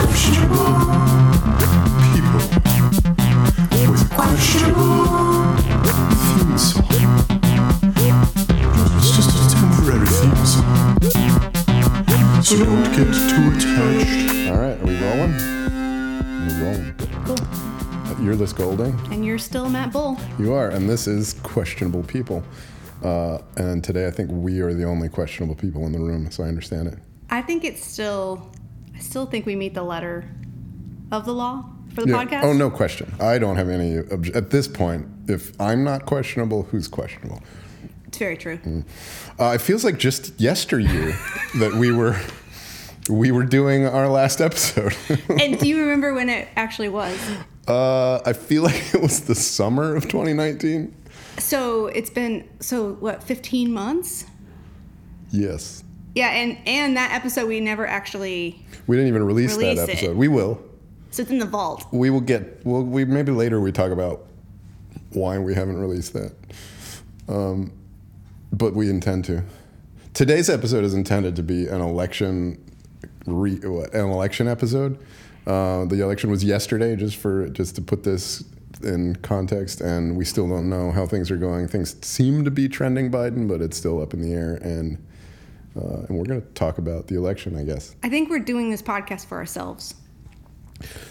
questionable 0.00 0.72
People 2.12 2.40
with 3.90 4.04
questionable 4.10 5.04
theme 6.24 6.58
song. 6.58 6.86
It's 8.96 9.10
just 9.16 9.30
a 9.36 9.38
temporary 9.54 10.06
theme 10.06 10.46
song. 10.46 11.00
So 12.42 12.56
don't 12.64 12.90
get 12.96 13.10
too 13.12 13.44
attached. 13.52 14.48
All 14.50 14.58
right, 14.58 14.76
are 14.78 14.86
we 14.86 14.94
rolling? 15.00 15.34
We're 16.46 16.58
rolling. 16.64 16.86
Cool. 17.24 18.24
You're 18.24 18.34
Liz 18.36 18.52
Golding. 18.52 18.98
And 19.12 19.24
you're 19.24 19.38
still 19.38 19.68
Matt 19.68 19.92
Bull. 19.92 20.18
You 20.38 20.52
are, 20.52 20.70
and 20.70 20.88
this 20.88 21.06
is 21.06 21.34
Questionable 21.42 22.02
People. 22.04 22.42
Uh, 23.02 23.38
and 23.56 23.82
today 23.84 24.06
I 24.06 24.10
think 24.10 24.30
we 24.32 24.60
are 24.60 24.72
the 24.74 24.84
only 24.84 25.08
questionable 25.08 25.54
people 25.54 25.86
in 25.86 25.92
the 25.92 26.00
room, 26.00 26.30
so 26.30 26.44
I 26.44 26.48
understand 26.48 26.88
it. 26.88 26.98
I 27.30 27.40
think 27.42 27.64
it's 27.64 27.84
still, 27.84 28.50
I 29.00 29.02
still 29.02 29.24
think 29.24 29.46
we 29.46 29.56
meet 29.56 29.72
the 29.72 29.82
letter 29.82 30.28
of 31.10 31.24
the 31.24 31.32
law 31.32 31.64
for 31.94 32.02
the 32.02 32.10
Yeah. 32.10 32.22
podcast. 32.24 32.44
Oh, 32.44 32.52
no 32.52 32.68
question. 32.68 33.10
I 33.18 33.38
don't 33.38 33.56
have 33.56 33.70
any. 33.70 33.96
Obj- 33.96 34.30
at 34.36 34.50
this 34.50 34.68
point, 34.68 35.06
if 35.26 35.58
I'm 35.58 35.82
not 35.84 36.04
questionable, 36.04 36.64
who's 36.64 36.86
questionable? 36.86 37.42
It's 38.06 38.18
very 38.18 38.36
true. 38.36 38.58
Uh, 39.38 39.52
it 39.54 39.62
feels 39.62 39.84
like 39.84 39.96
just 39.98 40.38
yesteryear 40.38 41.16
that 41.60 41.72
we 41.74 41.90
were 41.90 42.14
we 43.08 43.32
were 43.32 43.44
doing 43.44 43.86
our 43.86 44.06
last 44.06 44.42
episode. 44.42 44.94
and 45.40 45.58
do 45.58 45.66
you 45.66 45.80
remember 45.80 46.12
when 46.12 46.28
it 46.28 46.48
actually 46.54 46.90
was? 46.90 47.16
uh, 47.68 48.20
I 48.26 48.34
feel 48.34 48.62
like 48.70 48.94
it 48.94 49.00
was 49.00 49.20
the 49.22 49.34
summer 49.34 49.96
of 49.96 50.02
2019. 50.08 50.94
So 51.38 51.86
it's 51.86 52.10
been, 52.10 52.46
so 52.60 52.92
what, 53.00 53.22
15 53.22 53.72
months? 53.72 54.26
Yes, 55.30 55.84
Yeah, 56.14 56.30
and, 56.30 56.58
and 56.66 56.96
that 56.96 57.12
episode 57.12 57.46
we 57.46 57.60
never 57.60 57.86
actually, 57.86 58.64
we 58.86 58.96
didn't 58.96 59.08
even 59.08 59.22
release 59.22 59.56
Release 59.56 59.78
that 59.78 59.88
it. 59.88 59.92
episode. 59.92 60.16
We 60.16 60.28
will. 60.28 60.60
so 61.10 61.22
it's 61.22 61.30
in 61.30 61.38
the 61.38 61.46
vault. 61.46 61.86
We 61.92 62.10
will 62.10 62.20
get. 62.20 62.64
Well, 62.66 62.82
we 62.82 63.04
maybe 63.04 63.32
later 63.32 63.60
we 63.60 63.70
talk 63.72 63.92
about 63.92 64.26
why 65.12 65.38
we 65.38 65.54
haven't 65.54 65.78
released 65.78 66.12
that. 66.14 66.32
Um, 67.28 67.72
but 68.52 68.74
we 68.74 68.90
intend 68.90 69.24
to. 69.26 69.44
Today's 70.14 70.50
episode 70.50 70.84
is 70.84 70.94
intended 70.94 71.36
to 71.36 71.42
be 71.44 71.68
an 71.68 71.80
election, 71.80 72.58
re, 73.26 73.56
what, 73.60 73.94
an 73.94 74.10
election 74.10 74.48
episode. 74.48 74.98
Uh, 75.46 75.84
the 75.84 76.02
election 76.02 76.30
was 76.30 76.42
yesterday, 76.42 76.96
just 76.96 77.16
for 77.16 77.48
just 77.50 77.76
to 77.76 77.82
put 77.82 78.02
this 78.02 78.44
in 78.82 79.14
context, 79.16 79.80
and 79.80 80.16
we 80.16 80.24
still 80.24 80.48
don't 80.48 80.68
know 80.68 80.90
how 80.90 81.06
things 81.06 81.30
are 81.30 81.36
going. 81.36 81.68
Things 81.68 81.94
seem 82.04 82.44
to 82.44 82.50
be 82.50 82.68
trending 82.68 83.10
Biden, 83.10 83.46
but 83.48 83.60
it's 83.60 83.76
still 83.76 84.02
up 84.02 84.12
in 84.12 84.20
the 84.20 84.32
air, 84.32 84.54
and 84.56 84.98
uh, 85.76 86.04
and 86.08 86.18
we're 86.18 86.24
going 86.24 86.40
to 86.40 86.48
talk 86.48 86.78
about 86.78 87.06
the 87.06 87.16
election, 87.16 87.56
I 87.56 87.62
guess. 87.62 87.94
I 88.02 88.08
think 88.08 88.30
we're 88.30 88.40
doing 88.40 88.70
this 88.70 88.82
podcast 88.82 89.26
for 89.26 89.38
ourselves. 89.38 89.94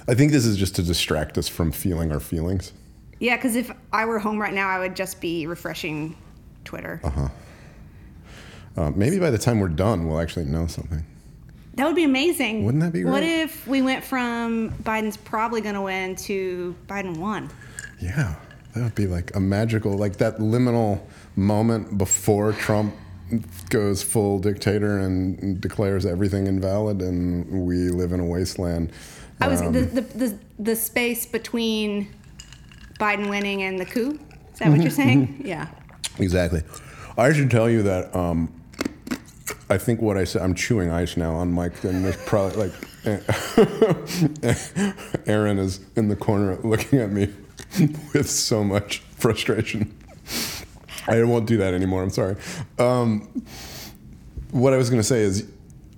I 0.07 0.15
think 0.15 0.31
this 0.31 0.45
is 0.45 0.57
just 0.57 0.75
to 0.75 0.83
distract 0.83 1.37
us 1.37 1.47
from 1.47 1.71
feeling 1.71 2.11
our 2.11 2.19
feelings. 2.19 2.73
Yeah, 3.19 3.35
because 3.35 3.55
if 3.55 3.71
I 3.93 4.05
were 4.05 4.19
home 4.19 4.39
right 4.39 4.53
now, 4.53 4.69
I 4.69 4.79
would 4.79 4.95
just 4.95 5.21
be 5.21 5.45
refreshing 5.45 6.15
Twitter. 6.65 6.99
Uh, 7.03 7.09
huh. 7.09 7.29
Uh, 8.77 8.91
maybe 8.91 9.19
by 9.19 9.29
the 9.29 9.37
time 9.37 9.59
we're 9.59 9.67
done, 9.67 10.07
we'll 10.07 10.19
actually 10.19 10.45
know 10.45 10.67
something. 10.67 11.05
That 11.75 11.85
would 11.85 11.95
be 11.95 12.03
amazing. 12.03 12.65
Wouldn't 12.65 12.83
that 12.83 12.93
be 12.93 13.03
great? 13.03 13.11
What 13.11 13.23
if 13.23 13.67
we 13.67 13.81
went 13.81 14.03
from 14.03 14.71
Biden's 14.83 15.17
probably 15.17 15.61
going 15.61 15.75
to 15.75 15.81
win 15.81 16.15
to 16.17 16.75
Biden 16.87 17.17
won? 17.17 17.49
Yeah, 18.01 18.35
that 18.73 18.83
would 18.83 18.95
be 18.95 19.07
like 19.07 19.35
a 19.35 19.39
magical, 19.39 19.97
like 19.97 20.17
that 20.17 20.39
liminal 20.39 21.01
moment 21.35 21.97
before 21.97 22.53
Trump 22.53 22.93
goes 23.69 24.03
full 24.03 24.39
dictator 24.39 24.99
and 24.99 25.59
declares 25.61 26.05
everything 26.05 26.47
invalid, 26.47 27.01
and 27.01 27.65
we 27.65 27.89
live 27.89 28.11
in 28.11 28.19
a 28.19 28.25
wasteland. 28.25 28.91
I 29.41 29.47
was 29.47 29.61
Um, 29.61 29.73
the, 29.73 29.81
the 29.81 30.01
the 30.01 30.37
the 30.59 30.75
space 30.75 31.25
between 31.25 32.07
Biden 32.99 33.29
winning 33.29 33.63
and 33.63 33.79
the 33.79 33.85
coup. 33.85 34.19
Is 34.53 34.59
that 34.59 34.69
what 34.69 34.81
you're 34.81 34.91
saying? 34.91 35.41
Yeah. 35.45 35.67
Exactly. 36.17 36.63
I 37.17 37.31
should 37.33 37.49
tell 37.49 37.69
you 37.69 37.81
that 37.83 38.13
um, 38.15 38.51
I 39.69 39.77
think 39.77 40.01
what 40.01 40.17
I 40.17 40.25
said, 40.25 40.41
I'm 40.41 40.53
chewing 40.53 40.89
ice 40.89 41.15
now 41.15 41.35
on 41.35 41.51
Mike, 41.53 41.81
and 41.83 42.03
there's 42.03 42.17
probably 42.25 42.67
like 42.67 42.73
Aaron 45.27 45.59
is 45.59 45.79
in 45.95 46.09
the 46.09 46.15
corner 46.15 46.57
looking 46.63 46.99
at 46.99 47.11
me 47.11 47.29
with 48.13 48.29
so 48.29 48.63
much 48.63 48.99
frustration. 49.15 49.95
I 51.09 51.23
won't 51.23 51.47
do 51.47 51.57
that 51.57 51.73
anymore. 51.73 52.03
I'm 52.03 52.09
sorry. 52.09 52.35
Um, 52.77 53.43
what 54.51 54.73
I 54.73 54.77
was 54.77 54.89
going 54.89 54.99
to 55.01 55.07
say 55.07 55.21
is, 55.21 55.47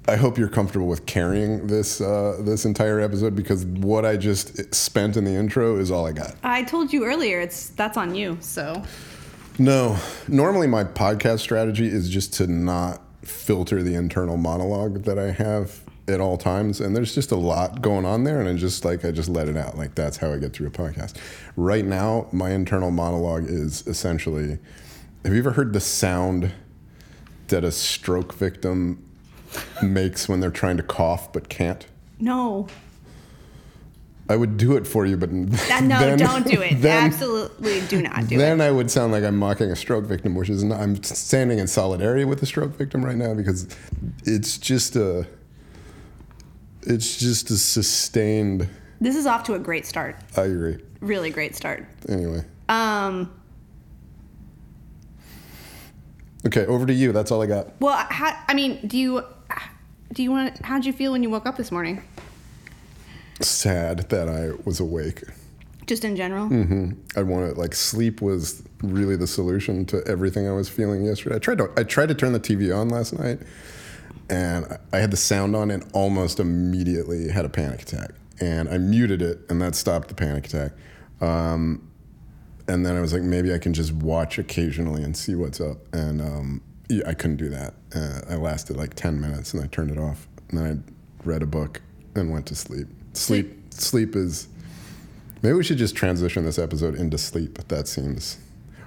I 0.07 0.15
hope 0.15 0.37
you're 0.37 0.49
comfortable 0.49 0.87
with 0.87 1.05
carrying 1.05 1.67
this 1.67 2.01
uh, 2.01 2.37
this 2.41 2.65
entire 2.65 2.99
episode 2.99 3.35
because 3.35 3.65
what 3.65 4.03
I 4.03 4.17
just 4.17 4.73
spent 4.73 5.15
in 5.15 5.25
the 5.25 5.31
intro 5.31 5.77
is 5.77 5.91
all 5.91 6.07
I 6.07 6.11
got. 6.11 6.35
I 6.43 6.63
told 6.63 6.91
you 6.91 7.05
earlier. 7.05 7.39
It's 7.39 7.69
that's 7.69 7.97
on 7.97 8.15
you. 8.15 8.37
So 8.41 8.83
No. 9.59 9.97
Normally, 10.27 10.67
my 10.67 10.83
podcast 10.83 11.39
strategy 11.39 11.85
is 11.87 12.09
just 12.09 12.33
to 12.35 12.47
not 12.47 13.01
filter 13.23 13.83
the 13.83 13.93
internal 13.93 14.37
monologue 14.37 15.03
that 15.03 15.19
I 15.19 15.31
have 15.31 15.81
at 16.07 16.19
all 16.19 16.37
times. 16.37 16.81
And 16.81 16.95
there's 16.95 17.13
just 17.13 17.31
a 17.31 17.35
lot 17.35 17.81
going 17.81 18.05
on 18.05 18.23
there. 18.23 18.39
And 18.39 18.49
I 18.49 18.53
just 18.55 18.83
like, 18.83 19.05
I 19.05 19.11
just 19.11 19.29
let 19.29 19.47
it 19.47 19.55
out. 19.55 19.77
Like, 19.77 19.93
that's 19.93 20.17
how 20.17 20.33
I 20.33 20.37
get 20.37 20.53
through 20.53 20.67
a 20.67 20.71
podcast. 20.71 21.15
Right 21.55 21.85
now, 21.85 22.27
my 22.31 22.51
internal 22.51 22.89
monologue 22.91 23.45
is 23.47 23.85
essentially 23.87 24.57
have 25.23 25.33
you 25.33 25.39
ever 25.39 25.51
heard 25.51 25.73
the 25.73 25.79
sound 25.79 26.51
that 27.47 27.63
a 27.63 27.71
stroke 27.71 28.33
victim 28.33 29.03
makes 29.83 30.27
when 30.29 30.39
they're 30.39 30.49
trying 30.51 30.77
to 30.77 30.83
cough 30.83 31.31
but 31.33 31.49
can't? 31.49 31.85
no, 32.19 32.67
I 34.29 34.35
would 34.37 34.55
do 34.55 34.77
it 34.77 34.87
for 34.87 35.05
you, 35.05 35.17
but 35.17 35.29
that, 35.31 35.83
no, 35.83 35.99
then- 35.99 36.17
don't 36.19 36.45
do 36.47 36.61
it. 36.61 36.75
then- 36.81 37.05
Absolutely, 37.11 37.81
do 37.87 38.01
not 38.01 38.27
do 38.27 38.37
then 38.37 38.53
it. 38.53 38.57
Then 38.57 38.61
I 38.61 38.71
would 38.71 38.89
sound 38.89 39.11
like 39.11 39.23
I'm 39.25 39.35
mocking 39.37 39.69
a 39.71 39.75
stroke 39.75 40.05
victim, 40.05 40.35
which 40.35 40.49
is 40.49 40.63
not, 40.63 40.79
I'm 40.79 41.01
standing 41.03 41.59
in 41.59 41.67
solidarity 41.67 42.23
with 42.23 42.39
the 42.39 42.45
stroke 42.45 42.71
victim 42.77 43.03
right 43.03 43.17
now 43.17 43.33
because 43.33 43.67
it's 44.23 44.57
just 44.57 44.95
a 44.95 45.27
it's 46.83 47.17
just 47.17 47.51
a 47.51 47.57
sustained. 47.57 48.69
This 49.01 49.15
is 49.15 49.25
off 49.25 49.43
to 49.45 49.55
a 49.55 49.59
great 49.59 49.85
start. 49.85 50.15
I 50.37 50.43
agree. 50.43 50.77
Really 51.01 51.29
great 51.31 51.55
start. 51.55 51.85
Anyway, 52.07 52.45
Um. 52.69 53.31
Okay, 56.45 56.65
over 56.65 56.85
to 56.85 56.93
you. 56.93 57.11
That's 57.11 57.31
all 57.31 57.41
I 57.41 57.45
got. 57.47 57.67
Well, 57.79 57.95
how, 58.09 58.37
I 58.47 58.53
mean, 58.53 58.79
do 58.87 58.97
you 58.97 59.23
do 60.13 60.23
you 60.23 60.31
want? 60.31 60.63
How'd 60.65 60.85
you 60.85 60.93
feel 60.93 61.11
when 61.13 61.23
you 61.23 61.29
woke 61.29 61.45
up 61.45 61.57
this 61.57 61.71
morning? 61.71 62.03
Sad 63.41 64.09
that 64.09 64.29
I 64.29 64.51
was 64.65 64.79
awake. 64.79 65.23
Just 65.87 66.05
in 66.05 66.15
general. 66.15 66.47
hmm 66.47 66.91
I 67.15 67.23
wanted 67.23 67.57
like 67.57 67.73
sleep 67.73 68.21
was 68.21 68.61
really 68.83 69.15
the 69.15 69.27
solution 69.27 69.85
to 69.87 70.05
everything 70.07 70.47
I 70.47 70.51
was 70.51 70.69
feeling 70.69 71.03
yesterday. 71.03 71.35
I 71.35 71.39
tried 71.39 71.57
to 71.57 71.69
I 71.75 71.83
tried 71.83 72.09
to 72.09 72.15
turn 72.15 72.33
the 72.33 72.39
TV 72.39 72.75
on 72.75 72.89
last 72.89 73.17
night, 73.17 73.39
and 74.29 74.65
I- 74.65 74.77
I 74.97 74.99
had 74.99 75.11
the 75.11 75.17
sound 75.17 75.55
on 75.55 75.71
and 75.71 75.83
almost 75.93 76.39
immediately 76.39 77.29
had 77.29 77.45
a 77.45 77.49
panic 77.49 77.81
attack. 77.81 78.11
And 78.39 78.69
I 78.69 78.77
muted 78.77 79.21
it, 79.21 79.39
and 79.49 79.61
that 79.61 79.75
stopped 79.75 80.07
the 80.07 80.15
panic 80.15 80.45
attack. 80.47 80.71
Um, 81.19 81.87
and 82.67 82.85
then 82.85 82.95
I 82.95 83.01
was 83.01 83.13
like, 83.13 83.21
maybe 83.21 83.53
I 83.53 83.57
can 83.57 83.73
just 83.73 83.93
watch 83.93 84.37
occasionally 84.37 85.03
and 85.03 85.15
see 85.15 85.35
what's 85.35 85.61
up. 85.61 85.77
And 85.93 86.21
um, 86.21 86.61
yeah, 86.89 87.03
I 87.07 87.13
couldn't 87.13 87.37
do 87.37 87.49
that. 87.49 87.73
Uh, 87.93 88.21
I 88.29 88.35
lasted 88.35 88.77
like 88.77 88.95
ten 88.95 89.19
minutes, 89.19 89.53
and 89.53 89.63
I 89.63 89.67
turned 89.67 89.91
it 89.91 89.97
off. 89.97 90.27
And 90.49 90.59
then 90.59 90.83
I 90.85 91.27
read 91.27 91.43
a 91.43 91.47
book 91.47 91.81
and 92.15 92.31
went 92.31 92.45
to 92.47 92.55
sleep. 92.55 92.87
Sleep 93.13 93.73
sleep 93.73 94.15
is 94.15 94.47
Maybe 95.41 95.53
we 95.53 95.63
should 95.63 95.77
just 95.77 95.95
transition 95.95 96.45
this 96.45 96.59
episode 96.59 96.93
into 96.93 97.17
sleep. 97.17 97.57
That 97.67 97.87
seems 97.87 98.37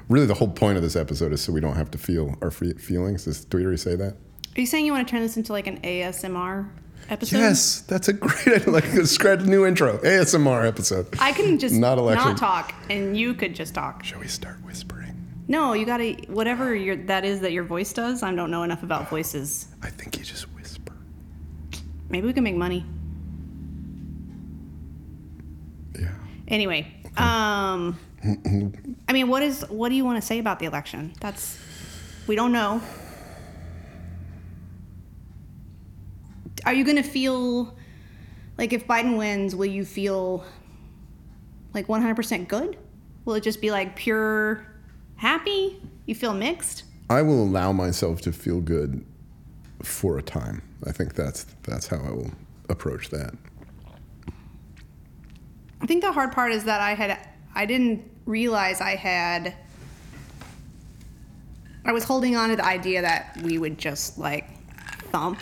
really 0.08 0.26
the 0.26 0.34
whole 0.34 0.48
point 0.48 0.76
of 0.76 0.84
this 0.84 0.94
episode 0.94 1.32
is 1.32 1.42
so 1.42 1.52
we 1.52 1.60
don't 1.60 1.74
have 1.74 1.90
to 1.92 1.98
feel 1.98 2.36
our 2.40 2.50
fe- 2.52 2.74
feelings. 2.74 3.26
Is, 3.26 3.44
do 3.44 3.76
say 3.76 3.96
that? 3.96 4.14
Are 4.56 4.60
you 4.60 4.66
saying 4.66 4.86
you 4.86 4.92
want 4.92 5.06
to 5.06 5.10
turn 5.10 5.22
this 5.22 5.36
into 5.36 5.52
like 5.52 5.66
an 5.66 5.80
ASMR 5.80 6.68
episode? 7.08 7.38
Yes, 7.38 7.80
that's 7.82 8.08
a 8.08 8.12
great 8.12 8.46
idea. 8.48 8.70
Like 8.70 8.84
a 8.94 9.06
scratch 9.06 9.40
new 9.40 9.66
intro 9.66 9.98
ASMR 9.98 10.66
episode. 10.66 11.06
I 11.20 11.32
can 11.32 11.58
just 11.58 11.74
Not 11.74 11.98
election. 11.98 12.28
not 12.30 12.38
talk, 12.38 12.74
and 12.90 13.16
you 13.16 13.34
could 13.34 13.54
just 13.54 13.74
talk. 13.74 14.04
Shall 14.04 14.20
we 14.20 14.28
start 14.28 14.56
whispering? 14.64 15.12
No, 15.46 15.74
you 15.74 15.84
gotta 15.84 16.12
whatever 16.28 16.74
your 16.74 16.96
that 17.06 17.24
is 17.24 17.40
that 17.40 17.52
your 17.52 17.64
voice 17.64 17.92
does. 17.92 18.22
I 18.22 18.34
don't 18.34 18.50
know 18.50 18.62
enough 18.62 18.82
about 18.82 19.10
voices. 19.10 19.68
I 19.82 19.90
think 19.90 20.16
you 20.18 20.24
just 20.24 20.44
whisper. 20.54 20.94
Maybe 22.08 22.26
we 22.26 22.32
can 22.32 22.44
make 22.44 22.56
money. 22.56 22.84
Yeah. 25.98 26.08
Anyway, 26.48 26.92
um, 27.16 27.98
I 29.08 29.12
mean, 29.12 29.28
what 29.28 29.42
is 29.42 29.62
what 29.68 29.90
do 29.90 29.94
you 29.94 30.04
want 30.04 30.20
to 30.20 30.26
say 30.26 30.38
about 30.38 30.58
the 30.58 30.66
election? 30.66 31.12
That's 31.20 31.58
we 32.26 32.36
don't 32.36 32.52
know. 32.52 32.80
Are 36.66 36.72
you 36.72 36.84
gonna 36.84 37.02
feel 37.02 37.76
like 38.56 38.72
if 38.72 38.86
Biden 38.86 39.18
wins, 39.18 39.54
will 39.54 39.66
you 39.66 39.84
feel 39.84 40.44
like 41.74 41.88
100% 41.88 42.48
good? 42.48 42.78
Will 43.24 43.34
it 43.34 43.42
just 43.42 43.60
be 43.60 43.70
like 43.70 43.96
pure 43.96 44.66
happy? 45.16 45.82
You 46.06 46.14
feel 46.14 46.34
mixed? 46.34 46.84
I 47.10 47.22
will 47.22 47.42
allow 47.42 47.72
myself 47.72 48.20
to 48.22 48.32
feel 48.32 48.60
good 48.60 49.04
for 49.82 50.18
a 50.18 50.22
time. 50.22 50.62
I 50.86 50.92
think 50.92 51.14
that's 51.14 51.44
that's 51.62 51.86
how 51.86 51.98
I 51.98 52.10
will 52.10 52.30
approach 52.68 53.10
that. 53.10 53.34
I 55.80 55.86
think 55.86 56.02
the 56.02 56.12
hard 56.12 56.32
part 56.32 56.52
is 56.52 56.64
that 56.64 56.80
I 56.80 56.94
had 56.94 57.18
I 57.54 57.66
didn't 57.66 58.10
realize 58.24 58.80
I 58.80 58.96
had 58.96 59.54
I 61.84 61.92
was 61.92 62.04
holding 62.04 62.36
on 62.36 62.48
to 62.48 62.56
the 62.56 62.64
idea 62.64 63.02
that 63.02 63.38
we 63.42 63.58
would 63.58 63.76
just 63.76 64.16
like 64.18 64.48
thump 65.10 65.40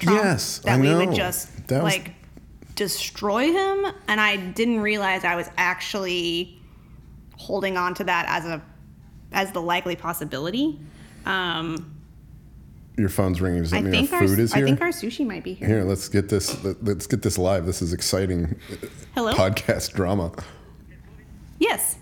Trump, 0.00 0.22
Yes, 0.24 0.58
that 0.58 0.72
I 0.74 0.80
we 0.80 0.88
know. 0.88 0.98
would 1.06 1.14
just 1.14 1.48
was- 1.70 1.82
like 1.82 2.12
destroy 2.74 3.50
him 3.52 3.86
and 4.08 4.20
I 4.20 4.36
didn't 4.36 4.80
realize 4.80 5.24
I 5.24 5.34
was 5.36 5.48
actually 5.56 6.60
holding 7.36 7.76
on 7.78 7.94
to 7.94 8.04
that 8.04 8.26
as 8.28 8.44
a 8.44 8.62
as 9.32 9.52
the 9.52 9.60
likely 9.62 9.96
possibility. 9.96 10.78
Um, 11.24 11.92
Your 12.98 13.08
phone's 13.08 13.40
ringing. 13.40 13.62
Does 13.62 13.70
that 13.72 13.78
I 13.78 13.80
mean 13.82 13.92
think 13.92 14.12
our 14.12 14.20
our 14.22 14.28
food 14.28 14.38
is 14.38 14.52
I 14.54 14.62
think 14.62 14.80
our 14.80 14.88
sushi 14.88 15.26
might 15.26 15.44
be 15.44 15.54
here. 15.54 15.68
Here, 15.68 15.84
let's 15.84 16.08
get 16.08 16.28
this. 16.28 16.62
let- 16.64 16.82
Let's 16.84 17.06
get 17.06 17.22
this 17.22 17.36
live. 17.38 17.66
This 17.66 17.82
is 17.82 17.92
exciting. 17.92 18.56
Hello? 19.14 19.32
Podcast 19.34 19.92
drama. 19.94 20.32
Yes. 21.58 21.96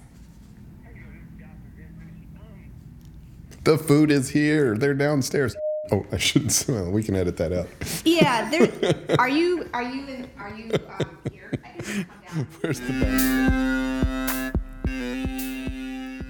The 3.65 3.79
food 3.79 4.11
is 4.11 4.31
here. 4.31 4.77
They're 4.77 4.93
downstairs. 4.95 5.57
Oh, 5.93 6.05
I 6.13 6.17
shouldn't. 6.19 6.53
say- 6.53 6.73
Well, 6.73 6.91
we 6.91 7.03
can 7.03 7.15
edit 7.15 7.37
that 7.37 7.53
out. 7.53 7.69
Yeah. 8.05 8.51
There, 8.51 8.95
are 9.19 9.29
you 9.29 9.69
are 9.75 9.83
you 9.83 10.07
in, 10.07 10.31
are 10.39 10.55
you 10.55 10.71
um, 10.89 11.19
here? 11.33 11.51
I 11.65 11.69
can 11.83 12.05
come 12.05 12.21
down. 12.37 12.47
Where's 12.61 12.81
the? 12.81 14.53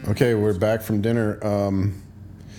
Okay, 0.09 0.35
we're 0.35 0.53
back 0.59 0.83
from 0.83 1.01
dinner. 1.01 1.39
Um, 1.45 2.03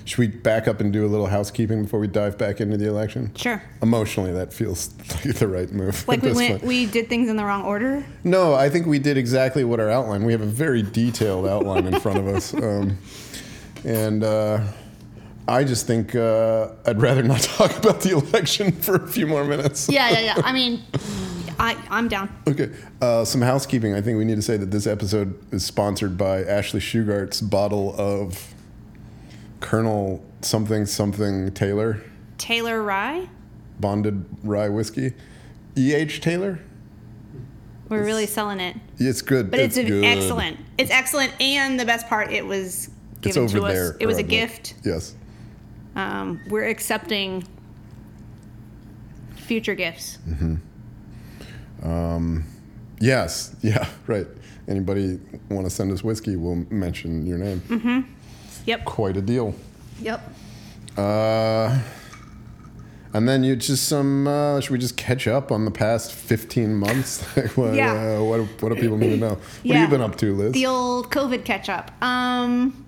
should 0.05 0.17
we 0.19 0.27
back 0.27 0.67
up 0.67 0.79
and 0.81 0.91
do 0.93 1.05
a 1.05 1.09
little 1.09 1.27
housekeeping 1.27 1.83
before 1.83 1.99
we 1.99 2.07
dive 2.07 2.37
back 2.37 2.61
into 2.61 2.77
the 2.77 2.87
election? 2.87 3.31
Sure. 3.35 3.61
Emotionally, 3.81 4.31
that 4.33 4.53
feels 4.53 4.93
like 5.25 5.35
the 5.39 5.47
right 5.47 5.71
move. 5.71 6.07
Like 6.07 6.21
we 6.21 6.31
went, 6.31 6.63
we 6.63 6.85
did 6.85 7.09
things 7.09 7.27
in 7.29 7.35
the 7.37 7.43
wrong 7.45 7.63
order. 7.63 8.05
No, 8.23 8.53
I 8.53 8.69
think 8.69 8.85
we 8.87 8.99
did 8.99 9.17
exactly 9.17 9.63
what 9.63 9.79
our 9.79 9.89
outline. 9.89 10.23
We 10.23 10.31
have 10.31 10.41
a 10.41 10.45
very 10.47 10.81
detailed 10.81 11.45
outline 11.47 11.85
in 11.87 11.99
front 11.99 12.19
of 12.19 12.27
us, 12.27 12.53
um, 12.53 12.97
and 13.83 14.23
uh, 14.23 14.61
I 15.47 15.63
just 15.63 15.85
think 15.85 16.15
uh, 16.15 16.69
I'd 16.85 17.01
rather 17.01 17.21
not 17.23 17.41
talk 17.57 17.77
about 17.77 18.01
the 18.01 18.11
election 18.11 18.71
for 18.81 18.95
a 18.95 19.07
few 19.07 19.27
more 19.27 19.43
minutes. 19.43 19.87
Yeah, 19.89 20.09
yeah, 20.09 20.19
yeah. 20.19 20.41
I 20.43 20.51
mean, 20.51 20.83
I 21.59 21.77
I'm 21.89 22.07
down. 22.07 22.35
Okay, 22.47 22.71
uh, 23.01 23.25
some 23.25 23.41
housekeeping. 23.41 23.93
I 23.93 24.01
think 24.01 24.17
we 24.17 24.25
need 24.25 24.35
to 24.35 24.41
say 24.41 24.57
that 24.57 24.71
this 24.71 24.87
episode 24.87 25.37
is 25.53 25.63
sponsored 25.65 26.17
by 26.17 26.43
Ashley 26.43 26.79
Shugart's 26.79 27.41
bottle 27.41 27.93
of 27.97 28.53
Colonel 29.59 30.23
something 30.41 30.85
something 30.85 31.51
Taylor 31.53 32.01
Taylor 32.37 32.83
Rye. 32.83 33.27
bonded 33.79 34.25
rye 34.43 34.69
whiskey. 34.69 35.13
E. 35.77 35.93
H. 35.93 36.21
Taylor. 36.21 36.59
We're 37.89 38.03
really 38.03 38.25
selling 38.25 38.59
it, 38.59 38.77
It's 38.97 39.21
good. 39.21 39.51
but 39.51 39.59
it's, 39.59 39.75
good. 39.75 40.03
excellent. 40.03 40.57
It's 40.77 40.89
excellent, 40.89 41.39
and 41.39 41.79
the 41.79 41.85
best 41.85 42.07
part, 42.07 42.31
it 42.31 42.43
was 42.45 42.89
It's 43.21 43.35
given 43.35 43.43
over 43.43 43.59
to 43.59 43.65
us. 43.65 43.95
It 43.99 44.07
was 44.07 44.17
a 44.17 44.23
gift. 44.23 44.73
Yes. 44.83 45.13
Um, 45.95 46.41
we're 46.49 46.67
accepting 46.67 47.45
future 49.35 49.75
gifts. 49.75 50.17
Yes. 52.99 53.55
Yeah. 53.61 53.87
Right. 54.07 54.27
Anybody 54.67 55.19
want 55.49 55.65
to 55.65 55.69
send 55.69 55.91
us 55.91 56.03
whiskey? 56.03 56.35
We'll 56.35 56.65
mention 56.69 57.25
your 57.25 57.37
name. 57.37 57.61
Mm-hmm. 57.61 58.01
Yep. 58.65 58.85
Quite 58.85 59.17
a 59.17 59.21
deal. 59.21 59.53
Yep. 60.01 60.21
Uh, 60.97 61.79
and 63.13 63.27
then 63.29 63.43
you 63.43 63.55
just 63.55 63.87
some. 63.87 64.27
Uh, 64.27 64.59
should 64.59 64.71
we 64.71 64.77
just 64.79 64.97
catch 64.97 65.27
up 65.27 65.51
on 65.51 65.65
the 65.65 65.71
past 65.71 66.11
fifteen 66.13 66.75
months? 66.75 67.23
Like, 67.37 67.55
what, 67.57 67.73
Yeah. 67.75 68.17
uh, 68.19 68.23
what, 68.23 68.39
what 68.61 68.73
do 68.73 68.75
people 68.81 68.97
need 68.97 69.11
to 69.11 69.17
know? 69.17 69.37
What 69.63 69.75
have 69.75 69.81
you 69.83 69.87
been 69.87 70.01
up 70.01 70.15
to, 70.17 70.33
Liz? 70.35 70.53
The 70.53 70.65
old 70.65 71.11
COVID 71.11 71.45
catch 71.45 71.69
up. 71.69 71.91
Um, 72.03 72.85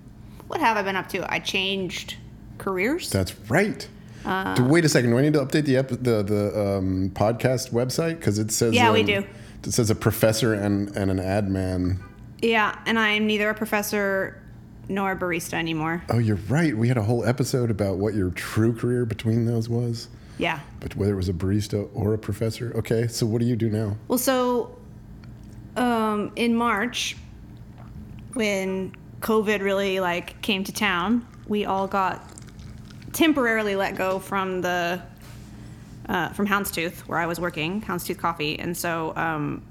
what 0.48 0.60
have 0.60 0.76
I 0.76 0.82
been 0.82 0.96
up 0.96 1.08
to? 1.10 1.32
I 1.32 1.38
changed 1.38 2.16
careers. 2.58 3.10
That's 3.10 3.34
right. 3.48 3.86
Uh, 4.24 4.54
Do- 4.54 4.64
wait 4.64 4.84
a 4.84 4.88
second. 4.88 5.10
Do 5.10 5.18
I 5.18 5.22
need 5.22 5.32
to 5.34 5.40
update 5.44 5.64
the 5.64 5.76
ep- 5.78 5.88
the 5.88 6.22
the 6.22 6.60
um, 6.78 7.10
podcast 7.14 7.70
website 7.72 8.16
because 8.18 8.38
it 8.38 8.50
says 8.50 8.74
Yeah, 8.74 8.92
we 8.92 9.00
um, 9.00 9.06
do. 9.06 9.24
It 9.64 9.72
says 9.72 9.90
a 9.90 9.94
professor 9.94 10.54
and 10.54 10.94
and 10.96 11.10
an 11.10 11.18
ad 11.20 11.48
man. 11.50 12.00
Yeah, 12.42 12.76
and 12.86 12.98
I'm 12.98 13.26
neither 13.26 13.48
a 13.50 13.54
professor 13.54 14.40
nor 14.88 15.12
a 15.12 15.16
barista 15.16 15.54
anymore. 15.54 16.02
Oh, 16.08 16.18
you're 16.18 16.38
right. 16.48 16.76
We 16.76 16.88
had 16.88 16.96
a 16.96 17.02
whole 17.02 17.24
episode 17.24 17.70
about 17.70 17.98
what 17.98 18.14
your 18.14 18.30
true 18.30 18.72
career 18.72 19.04
between 19.04 19.44
those 19.44 19.68
was, 19.68 20.08
Yeah. 20.38 20.60
but 20.80 20.96
whether 20.96 21.12
it 21.12 21.16
was 21.16 21.28
a 21.28 21.32
barista 21.34 21.88
or 21.92 22.14
a 22.14 22.18
professor. 22.18 22.72
Okay, 22.76 23.06
so 23.08 23.26
what 23.26 23.40
do 23.40 23.46
you 23.46 23.54
do 23.56 23.68
now? 23.68 23.96
Well, 24.06 24.18
so 24.18 24.78
um, 25.76 26.32
in 26.36 26.54
March, 26.54 27.16
when 28.34 28.94
COVID 29.20 29.60
really 29.62 30.00
like 30.00 30.40
came 30.42 30.64
to 30.64 30.72
town, 30.72 31.26
we 31.48 31.64
all 31.64 31.86
got 31.86 32.22
temporarily 33.18 33.74
let 33.74 33.96
go 33.96 34.20
from 34.20 34.60
the 34.60 35.02
uh, 36.08 36.28
from 36.30 36.46
Houndstooth, 36.46 37.00
where 37.00 37.18
I 37.18 37.26
was 37.26 37.40
working, 37.40 37.82
Houndstooth 37.82 38.16
Coffee, 38.16 38.58
and 38.58 38.74
so 38.76 39.12
um, 39.16 39.62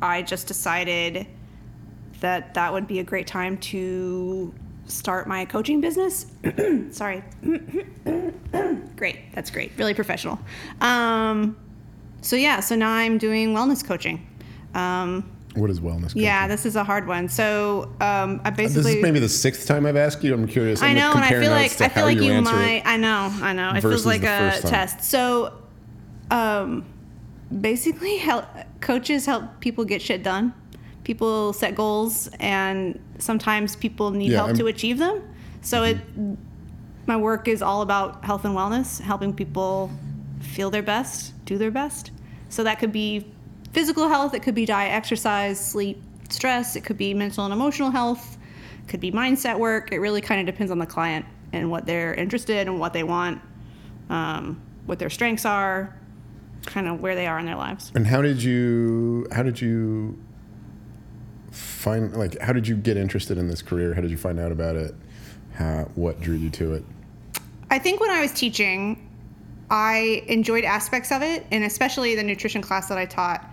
I 0.00 0.22
just 0.22 0.46
decided 0.46 1.26
that 2.20 2.54
that 2.54 2.72
would 2.72 2.86
be 2.86 3.00
a 3.00 3.04
great 3.04 3.26
time 3.26 3.58
to 3.58 4.54
start 4.86 5.26
my 5.26 5.44
coaching 5.44 5.80
business. 5.80 6.26
Sorry. 6.92 7.24
great. 8.96 9.18
That's 9.34 9.50
great. 9.50 9.72
Really 9.76 9.94
professional. 9.94 10.38
Um, 10.80 11.56
so 12.20 12.36
yeah, 12.36 12.60
so 12.60 12.76
now 12.76 12.92
I'm 12.92 13.18
doing 13.18 13.52
wellness 13.52 13.84
coaching. 13.84 14.24
Um, 14.74 15.28
What 15.54 15.70
is 15.70 15.80
wellness? 15.80 16.12
yeah, 16.14 16.48
this 16.48 16.64
is 16.64 16.76
a 16.76 16.84
hard 16.84 17.06
one. 17.06 17.28
So 17.28 17.92
um, 18.00 18.40
I 18.44 18.50
basically 18.50 18.82
This 18.82 18.94
is 18.96 19.02
maybe 19.02 19.18
the 19.18 19.28
sixth 19.28 19.66
time 19.66 19.84
I've 19.86 19.96
asked 19.96 20.24
you. 20.24 20.32
I'm 20.34 20.46
curious. 20.46 20.82
I 20.82 20.88
I'm 20.88 20.96
know, 20.96 21.12
and 21.12 21.24
I 21.24 21.30
feel 21.30 21.50
like 21.50 21.80
I 21.80 21.88
feel 21.88 22.04
like 22.04 22.18
you, 22.18 22.32
answer 22.32 22.52
might. 22.54 22.82
I 22.86 22.96
know, 22.96 23.30
I 23.42 23.52
know. 23.52 23.72
It 23.74 23.80
feels 23.82 24.06
like 24.06 24.22
a 24.22 24.58
test. 24.62 25.02
So, 25.04 25.52
um, 26.30 26.84
basically, 27.60 28.16
help, 28.16 28.44
coaches 28.80 29.26
help 29.26 29.60
people 29.60 29.84
get 29.84 30.00
shit 30.00 30.22
done. 30.22 30.54
People 31.04 31.52
set 31.52 31.74
goals, 31.74 32.28
and 32.38 32.98
sometimes 33.18 33.76
people 33.76 34.10
need 34.12 34.30
Yeah, 34.30 34.36
help 34.38 34.48
I'm- 34.48 34.56
to 34.58 34.66
achieve 34.68 34.98
them. 34.98 35.22
So 35.60 35.84
it, 35.84 35.98
my 37.06 37.16
work 37.16 37.46
is 37.48 37.62
all 37.62 37.82
about 37.82 38.24
health 38.24 38.44
and 38.44 38.54
wellness, 38.56 39.00
helping 39.00 39.32
people 39.34 39.90
feel 40.40 40.70
their 40.70 40.82
best, 40.82 41.32
do 41.44 41.58
their 41.58 41.70
best. 41.70 42.10
So 42.48 42.64
that 42.64 42.78
could 42.78 42.92
be 42.92 43.26
physical 43.72 44.08
health, 44.08 44.34
it 44.34 44.42
could 44.42 44.54
be 44.54 44.66
diet, 44.66 44.92
exercise, 44.92 45.58
sleep, 45.58 46.02
stress, 46.28 46.76
it 46.76 46.84
could 46.84 46.98
be 46.98 47.14
mental 47.14 47.44
and 47.44 47.52
emotional 47.52 47.90
health, 47.90 48.38
it 48.82 48.88
could 48.88 49.00
be 49.00 49.12
mindset 49.12 49.58
work. 49.58 49.92
It 49.92 49.98
really 49.98 50.20
kind 50.20 50.40
of 50.40 50.46
depends 50.52 50.70
on 50.70 50.78
the 50.78 50.86
client 50.86 51.24
and 51.52 51.70
what 51.70 51.86
they're 51.86 52.14
interested 52.14 52.56
in, 52.56 52.68
and 52.68 52.80
what 52.80 52.92
they 52.92 53.02
want, 53.02 53.40
um, 54.08 54.60
what 54.86 54.98
their 54.98 55.10
strengths 55.10 55.44
are, 55.44 55.94
kind 56.64 56.88
of 56.88 57.00
where 57.00 57.14
they 57.14 57.26
are 57.26 57.38
in 57.38 57.46
their 57.46 57.56
lives. 57.56 57.92
And 57.94 58.06
how 58.06 58.22
did 58.22 58.42
you? 58.42 59.26
How 59.32 59.42
did 59.42 59.60
you 59.60 60.18
find? 61.50 62.16
Like, 62.16 62.38
how 62.40 62.52
did 62.52 62.66
you 62.66 62.76
get 62.76 62.96
interested 62.96 63.36
in 63.36 63.48
this 63.48 63.60
career? 63.60 63.94
How 63.94 64.00
did 64.00 64.10
you 64.10 64.16
find 64.16 64.40
out 64.40 64.52
about 64.52 64.76
it? 64.76 64.94
How? 65.54 65.90
What 65.94 66.20
drew 66.20 66.36
you 66.36 66.50
to 66.50 66.74
it? 66.74 66.84
I 67.70 67.78
think 67.78 68.00
when 68.00 68.10
I 68.10 68.20
was 68.20 68.32
teaching, 68.32 69.08
I 69.70 70.24
enjoyed 70.26 70.64
aspects 70.64 71.12
of 71.12 71.22
it, 71.22 71.46
and 71.50 71.64
especially 71.64 72.14
the 72.14 72.22
nutrition 72.22 72.62
class 72.62 72.88
that 72.88 72.98
I 72.98 73.04
taught. 73.06 73.46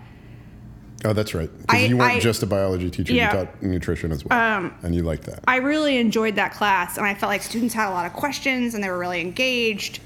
Oh, 1.05 1.13
that's 1.13 1.33
right. 1.33 1.49
Because 1.61 1.87
you 1.87 1.95
weren't 1.97 2.13
I- 2.17 2.19
just 2.19 2.43
a 2.43 2.45
biology 2.45 2.89
teacher; 2.89 3.13
Yeah. 3.13 3.31
you 3.31 3.45
taught 3.45 3.63
nutrition 3.63 4.11
as 4.11 4.25
well, 4.25 4.37
Um, 4.39 4.73
and 4.83 4.93
you 4.93 5.03
liked 5.03 5.23
that. 5.27 5.39
I 5.47 5.57
really 5.57 5.97
enjoyed 5.97 6.35
that 6.35 6.51
class, 6.53 6.97
and 6.97 7.05
I 7.05 7.13
felt 7.13 7.29
like 7.29 7.41
students 7.41 7.73
had 7.73 7.87
a 7.89 7.91
lot 7.93 8.05
of 8.05 8.13
questions 8.13 8.73
and 8.73 8.83
they 8.83 8.89
were 8.89 8.97
really 8.99 9.21
engaged. 9.21 9.99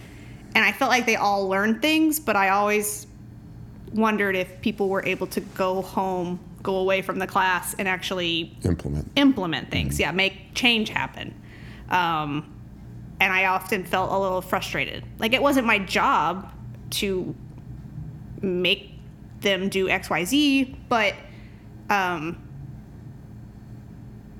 And 0.55 0.63
I 0.63 0.71
felt 0.71 0.91
like 0.91 1.07
they 1.07 1.15
all 1.15 1.47
learned 1.49 1.81
things, 1.81 2.19
but 2.19 2.35
I 2.35 2.49
always 2.49 3.07
wondered 3.91 4.35
if 4.35 4.61
people 4.61 4.87
were 4.87 5.03
able 5.03 5.25
to 5.27 5.41
go 5.41 5.81
home, 5.81 6.39
go 6.61 6.75
away 6.77 7.01
from 7.01 7.17
the 7.17 7.25
class, 7.27 7.73
and 7.79 7.87
actually 7.87 8.55
Implement. 8.63 9.09
implement 9.15 9.71
things. 9.71 9.99
Yeah, 9.99 10.11
make 10.11 10.53
change 10.53 10.89
happen. 10.89 11.33
Um, 11.89 12.53
and 13.19 13.33
I 13.33 13.45
often 13.45 13.83
felt 13.83 14.11
a 14.11 14.17
little 14.19 14.41
frustrated. 14.41 15.03
Like 15.17 15.33
it 15.33 15.41
wasn't 15.41 15.65
my 15.65 15.79
job 15.79 16.51
to 16.91 17.33
make 18.41 18.91
them 19.43 19.69
do 19.69 19.89
X, 19.89 20.09
Y, 20.09 20.23
Z, 20.25 20.75
but 20.89 21.13
um, 21.89 22.41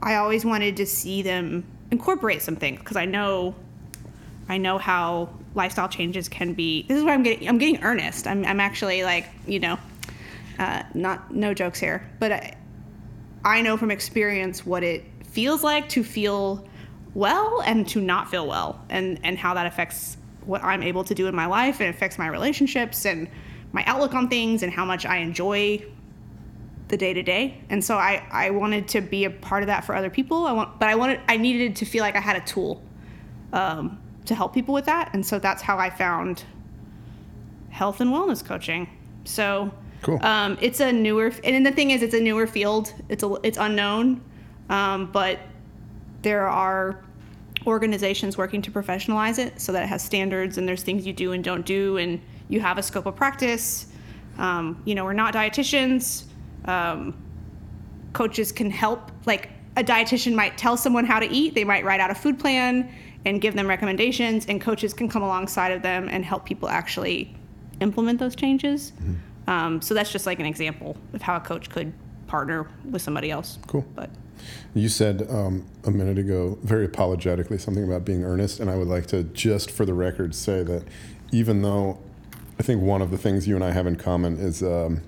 I 0.02 0.16
always 0.16 0.44
wanted 0.44 0.78
to 0.78 0.86
see 0.86 1.22
them 1.22 1.66
incorporate 1.92 2.42
some 2.42 2.56
things 2.56 2.80
because 2.80 2.98
I 2.98 3.06
know, 3.06 3.56
I 4.50 4.58
know 4.58 4.78
how 4.78 5.30
lifestyle 5.56 5.88
changes 5.88 6.28
can 6.28 6.54
be. 6.54 6.84
This 6.84 6.98
is 6.98 7.04
where 7.04 7.14
I'm 7.14 7.24
getting. 7.24 7.48
I'm 7.48 7.58
getting 7.58 7.82
earnest. 7.84 8.28
I'm, 8.28 8.46
I'm 8.46 8.60
actually 8.60 9.04
like 9.04 9.28
you 9.48 9.60
know, 9.60 9.78
uh, 10.60 10.84
not 10.94 11.34
no 11.34 11.54
jokes 11.54 11.80
here, 11.80 12.10
but 12.20 12.32
I, 12.32 12.58
I 13.46 13.62
know 13.62 13.78
from 13.78 13.92
experience 13.92 14.66
what 14.66 14.84
it 14.84 15.06
feels 15.26 15.64
like 15.64 15.90
to 15.90 16.04
feel 16.04 16.68
well 17.14 17.62
and 17.66 17.88
to 17.90 18.02
not 18.02 18.30
feel 18.30 18.48
well, 18.48 18.84
and 18.90 19.20
and 19.24 19.38
how 19.38 19.54
that 19.54 19.66
affects 19.66 20.18
what 20.46 20.62
I'm 20.64 20.84
able 20.84 21.06
to 21.06 21.16
do 21.16 21.28
in 21.28 21.36
my 21.36 21.46
life, 21.46 21.80
and 21.80 21.90
affects 21.90 22.18
my 22.18 22.28
relationships 22.28 23.06
and 23.06 23.30
my 23.74 23.84
outlook 23.86 24.14
on 24.14 24.30
things, 24.30 24.64
and 24.64 24.72
how 24.72 24.86
much 24.86 25.06
I 25.06 25.18
enjoy 25.18 25.84
the 26.88 26.98
day 26.98 27.14
to 27.14 27.24
day. 27.24 27.58
And 27.70 27.84
so 27.84 27.98
I, 27.98 28.26
I 28.32 28.52
wanted 28.52 28.88
to 28.90 29.02
be 29.02 29.26
a 29.26 29.30
part 29.30 29.64
of 29.64 29.68
that 29.68 29.84
for 29.84 29.96
other 29.96 30.10
people. 30.10 30.46
I 30.46 30.52
want, 30.54 30.80
but 30.80 30.90
I 30.90 30.96
wanted, 30.96 31.20
I 31.28 31.38
needed 31.38 31.76
to 31.78 31.86
feel 31.86 32.02
like 32.02 32.16
I 32.16 32.20
had 32.22 32.36
a 32.36 32.46
tool 32.46 32.82
um, 33.52 34.00
to 34.26 34.36
help 34.36 34.54
people 34.54 34.74
with 34.74 34.86
that. 34.86 35.10
And 35.14 35.26
so 35.26 35.40
that's 35.40 35.62
how 35.62 35.78
I 35.78 35.90
found 35.90 36.44
health 37.70 38.00
and 38.00 38.12
wellness 38.12 38.46
coaching. 38.46 38.88
So 39.26 39.72
Cool. 40.04 40.24
um, 40.24 40.58
it's 40.62 40.82
a 40.82 40.92
newer, 40.92 41.28
and 41.28 41.56
then 41.56 41.64
the 41.64 41.72
thing 41.72 41.92
is, 41.92 42.04
it's 42.04 42.14
a 42.14 42.20
newer 42.20 42.46
field. 42.46 42.94
It's 43.10 43.24
a, 43.24 43.34
it's 43.42 43.58
unknown, 43.58 44.22
um, 44.70 45.12
but 45.12 45.40
there 46.22 46.48
are 46.48 47.04
organizations 47.66 48.38
working 48.38 48.62
to 48.62 48.72
professionalize 48.72 49.40
it 49.40 49.60
so 49.60 49.72
that 49.72 49.84
it 49.84 49.88
has 49.88 50.04
standards 50.04 50.58
and 50.58 50.68
there's 50.68 50.84
things 50.84 51.08
you 51.08 51.14
do 51.14 51.32
and 51.32 51.44
don't 51.44 51.66
do 51.66 51.98
and 51.98 52.22
you 52.50 52.60
have 52.60 52.78
a 52.78 52.84
scope 52.84 53.06
of 53.06 53.16
practice. 53.16 53.88
Um, 54.38 54.82
you 54.86 54.96
know, 54.96 55.04
we're 55.04 55.14
not 55.14 55.34
dietitians. 55.34 56.26
Um, 56.66 57.16
coaches 58.14 58.52
can 58.52 58.70
help. 58.70 59.12
Like 59.26 59.50
a 59.76 59.84
dietitian 59.84 60.34
might 60.34 60.58
tell 60.58 60.78
someone 60.78 61.06
how 61.06 61.20
to 61.20 61.30
eat. 61.30 61.56
They 61.56 61.64
might 61.64 61.84
write 61.84 62.00
out 62.00 62.12
a 62.12 62.16
food 62.16 62.40
plan 62.40 62.92
and 63.26 63.40
give 63.40 63.56
them 63.56 63.68
recommendations, 63.68 64.46
and 64.48 64.60
coaches 64.60 64.94
can 64.94 65.08
come 65.08 65.24
alongside 65.24 65.72
of 65.72 65.82
them 65.82 66.10
and 66.10 66.26
help 66.26 66.46
people 66.46 66.68
actually 66.68 67.34
implement 67.80 68.20
those 68.20 68.36
changes. 68.36 68.92
Um, 69.48 69.82
so 69.82 69.94
that's 69.94 70.12
just 70.12 70.26
like 70.26 70.40
an 70.40 70.46
example 70.46 70.98
of 71.14 71.22
how 71.22 71.36
a 71.36 71.40
coach 71.40 71.70
could 71.70 71.94
partner 72.28 72.68
with 72.90 73.02
somebody 73.02 73.32
else. 73.32 73.60
Cool. 73.68 73.86
But 73.96 74.10
You 74.74 74.90
said 74.90 75.28
um, 75.30 75.66
a 75.84 75.92
minute 75.92 76.18
ago, 76.18 76.58
very 76.64 76.86
apologetically, 76.86 77.58
something 77.58 77.84
about 77.84 78.06
being 78.06 78.24
earnest, 78.24 78.60
and 78.60 78.70
I 78.70 78.76
would 78.78 78.88
like 78.88 79.06
to 79.08 79.24
just 79.24 79.72
for 79.72 79.86
the 79.86 79.94
record 79.94 80.36
say 80.36 80.64
that 80.64 80.84
even 81.32 81.62
though 81.62 82.00
I 82.64 82.66
think 82.66 82.82
one 82.82 83.02
of 83.02 83.12
the 83.12 83.18
things 83.18 83.46
you 83.46 83.56
and 83.56 83.64
I 83.64 83.72
have 83.72 83.88
in 83.88 83.98
common 83.98 84.38
is 84.38 84.64
um, 84.64 85.02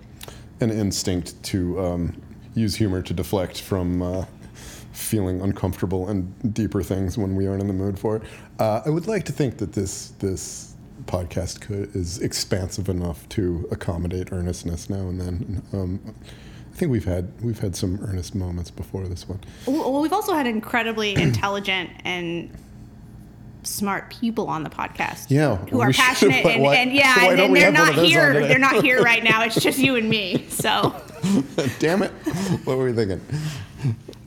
an 0.59 0.71
instinct 0.71 1.41
to 1.43 1.79
um, 1.79 2.21
use 2.53 2.75
humor 2.75 3.01
to 3.03 3.13
deflect 3.13 3.61
from 3.61 4.01
uh, 4.01 4.25
feeling 4.91 5.39
uncomfortable 5.39 6.09
and 6.09 6.53
deeper 6.53 6.83
things 6.83 7.17
when 7.17 7.33
we 7.33 7.47
aren't 7.47 7.61
in 7.61 7.67
the 7.67 7.73
mood 7.73 7.97
for 7.97 8.17
it. 8.17 8.23
Uh, 8.59 8.81
I 8.85 8.89
would 8.89 9.07
like 9.07 9.23
to 9.25 9.31
think 9.31 9.57
that 9.59 9.71
this 9.71 10.09
this 10.19 10.73
podcast 11.05 11.61
could, 11.61 11.95
is 11.95 12.19
expansive 12.19 12.89
enough 12.89 13.29
to 13.29 13.65
accommodate 13.71 14.33
earnestness 14.33 14.89
now 14.89 15.07
and 15.07 15.21
then. 15.21 15.61
Um, 15.71 16.15
I 16.73 16.75
think 16.75 16.91
we've 16.91 17.05
had 17.05 17.31
we've 17.41 17.59
had 17.59 17.73
some 17.73 17.99
earnest 18.01 18.35
moments 18.35 18.69
before 18.69 19.07
this 19.07 19.29
one. 19.29 19.39
Well, 19.65 20.01
we've 20.01 20.11
also 20.11 20.33
had 20.33 20.45
incredibly 20.45 21.15
intelligent 21.21 21.89
and 22.03 22.51
smart 23.65 24.09
people 24.11 24.47
on 24.47 24.63
the 24.63 24.69
podcast. 24.69 25.25
Yeah, 25.29 25.55
Who 25.57 25.81
are 25.81 25.87
we 25.87 25.93
should- 25.93 26.01
passionate 26.03 26.45
and, 26.45 26.61
why- 26.63 26.75
and 26.75 26.93
yeah, 26.93 27.15
and, 27.29 27.39
and 27.39 27.55
they're 27.55 27.71
not 27.71 27.89
of 27.89 27.95
those 27.95 28.03
on 28.05 28.09
here. 28.09 28.33
They're 28.47 28.59
not 28.59 28.83
here 28.83 29.01
right 29.01 29.23
now. 29.23 29.43
It's 29.43 29.61
just 29.61 29.79
you 29.79 29.95
and 29.95 30.09
me. 30.09 30.45
So, 30.49 30.95
Damn 31.79 32.03
it! 32.03 32.11
What 32.65 32.77
were 32.77 32.85
we 32.85 32.93
thinking? 32.93 33.21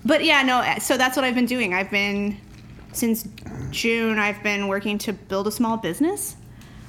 but 0.05 0.25
yeah, 0.25 0.43
no. 0.43 0.63
So 0.81 0.97
that's 0.97 1.17
what 1.17 1.25
I've 1.25 1.35
been 1.35 1.47
doing. 1.47 1.75
I've 1.75 1.91
been 1.91 2.37
since 2.93 3.29
June. 3.71 4.19
I've 4.19 4.43
been 4.43 4.69
working 4.69 4.99
to 4.99 5.13
build 5.13 5.47
a 5.47 5.53
small 5.53 5.77
business, 5.77 6.37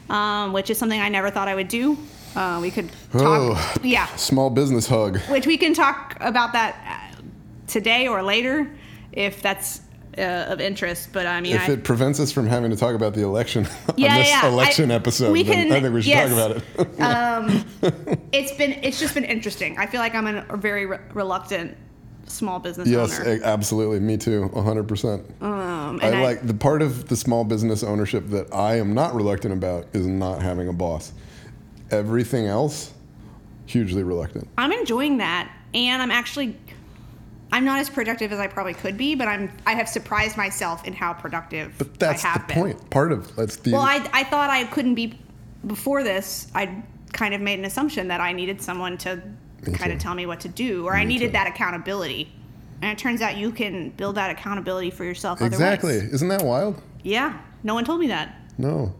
um, 0.09 0.53
which 0.53 0.69
is 0.69 0.77
something 0.77 0.99
I 0.99 1.09
never 1.09 1.29
thought 1.29 1.47
I 1.47 1.55
would 1.55 1.67
do. 1.67 1.97
Uh, 2.35 2.59
we 2.61 2.69
could 2.71 2.89
talk. 3.11 3.21
Oh. 3.23 3.75
Yeah, 3.83 4.05
Small 4.15 4.49
business 4.49 4.87
hug. 4.87 5.17
which 5.29 5.47
we 5.47 5.57
can 5.57 5.73
talk 5.73 6.15
about 6.19 6.53
that 6.53 6.75
uh, 7.17 7.21
today 7.67 8.07
or 8.07 8.21
later 8.21 8.69
if 9.11 9.41
that's 9.41 9.81
uh, 10.17 10.21
of 10.49 10.59
interest. 10.61 11.09
But 11.13 11.25
I 11.25 11.41
mean, 11.41 11.55
If 11.55 11.69
I, 11.69 11.73
it 11.73 11.83
prevents 11.83 12.19
us 12.19 12.31
from 12.31 12.47
having 12.47 12.71
to 12.71 12.77
talk 12.77 12.95
about 12.95 13.13
the 13.13 13.21
election 13.23 13.65
on 13.87 13.95
Yeah, 13.97 14.17
this 14.17 14.29
yeah, 14.29 14.47
election 14.47 14.91
I- 14.91 14.95
episode, 14.95 15.31
we 15.31 15.43
can- 15.43 15.71
I 15.71 15.79
think 15.81 15.93
we 15.93 16.01
should 16.01 16.09
yes. 16.09 16.29
talk 16.29 16.37
about 16.37 16.57
it. 16.99 18.19
it's 18.31 18.51
been 18.53 18.79
it's 18.83 18.99
just 18.99 19.13
been 19.13 19.23
interesting. 19.25 19.77
I 19.77 19.85
feel 19.85 19.99
like 20.01 20.15
I'm 20.15 20.27
an, 20.27 20.45
a 20.49 20.57
very 20.57 20.85
re- 20.85 20.99
reluctant 21.13 21.77
small 22.27 22.59
business 22.59 22.87
yes, 22.87 23.19
owner. 23.19 23.39
absolutely. 23.43 23.99
Me 23.99 24.15
too. 24.15 24.49
100%. 24.53 25.41
Um, 25.41 25.99
I 26.01 26.05
and 26.05 26.15
I, 26.17 26.21
like 26.23 26.45
the 26.45 26.53
part 26.53 26.83
of 26.83 27.07
the 27.09 27.15
small 27.15 27.43
business 27.43 27.81
ownership 27.83 28.27
that 28.29 28.53
I 28.53 28.75
am 28.77 28.93
not 28.93 29.15
reluctant 29.15 29.51
about 29.53 29.87
is 29.93 30.05
not 30.05 30.41
having 30.41 30.67
a 30.67 30.73
boss. 30.73 31.11
Everything 31.89 32.45
else, 32.45 32.93
hugely 33.65 34.03
reluctant. 34.03 34.47
I'm 34.59 34.71
enjoying 34.71 35.17
that, 35.17 35.51
and 35.73 36.03
I'm 36.03 36.11
actually 36.11 36.55
I'm 37.51 37.65
not 37.65 37.79
as 37.79 37.89
productive 37.89 38.31
as 38.31 38.39
I 38.39 38.47
probably 38.47 38.73
could 38.75 38.95
be, 38.97 39.15
but 39.15 39.27
I'm 39.27 39.51
I 39.65 39.73
have 39.73 39.89
surprised 39.89 40.37
myself 40.37 40.85
in 40.85 40.93
how 40.93 41.13
productive 41.13 41.73
But 41.77 41.97
that's 41.99 42.23
I 42.23 42.33
the 42.37 42.43
been. 42.45 42.55
point. 42.55 42.89
Part 42.91 43.11
of 43.11 43.35
that's 43.35 43.55
the 43.57 43.71
Well, 43.71 43.81
I 43.81 44.07
I 44.13 44.23
thought 44.23 44.49
I 44.49 44.65
couldn't 44.65 44.95
be 44.95 45.17
before 45.65 46.03
this. 46.03 46.47
I 46.53 46.83
kind 47.11 47.33
of 47.33 47.41
made 47.41 47.57
an 47.59 47.65
assumption 47.65 48.07
that 48.09 48.21
I 48.21 48.33
needed 48.33 48.61
someone 48.61 48.97
to 48.99 49.21
Me 49.65 49.73
kind 49.73 49.91
of 49.91 49.99
tell 49.99 50.13
me 50.13 50.25
what 50.27 50.39
to 50.41 50.47
do, 50.47 50.85
or 50.85 50.95
I 50.95 51.03
needed 51.03 51.27
too. 51.27 51.31
that 51.33 51.47
accountability. 51.47 52.31
And 52.81 52.91
it 52.91 52.97
turns 52.97 53.21
out 53.21 53.35
you 53.35 53.51
can 53.51 53.89
build 53.89 54.15
that 54.15 54.29
accountability 54.31 54.89
for 54.91 55.03
yourself. 55.03 55.41
exactly. 55.41 55.97
ways. 55.97 56.13
Isn't 56.13 56.29
that 56.29 56.43
wild? 56.43 56.81
Yeah. 57.03 57.37
No 57.63 57.73
one 57.73 57.83
told 57.83 57.99
me 57.99 58.07
that. 58.07 58.35
No. 58.57 58.93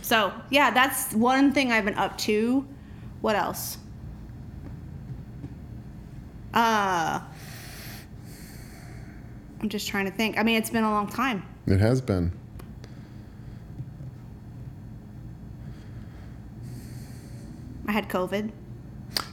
So 0.00 0.32
yeah, 0.50 0.70
that's 0.70 1.12
one 1.12 1.52
thing 1.52 1.70
I've 1.70 1.84
been 1.84 1.94
up 1.98 2.16
to. 2.18 2.66
What 3.20 3.36
else? 3.36 3.78
Uh, 6.52 7.20
I'm 9.62 9.68
just 9.68 9.86
trying 9.88 10.06
to 10.06 10.10
think. 10.10 10.38
I 10.38 10.42
mean, 10.42 10.56
it's 10.56 10.70
been 10.70 10.84
a 10.84 10.90
long 10.90 11.08
time. 11.08 11.44
It 11.66 11.78
has 11.80 12.00
been. 12.00 12.32
I 17.86 17.92
had 17.92 18.08
COVID, 18.08 18.50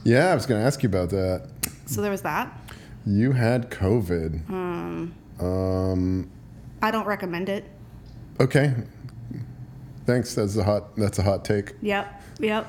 Yeah, 0.04 0.30
I 0.32 0.34
was 0.34 0.44
going 0.46 0.60
to 0.60 0.66
ask 0.66 0.82
you 0.82 0.88
about 0.88 1.10
that. 1.10 1.48
so 1.86 2.02
there 2.02 2.10
was 2.10 2.22
that. 2.22 2.52
You 3.06 3.32
had 3.32 3.70
COVID. 3.70 4.44
Hmm. 4.46 5.06
Um, 5.44 6.30
I 6.82 6.90
don't 6.90 7.06
recommend 7.06 7.48
it. 7.48 7.64
okay. 8.38 8.74
Thanks. 10.06 10.34
That's 10.34 10.56
a 10.56 10.64
hot. 10.64 10.96
That's 10.96 11.18
a 11.20 11.22
hot 11.22 11.44
take. 11.44 11.74
Yep, 11.82 12.22
yep. 12.40 12.66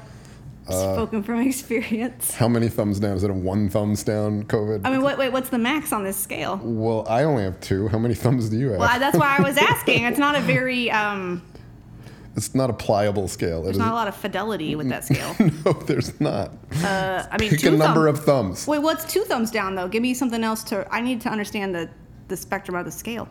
Uh, 0.67 0.93
Spoken 0.93 1.23
from 1.23 1.39
experience. 1.47 2.35
How 2.35 2.47
many 2.47 2.69
thumbs 2.69 2.99
down? 2.99 3.17
Is 3.17 3.23
it 3.23 3.29
a 3.31 3.33
one 3.33 3.69
thumbs 3.69 4.03
down 4.03 4.43
COVID? 4.43 4.81
I 4.83 4.91
mean, 4.91 5.01
wait, 5.01 5.17
wait, 5.17 5.31
what's 5.31 5.49
the 5.49 5.57
max 5.57 5.91
on 5.91 6.03
this 6.03 6.17
scale? 6.17 6.59
well, 6.63 7.05
I 7.09 7.23
only 7.23 7.43
have 7.43 7.59
two. 7.61 7.87
How 7.87 7.97
many 7.97 8.13
thumbs 8.23 8.49
do 8.49 8.57
you 8.57 8.69
have? 8.71 8.79
Well, 8.79 8.99
that's 8.99 9.17
why 9.17 9.37
I 9.37 9.41
was 9.41 9.57
asking. 9.71 10.03
It's 10.05 10.19
not 10.19 10.35
a 10.35 10.39
very, 10.41 10.91
um, 10.91 11.41
it's 12.35 12.53
not 12.55 12.69
a 12.69 12.73
pliable 12.73 13.27
scale. 13.27 13.63
There's 13.63 13.77
not 13.77 13.91
a 13.91 13.95
lot 13.95 14.07
of 14.07 14.15
fidelity 14.15 14.75
with 14.75 14.87
that 14.89 15.03
scale. 15.03 15.35
no, 15.65 15.73
there's 15.73 16.19
not. 16.21 16.51
Uh, 16.83 17.25
I 17.29 17.37
mean, 17.39 17.49
Pick 17.49 17.59
two 17.61 17.69
a 17.69 17.71
number 17.71 18.05
thumb- 18.05 18.15
of 18.15 18.23
thumbs. 18.23 18.67
Wait, 18.67 18.79
what's 18.79 19.03
two 19.11 19.23
thumbs 19.23 19.51
down 19.51 19.75
though? 19.75 19.87
Give 19.87 20.01
me 20.03 20.13
something 20.13 20.43
else 20.43 20.63
to. 20.65 20.87
I 20.93 21.01
need 21.01 21.21
to 21.21 21.29
understand 21.29 21.73
the 21.75 21.89
the 22.27 22.37
spectrum 22.37 22.77
of 22.77 22.85
the 22.85 22.91
scale. 22.91 23.27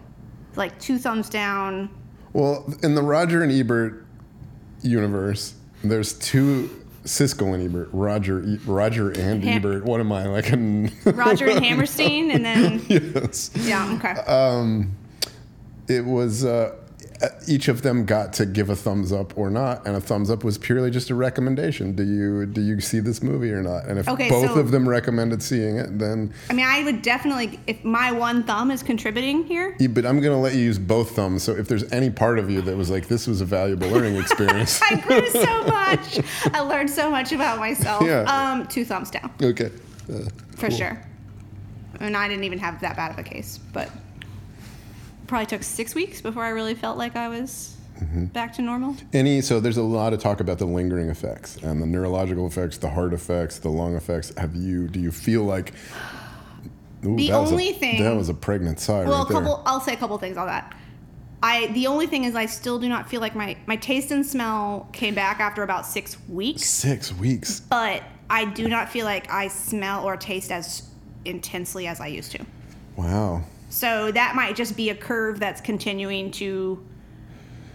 Like 0.56 0.78
two 0.80 0.98
thumbs 0.98 1.28
down. 1.30 1.88
Well, 2.32 2.72
in 2.82 2.94
the 2.94 3.02
Roger 3.02 3.42
and 3.42 3.50
Ebert 3.52 4.04
universe, 4.82 5.54
there's 5.82 6.12
two 6.18 6.79
Siskel 7.04 7.54
and 7.54 7.62
Ebert. 7.64 7.88
Roger, 7.92 8.42
e- 8.44 8.60
Roger 8.66 9.10
and 9.10 9.42
Ham- 9.42 9.56
Ebert. 9.58 9.84
What 9.84 10.00
am 10.00 10.12
I 10.12 10.26
like? 10.26 10.50
An 10.52 10.90
Roger 11.04 11.48
and 11.48 11.64
Hammerstein, 11.64 12.30
and 12.30 12.44
then 12.44 12.82
yes. 12.88 13.50
yeah, 13.54 13.94
okay. 13.98 14.12
Um, 14.30 14.92
it 15.88 16.04
was 16.04 16.44
uh, 16.44 16.74
each 17.46 17.68
of 17.68 17.82
them 17.82 18.04
got 18.06 18.32
to 18.34 18.46
give 18.46 18.70
a 18.70 18.76
thumbs 18.76 19.12
up 19.12 19.36
or 19.36 19.50
not, 19.50 19.86
and 19.86 19.96
a 19.96 20.00
thumbs 20.00 20.30
up 20.30 20.42
was 20.44 20.56
purely 20.56 20.90
just 20.90 21.10
a 21.10 21.14
recommendation. 21.14 21.94
Do 21.94 22.02
you 22.02 22.46
do 22.46 22.60
you 22.62 22.80
see 22.80 23.00
this 23.00 23.22
movie 23.22 23.50
or 23.52 23.62
not? 23.62 23.84
And 23.86 23.98
if 23.98 24.08
Okay, 24.08 24.28
both 24.30 24.52
so- 24.54 24.58
of 24.60 24.70
them 24.70 24.88
recommended 24.88 25.42
seeing 25.42 25.76
it, 25.76 25.98
then 25.98 26.32
I 26.48 26.54
mean, 26.54 26.66
I 26.66 26.82
would 26.84 27.02
definitely 27.02 27.60
if 27.66 27.84
my 27.84 28.10
one 28.12 28.42
thumb 28.44 28.70
is 28.70 28.82
contributing 28.82 29.44
here. 29.44 29.76
Yeah, 29.78 29.88
but 29.88 30.06
I'm 30.06 30.20
gonna 30.20 30.40
let 30.40 30.54
you 30.54 30.60
use 30.62 30.78
both 30.78 31.10
thumbs. 31.16 31.42
So 31.42 31.52
if 31.52 31.68
there's 31.68 31.90
any 31.92 32.10
part 32.10 32.38
of 32.38 32.50
you 32.50 32.62
that 32.62 32.76
was 32.76 32.90
like, 32.90 33.08
this 33.08 33.26
was 33.26 33.40
a 33.40 33.44
valuable 33.44 33.88
learning 33.88 34.16
experience. 34.20 34.80
I 34.82 34.96
grew 35.00 35.28
so 35.28 35.64
much. 35.66 36.20
I 36.54 36.60
learned 36.60 36.90
so 36.90 37.10
much 37.10 37.32
about 37.32 37.58
myself. 37.58 38.02
Yeah. 38.02 38.22
Um, 38.22 38.66
two 38.66 38.84
thumbs 38.84 39.10
down 39.10 39.30
okay. 39.42 39.70
Uh, 40.12 40.24
for 40.56 40.68
cool. 40.68 40.76
sure. 40.76 41.02
And 42.00 42.16
I 42.16 42.28
didn't 42.28 42.44
even 42.44 42.58
have 42.58 42.80
that 42.80 42.96
bad 42.96 43.10
of 43.10 43.18
a 43.18 43.22
case, 43.22 43.58
but 43.74 43.90
probably 45.30 45.46
took 45.46 45.62
six 45.62 45.94
weeks 45.94 46.20
before 46.20 46.44
I 46.44 46.50
really 46.50 46.74
felt 46.74 46.98
like 46.98 47.16
I 47.16 47.28
was 47.28 47.76
Mm-hmm. 48.00 48.24
back 48.26 48.54
to 48.54 48.62
normal. 48.62 48.96
Any 49.12 49.42
so 49.42 49.60
there's 49.60 49.76
a 49.76 49.82
lot 49.82 50.14
of 50.14 50.20
talk 50.20 50.40
about 50.40 50.56
the 50.58 50.64
lingering 50.64 51.10
effects 51.10 51.56
and 51.58 51.82
the 51.82 51.86
neurological 51.86 52.46
effects, 52.46 52.78
the 52.78 52.88
heart 52.88 53.12
effects, 53.12 53.58
the 53.58 53.68
lung 53.68 53.94
effects. 53.94 54.32
Have 54.38 54.56
you? 54.56 54.88
Do 54.88 54.98
you 55.00 55.10
feel 55.12 55.42
like? 55.44 55.74
Ooh, 57.04 57.14
The 57.16 57.28
that 57.28 57.38
was 57.40 57.50
a- 57.50 57.52
only 57.52 57.72
thing- 57.72 58.02
that 58.02 58.16
was 58.16 58.30
a 58.30 58.34
pregnant 58.34 58.80
sigh 58.80 59.04
Well, 59.04 59.18
right 59.24 59.30
a 59.30 59.32
there. 59.34 59.42
couple. 59.42 59.62
I'll 59.66 59.80
say 59.82 59.92
a 59.92 59.96
couple 59.98 60.16
things 60.16 60.38
on 60.38 60.46
that. 60.46 60.74
I 61.42 61.66
the 61.68 61.88
only 61.88 62.06
thing 62.06 62.24
is 62.24 62.34
I 62.34 62.46
still 62.46 62.78
do 62.78 62.88
not 62.88 63.08
feel 63.10 63.20
like 63.20 63.34
my 63.34 63.56
my 63.66 63.76
taste 63.76 64.10
and 64.10 64.24
smell 64.24 64.88
came 64.92 65.14
back 65.14 65.38
after 65.40 65.62
about 65.62 65.84
six 65.86 66.16
weeks, 66.26 66.62
Six 66.64 67.12
weeks. 67.14 67.60
but 67.60 68.02
I 68.30 68.46
do 68.46 68.66
not 68.66 68.88
feel 68.88 69.04
like 69.04 69.30
I 69.30 69.48
smell 69.48 70.04
or 70.06 70.16
taste 70.16 70.50
as 70.50 70.88
intensely 71.26 71.86
as 71.86 72.00
I 72.00 72.06
used 72.06 72.32
to. 72.32 72.46
Wow. 72.96 73.42
So 73.70 74.10
that 74.12 74.34
might 74.34 74.54
just 74.56 74.76
be 74.76 74.90
a 74.90 74.94
curve 74.94 75.40
that's 75.40 75.60
continuing 75.60 76.30
to 76.32 76.84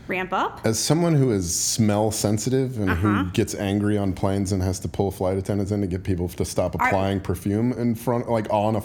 ramp 0.08 0.32
up. 0.34 0.62
As 0.64 0.78
someone 0.78 1.16
who 1.16 1.32
is 1.32 1.52
smell 1.54 2.12
sensitive 2.12 2.78
and 2.78 2.90
Uh-huh. 2.92 3.24
who 3.24 3.32
gets 3.32 3.56
angry 3.56 3.98
on 3.98 4.14
planes 4.14 4.52
and 4.52 4.62
has 4.62 4.80
to 4.82 4.88
pull 4.88 5.10
flight 5.10 5.38
attendants 5.38 5.72
in 5.72 5.82
to 5.82 5.88
get 5.88 6.04
people 6.04 6.28
to 6.30 6.46
stop 6.46 6.76
Are- 6.80 6.88
applying 6.88 7.22
perfume 7.22 7.72
in 7.74 7.96
front, 7.96 8.30
like 8.30 8.46
on 8.52 8.76
a 8.76 8.82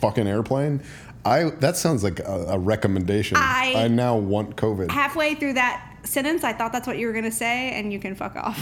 fucking 0.00 0.28
airplane, 0.28 0.80
I 1.24 1.50
that 1.60 1.76
sounds 1.76 2.04
like 2.04 2.20
a, 2.20 2.44
a 2.50 2.58
recommendation. 2.58 3.36
I- 3.40 3.88
now 3.88 4.16
want 4.16 4.54
COVID. 4.56 4.90
Halfway 4.92 5.34
through 5.34 5.54
that 5.54 5.82
sentence, 6.04 6.44
I 6.44 6.52
thought 6.52 6.72
that's 6.72 6.86
what 6.86 6.98
you 6.98 7.06
were 7.08 7.12
gonna 7.12 7.30
say, 7.32 7.72
and 7.72 7.92
you 7.92 7.98
can 7.98 8.14
fuck 8.14 8.36
off. 8.36 8.56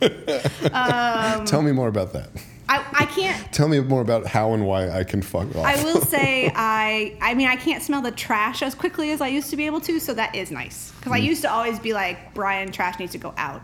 Tell 1.46 1.62
me 1.62 1.72
more 1.72 1.88
about 1.88 2.12
that. 2.12 2.30
I, 2.78 2.84
I 3.02 3.06
can't. 3.06 3.52
Tell 3.52 3.68
me 3.68 3.80
more 3.80 4.00
about 4.00 4.26
how 4.26 4.52
and 4.54 4.66
why 4.66 4.88
I 4.90 5.04
can 5.04 5.20
fuck 5.22 5.48
off. 5.56 5.64
I 5.66 5.82
will 5.84 6.00
say 6.16 6.50
I. 6.54 7.16
I 7.20 7.34
mean, 7.34 7.48
I 7.48 7.56
can't 7.56 7.82
smell 7.82 8.00
the 8.02 8.10
trash 8.12 8.62
as 8.62 8.74
quickly 8.74 9.10
as 9.10 9.20
I 9.20 9.28
used 9.28 9.50
to 9.50 9.56
be 9.56 9.66
able 9.66 9.80
to, 9.82 9.98
so 10.00 10.14
that 10.14 10.34
is 10.34 10.50
nice. 10.50 10.92
Because 10.98 11.12
I 11.12 11.18
Hmm. 11.18 11.26
used 11.26 11.42
to 11.42 11.50
always 11.52 11.78
be 11.78 11.92
like, 11.92 12.34
Brian, 12.34 12.72
trash 12.72 12.98
needs 12.98 13.12
to 13.12 13.18
go 13.18 13.34
out. 13.36 13.60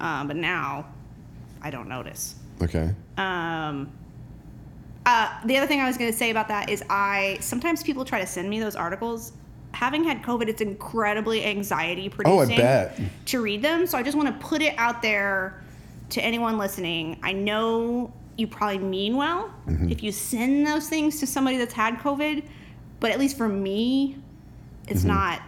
Um, 0.00 0.28
but 0.28 0.36
now, 0.36 0.86
I 1.62 1.70
don't 1.70 1.88
notice. 1.88 2.34
okay. 2.62 2.94
Um, 3.16 3.90
uh, 5.06 5.30
the 5.44 5.56
other 5.56 5.66
thing 5.66 5.80
I 5.80 5.86
was 5.86 5.96
going 5.96 6.10
to 6.10 6.16
say 6.16 6.30
about 6.30 6.48
that 6.48 6.68
is 6.68 6.82
I 6.90 7.38
sometimes 7.40 7.82
people 7.82 8.04
try 8.04 8.20
to 8.20 8.26
send 8.26 8.50
me 8.50 8.60
those 8.60 8.76
articles. 8.76 9.32
Having 9.72 10.04
had 10.04 10.22
COVID, 10.22 10.48
it's 10.48 10.60
incredibly 10.62 11.44
anxiety 11.44 12.10
Oh, 12.24 12.40
I 12.40 12.44
producing 12.44 12.56
bet. 12.56 12.98
to 13.26 13.40
read 13.42 13.62
them. 13.62 13.86
So 13.86 13.98
I 13.98 14.02
just 14.02 14.16
want 14.16 14.28
to 14.28 14.46
put 14.46 14.62
it 14.62 14.74
out 14.78 15.02
there 15.02 15.62
to 16.10 16.20
anyone 16.22 16.58
listening. 16.58 17.18
I 17.22 17.32
know 17.32 18.12
you 18.36 18.46
probably 18.46 18.78
mean 18.78 19.16
well 19.16 19.52
Mm-hmm. 19.66 19.90
if 19.90 20.02
you 20.02 20.12
send 20.12 20.66
those 20.66 20.88
things 20.88 21.18
to 21.20 21.26
somebody 21.26 21.56
that's 21.56 21.72
had 21.74 21.96
COVID, 21.98 22.44
but 23.00 23.10
at 23.10 23.18
least 23.18 23.36
for 23.36 23.48
me, 23.48 24.16
it's 24.88 25.00
Mm-hmm. 25.00 25.08
not 25.08 25.42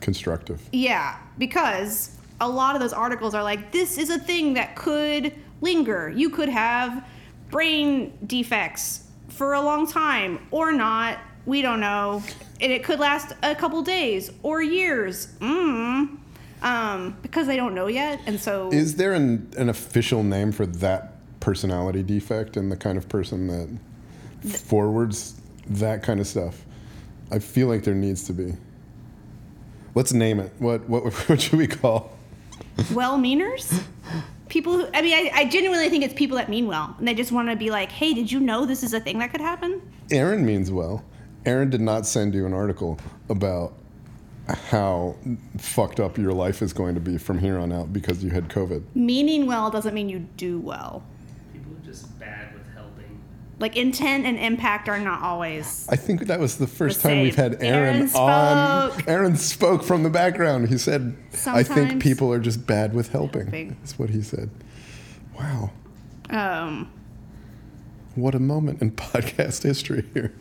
Constructive. 0.00 0.60
yeah, 0.72 1.16
because 1.38 2.16
a 2.40 2.48
lot 2.48 2.74
of 2.74 2.80
those 2.80 2.92
articles 2.92 3.34
are 3.36 3.42
like, 3.44 3.70
this 3.70 3.98
is 3.98 4.10
a 4.10 4.18
thing 4.18 4.54
that 4.54 4.74
could 4.74 5.32
linger. 5.60 6.08
You 6.08 6.28
could 6.28 6.48
have 6.48 7.06
brain 7.50 8.12
defects 8.26 9.04
for 9.28 9.52
a 9.54 9.60
long 9.60 9.86
time 9.86 10.44
or 10.50 10.72
not. 10.72 11.18
We 11.46 11.62
don't 11.62 11.78
know. 11.78 12.20
And 12.60 12.72
it 12.72 12.82
could 12.82 12.98
last 12.98 13.32
a 13.44 13.54
couple 13.54 13.80
days 13.82 14.32
or 14.42 14.60
years. 14.60 15.28
Mm. 15.38 16.18
Um, 16.62 17.16
because 17.22 17.46
they 17.46 17.56
don't 17.56 17.74
know 17.74 17.88
yet. 17.88 18.20
And 18.26 18.40
so. 18.40 18.70
Is 18.72 18.96
there 18.96 19.12
an, 19.12 19.52
an 19.56 19.68
official 19.68 20.22
name 20.22 20.52
for 20.52 20.64
that 20.66 21.14
personality 21.40 22.02
defect 22.02 22.56
and 22.56 22.70
the 22.70 22.76
kind 22.76 22.96
of 22.96 23.08
person 23.08 23.48
that 23.48 24.48
forwards 24.58 25.40
that 25.66 26.02
kind 26.02 26.20
of 26.20 26.26
stuff? 26.26 26.64
I 27.30 27.38
feel 27.38 27.68
like 27.68 27.84
there 27.84 27.94
needs 27.94 28.24
to 28.24 28.32
be. 28.32 28.54
Let's 29.94 30.12
name 30.12 30.40
it. 30.40 30.52
What 30.58 30.88
what, 30.88 31.12
what 31.28 31.40
should 31.40 31.58
we 31.58 31.66
call? 31.66 32.16
well 32.94 33.18
meaners 33.18 33.82
people 34.48 34.72
who 34.72 34.86
i 34.94 35.02
mean 35.02 35.12
I, 35.14 35.40
I 35.40 35.44
genuinely 35.44 35.90
think 35.90 36.04
it's 36.04 36.14
people 36.14 36.38
that 36.38 36.48
mean 36.48 36.66
well 36.66 36.94
and 36.98 37.06
they 37.06 37.12
just 37.12 37.30
want 37.30 37.50
to 37.50 37.56
be 37.56 37.70
like 37.70 37.90
hey 37.90 38.14
did 38.14 38.32
you 38.32 38.40
know 38.40 38.64
this 38.64 38.82
is 38.82 38.94
a 38.94 39.00
thing 39.00 39.18
that 39.18 39.30
could 39.30 39.42
happen 39.42 39.82
Aaron 40.12 40.44
means 40.44 40.70
well. 40.70 41.04
Aaron 41.46 41.70
did 41.70 41.80
not 41.80 42.06
send 42.06 42.34
you 42.34 42.44
an 42.44 42.52
article 42.52 42.98
about 43.30 43.72
how 44.48 45.14
fucked 45.58 46.00
up 46.00 46.18
your 46.18 46.32
life 46.32 46.62
is 46.62 46.72
going 46.72 46.94
to 46.94 47.00
be 47.00 47.16
from 47.18 47.38
here 47.38 47.58
on 47.58 47.72
out 47.72 47.92
because 47.92 48.24
you 48.24 48.30
had 48.30 48.48
COVID. 48.48 48.82
meaning 48.94 49.46
well 49.46 49.70
doesn't 49.70 49.94
mean 49.94 50.08
you 50.08 50.20
do 50.36 50.58
well 50.60 51.02
People 51.52 51.72
are 51.72 51.84
just 51.86 52.18
bad 52.18 52.52
with 52.52 52.62
helping. 52.74 53.20
like 53.60 53.76
intent 53.76 54.26
and 54.26 54.36
impact 54.38 54.88
are 54.88 54.98
not 54.98 55.22
always 55.22 55.86
I 55.88 55.96
think 55.96 56.26
that 56.26 56.40
was 56.40 56.58
the 56.58 56.66
first 56.66 57.02
The 57.02 57.08
time 57.10 57.22
we've 57.22 57.36
had 57.36 57.62
Aaron, 57.62 58.08
Aaron 58.08 58.10
on. 58.16 59.02
Aaron 59.06 59.36
spoke 59.36 59.84
from 59.84 60.02
the 60.02 60.10
background. 60.10 60.68
He 60.68 60.78
said, 60.78 61.14
"I 61.46 61.62
think 61.62 62.02
people 62.02 62.32
are 62.32 62.40
just 62.40 62.66
bad 62.66 62.94
with 62.94 63.10
helping." 63.12 63.42
Helping. 63.42 63.76
That's 63.80 63.98
what 63.98 64.10
he 64.10 64.22
said. 64.22 64.50
Wow, 65.38 65.70
um 66.30 66.90
what 68.16 68.34
a 68.34 68.38
moment 68.40 68.82
in 68.82 68.90
podcast 69.06 69.62
history 69.62 70.04
here. 70.14 70.34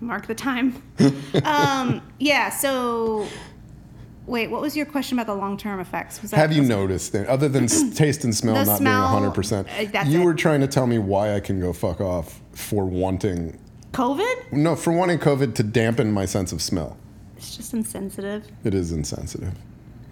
Mark 0.00 0.26
the 0.26 0.34
time 0.34 0.82
um 1.44 2.02
yeah 2.18 2.48
so 2.50 3.26
wait 4.26 4.50
what 4.50 4.60
was 4.60 4.76
your 4.76 4.86
question 4.86 5.18
about 5.18 5.26
the 5.32 5.38
long-term 5.40 5.80
effects 5.80 6.20
was 6.20 6.30
that 6.32 6.36
Have 6.38 6.52
you 6.52 6.62
noticed, 6.62 7.12
that, 7.12 7.26
other 7.28 7.48
than 7.48 7.66
taste 7.94 8.24
and 8.24 8.34
smell 8.34 8.54
The 8.54 8.64
not 8.64 8.78
smell, 8.78 9.20
being 9.20 9.30
100%, 9.32 9.66
uh, 9.86 9.90
that's 9.92 10.08
you 10.08 10.20
it. 10.22 10.24
were 10.24 10.34
trying 10.34 10.60
to 10.60 10.66
tell 10.66 10.86
me 10.86 10.98
why 10.98 11.34
I 11.34 11.40
can 11.40 11.60
go 11.60 11.72
fuck 11.72 12.00
off 12.00 12.40
for 12.52 12.84
wanting, 12.84 13.58
covid 13.92 14.52
no, 14.52 14.76
for 14.76 14.92
wanting 14.92 15.18
COVID 15.18 15.54
to 15.54 15.62
dampen 15.62 16.12
my 16.12 16.24
sense 16.26 16.52
of 16.52 16.60
smell. 16.60 16.96
it's 17.36 17.56
just 17.56 17.72
insensitive 17.72 18.46
It 18.64 18.74
is 18.74 18.92
insensitive. 18.92 19.54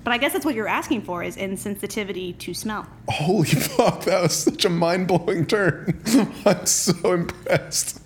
but 0.05 0.13
i 0.13 0.19
guess 0.19 0.33
that's 0.33 0.45
what 0.45 0.55
you're 0.55 0.69
asking 0.69 1.03
for 1.03 1.23
is 1.23 1.37
insensitivity 1.37 2.37
to 2.39 2.55
smell 2.55 2.87
Holy 3.09 3.49
fuck, 3.77 4.05
that 4.05 4.23
was 4.23 4.35
such 4.37 4.65
a 4.65 4.71
mind 4.71 5.09
blowing 5.09 5.45
turn. 5.47 6.01
I'm 6.47 6.65
so 6.67 7.13
impressed. 7.13 8.01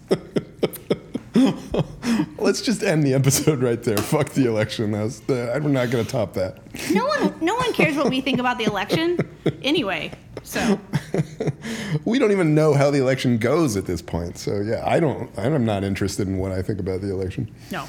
Let's 2.39 2.61
just 2.63 2.83
end 2.83 3.05
the 3.05 3.15
episode 3.15 3.63
right 3.63 3.83
there. 3.83 3.97
Fuck 3.97 4.31
the 4.31 4.47
election. 4.47 4.93
That 4.93 5.03
was 5.05 5.21
the, 5.21 5.53
I'm 5.55 5.73
not 5.73 5.91
going 5.91 6.05
to 6.05 6.11
top 6.11 6.35
that. 6.35 6.59
no 6.93 7.07
one 7.07 7.35
no 7.41 7.55
one 7.55 7.73
cares 7.73 7.97
what 7.97 8.11
we 8.11 8.21
think 8.21 8.39
about 8.39 8.59
the 8.59 8.65
election 8.65 9.19
anyway 9.63 10.11
so 10.43 10.79
We 12.05 12.19
don't 12.19 12.33
even 12.33 12.55
know 12.55 12.75
how 12.75 12.91
the 12.91 12.99
election 12.99 13.39
goes 13.39 13.77
at 13.77 13.87
this 13.87 14.01
point. 14.03 14.39
So 14.39 14.61
yeah, 14.61 14.83
I 14.87 15.01
don't. 15.01 15.31
I'm 15.39 15.65
not 15.65 15.85
interested 15.85 16.29
in 16.29 16.39
what 16.39 16.53
I 16.53 16.63
think 16.63 16.81
about 16.81 17.01
the 17.01 17.11
election. 17.11 17.51
no 17.71 17.85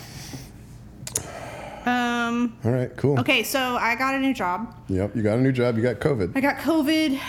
um 1.85 2.57
All 2.65 2.71
right, 2.71 2.95
cool. 2.97 3.17
okay 3.19 3.41
so 3.41 3.77
i 3.77 3.95
got 3.95 4.13
a 4.13 4.19
new 4.19 4.33
job 4.33 4.75
Yep, 4.89 5.15
you 5.15 5.23
got 5.23 5.37
a 5.37 5.41
new 5.41 5.51
job. 5.53 5.77
You 5.77 5.83
got 5.83 5.99
COVID. 5.99 6.35
I 6.35 6.41
got 6.41 6.57
COVID. 6.57 7.19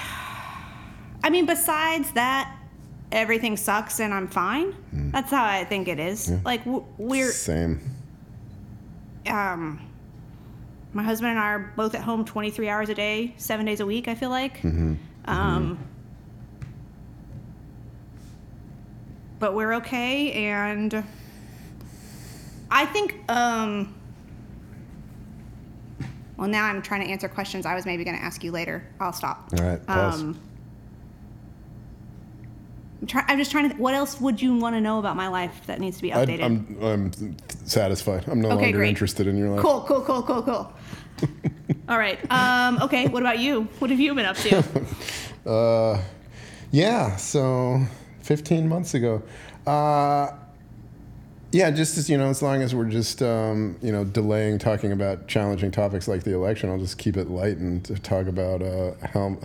I 1.23 1.31
mean, 1.31 1.45
besides 1.47 2.11
that, 2.13 2.57
everything 3.13 3.57
sucks 3.57 4.01
and 4.01 4.13
I'm 4.15 4.29
fine. 4.29 4.75
That's 4.93 5.31
how 5.31 5.45
I 5.45 5.65
think 5.65 5.89
it 5.89 5.99
is. 5.99 6.31
Like 6.45 6.65
w- 6.65 6.85
we're 6.99 7.33
Same. 7.33 7.81
um, 9.27 9.81
my 10.93 11.03
husband 11.03 11.31
and 11.31 11.39
I 11.39 11.45
are 11.53 11.73
both 11.77 11.95
at 11.95 12.03
home 12.03 12.25
23 12.25 12.69
hours 12.69 12.89
a 12.89 12.95
day, 12.95 13.35
seven 13.37 13.67
days 13.67 13.81
a 13.81 13.87
week. 13.87 14.09
I 14.09 14.15
feel 14.15 14.31
like. 14.31 14.63
Um, 15.27 15.79
but 19.39 19.55
we're 19.55 19.75
okay, 19.75 20.33
and 20.33 21.05
I 22.71 22.87
think. 22.87 23.17
Um, 23.31 23.95
well, 26.37 26.49
now 26.49 26.65
I'm 26.65 26.81
trying 26.83 27.03
to 27.03 27.07
answer 27.09 27.29
questions 27.29 27.67
I 27.67 27.75
was 27.75 27.85
maybe 27.85 28.03
going 28.03 28.17
to 28.17 28.23
ask 28.23 28.43
you 28.43 28.51
later. 28.51 28.83
I'll 28.99 29.13
stop. 29.13 29.51
All 29.59 29.65
right, 29.67 29.87
pause. 29.87 30.21
Um, 30.23 30.41
I'm, 33.01 33.07
try- 33.07 33.25
I'm 33.29 33.39
just 33.39 33.51
trying 33.51 33.71
to. 33.71 33.77
What 33.77 33.95
else 33.95 34.21
would 34.21 34.43
you 34.43 34.55
want 34.57 34.77
to 34.77 34.81
know 34.81 34.99
about 34.99 35.17
my 35.17 35.29
life 35.29 35.63
that 35.67 35.81
needs 35.81 35.97
to 35.97 36.03
be 36.03 36.13
I, 36.13 36.25
updated? 36.27 36.43
I'm, 36.45 36.77
I'm 36.83 37.37
satisfied. 37.65 38.25
I'm 38.29 38.41
no 38.41 38.51
Okay, 38.51 38.65
longer 38.65 38.79
great. 38.79 38.89
interested 38.91 39.27
in 39.27 39.37
your 39.39 39.49
life. 39.51 39.61
Cool, 39.63 39.85
cool, 39.89 40.03
cool, 40.03 40.23
cool, 40.23 40.43
cool. 40.43 40.73
All 41.89 41.99
right. 41.99 42.19
Um, 42.31 42.79
okay. 42.83 43.09
What 43.09 43.23
about 43.23 43.39
you? 43.39 43.63
What 43.79 43.91
have 43.91 44.01
you 44.01 44.15
been 44.15 44.27
up 44.27 44.37
to? 44.39 44.63
Uh, 45.47 45.99
yeah, 46.71 47.17
so 47.17 47.81
15 48.21 48.69
months 48.69 48.93
ago. 48.93 49.23
Uh, 49.67 50.29
yeah, 51.53 51.71
just 51.71 51.99
as 51.99 52.09
you 52.09 52.17
know, 52.17 52.29
as 52.29 52.43
long 52.43 52.63
as 52.63 52.75
we're 52.75 52.89
just 52.89 53.23
um, 53.23 53.77
you 53.83 53.91
know 53.91 54.05
delaying 54.05 54.59
talking 54.59 54.93
about 54.93 55.27
challenging 55.27 55.71
topics 55.71 56.07
like 56.07 56.23
the 56.23 56.35
election, 56.35 56.71
I'll 56.71 56.79
just 56.79 56.99
keep 56.99 57.17
it 57.17 57.29
light 57.29 57.57
and 57.57 57.85
talk 58.05 58.27
about 58.27 58.63
uh, 58.63 58.93
how 59.13 59.37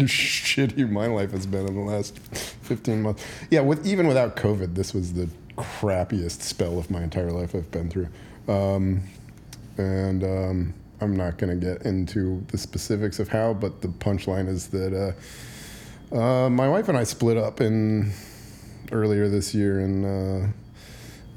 shitty 0.00 0.88
my 0.90 1.06
life 1.06 1.32
has 1.32 1.46
been 1.46 1.66
in 1.66 1.74
the 1.74 1.82
last 1.82 2.18
15 2.18 3.02
months. 3.02 3.24
Yeah, 3.50 3.60
with 3.60 3.86
even 3.86 4.06
without 4.06 4.36
COVID, 4.36 4.74
this 4.74 4.94
was 4.94 5.12
the 5.12 5.28
crappiest 5.56 6.40
spell 6.40 6.78
of 6.78 6.90
my 6.90 7.02
entire 7.02 7.30
life 7.30 7.54
I've 7.54 7.70
been 7.70 7.90
through. 7.90 8.08
Um, 8.48 9.02
and 9.76 10.24
um, 10.24 10.74
I'm 11.00 11.14
not 11.14 11.36
going 11.36 11.58
to 11.58 11.66
get 11.66 11.82
into 11.82 12.44
the 12.48 12.58
specifics 12.58 13.18
of 13.18 13.28
how, 13.28 13.52
but 13.52 13.82
the 13.82 13.88
punchline 13.88 14.48
is 14.48 14.68
that 14.68 15.14
uh, 16.12 16.16
uh, 16.16 16.50
my 16.50 16.68
wife 16.68 16.88
and 16.88 16.96
I 16.96 17.04
split 17.04 17.36
up 17.36 17.60
in 17.60 18.12
earlier 18.92 19.28
this 19.28 19.54
year, 19.54 19.80
and 19.80 20.52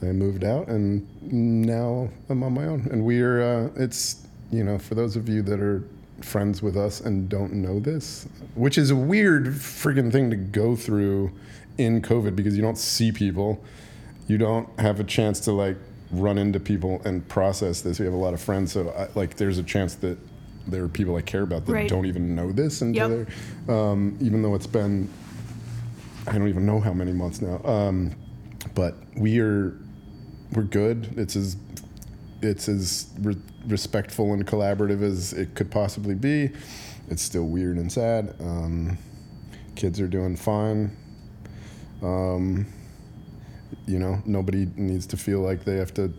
I 0.07 0.11
moved 0.11 0.43
out, 0.43 0.67
and 0.67 1.05
now 1.31 2.09
I'm 2.29 2.43
on 2.43 2.53
my 2.53 2.65
own. 2.65 2.87
And 2.91 3.05
we're 3.05 3.41
uh, 3.41 3.69
it's 3.75 4.25
you 4.51 4.63
know 4.63 4.77
for 4.77 4.95
those 4.95 5.15
of 5.15 5.27
you 5.29 5.41
that 5.43 5.59
are 5.59 5.83
friends 6.21 6.61
with 6.61 6.77
us 6.77 7.01
and 7.01 7.27
don't 7.29 7.53
know 7.53 7.79
this, 7.79 8.27
which 8.55 8.77
is 8.77 8.91
a 8.91 8.95
weird 8.95 9.47
friggin' 9.47 10.11
thing 10.11 10.29
to 10.29 10.35
go 10.35 10.75
through 10.75 11.31
in 11.77 12.01
COVID 12.01 12.35
because 12.35 12.55
you 12.55 12.61
don't 12.61 12.77
see 12.77 13.11
people, 13.11 13.61
you 14.27 14.37
don't 14.37 14.67
have 14.79 14.99
a 14.99 15.03
chance 15.03 15.39
to 15.41 15.51
like 15.51 15.75
run 16.11 16.37
into 16.37 16.59
people 16.59 17.01
and 17.05 17.27
process 17.27 17.81
this. 17.81 17.99
We 17.99 18.05
have 18.05 18.13
a 18.13 18.17
lot 18.17 18.33
of 18.33 18.41
friends, 18.41 18.71
so 18.71 18.89
I, 18.91 19.07
like 19.17 19.35
there's 19.37 19.57
a 19.57 19.63
chance 19.63 19.95
that 19.95 20.17
there 20.67 20.83
are 20.83 20.87
people 20.87 21.15
I 21.17 21.21
care 21.21 21.41
about 21.41 21.65
that 21.65 21.73
Right. 21.73 21.89
don't 21.89 22.05
even 22.05 22.35
know 22.35 22.51
this 22.53 22.81
until 22.81 23.25
Yep. 23.67 23.69
um, 23.69 24.17
even 24.21 24.41
though 24.41 24.55
it's 24.55 24.67
been 24.67 25.09
I 26.25 26.37
don't 26.37 26.47
even 26.47 26.65
know 26.65 26.79
how 26.79 26.93
many 26.93 27.11
months 27.11 27.41
now. 27.41 27.59
Um, 27.65 28.15
but 28.75 28.95
we 29.17 29.39
are 29.39 29.73
we're 30.53 30.63
good. 30.63 31.13
It's 31.17 31.35
as 31.35 31.57
it's 32.41 32.67
as 32.67 33.07
re- 33.21 33.37
respectful 33.67 34.33
and 34.33 34.45
collaborative 34.45 35.01
as 35.01 35.33
it 35.33 35.55
could 35.55 35.71
possibly 35.71 36.15
be. 36.15 36.49
It's 37.09 37.21
still 37.21 37.45
weird 37.45 37.77
and 37.77 37.91
sad. 37.91 38.35
Um, 38.39 38.97
kids 39.75 39.99
are 39.99 40.07
doing 40.07 40.35
fine. 40.35 40.95
Um, 42.01 42.67
you 43.87 43.99
know, 43.99 44.21
nobody 44.25 44.67
needs 44.75 45.07
to 45.07 45.17
feel 45.17 45.39
like 45.39 45.63
they 45.63 45.77
have 45.77 45.93
to 45.95 46.13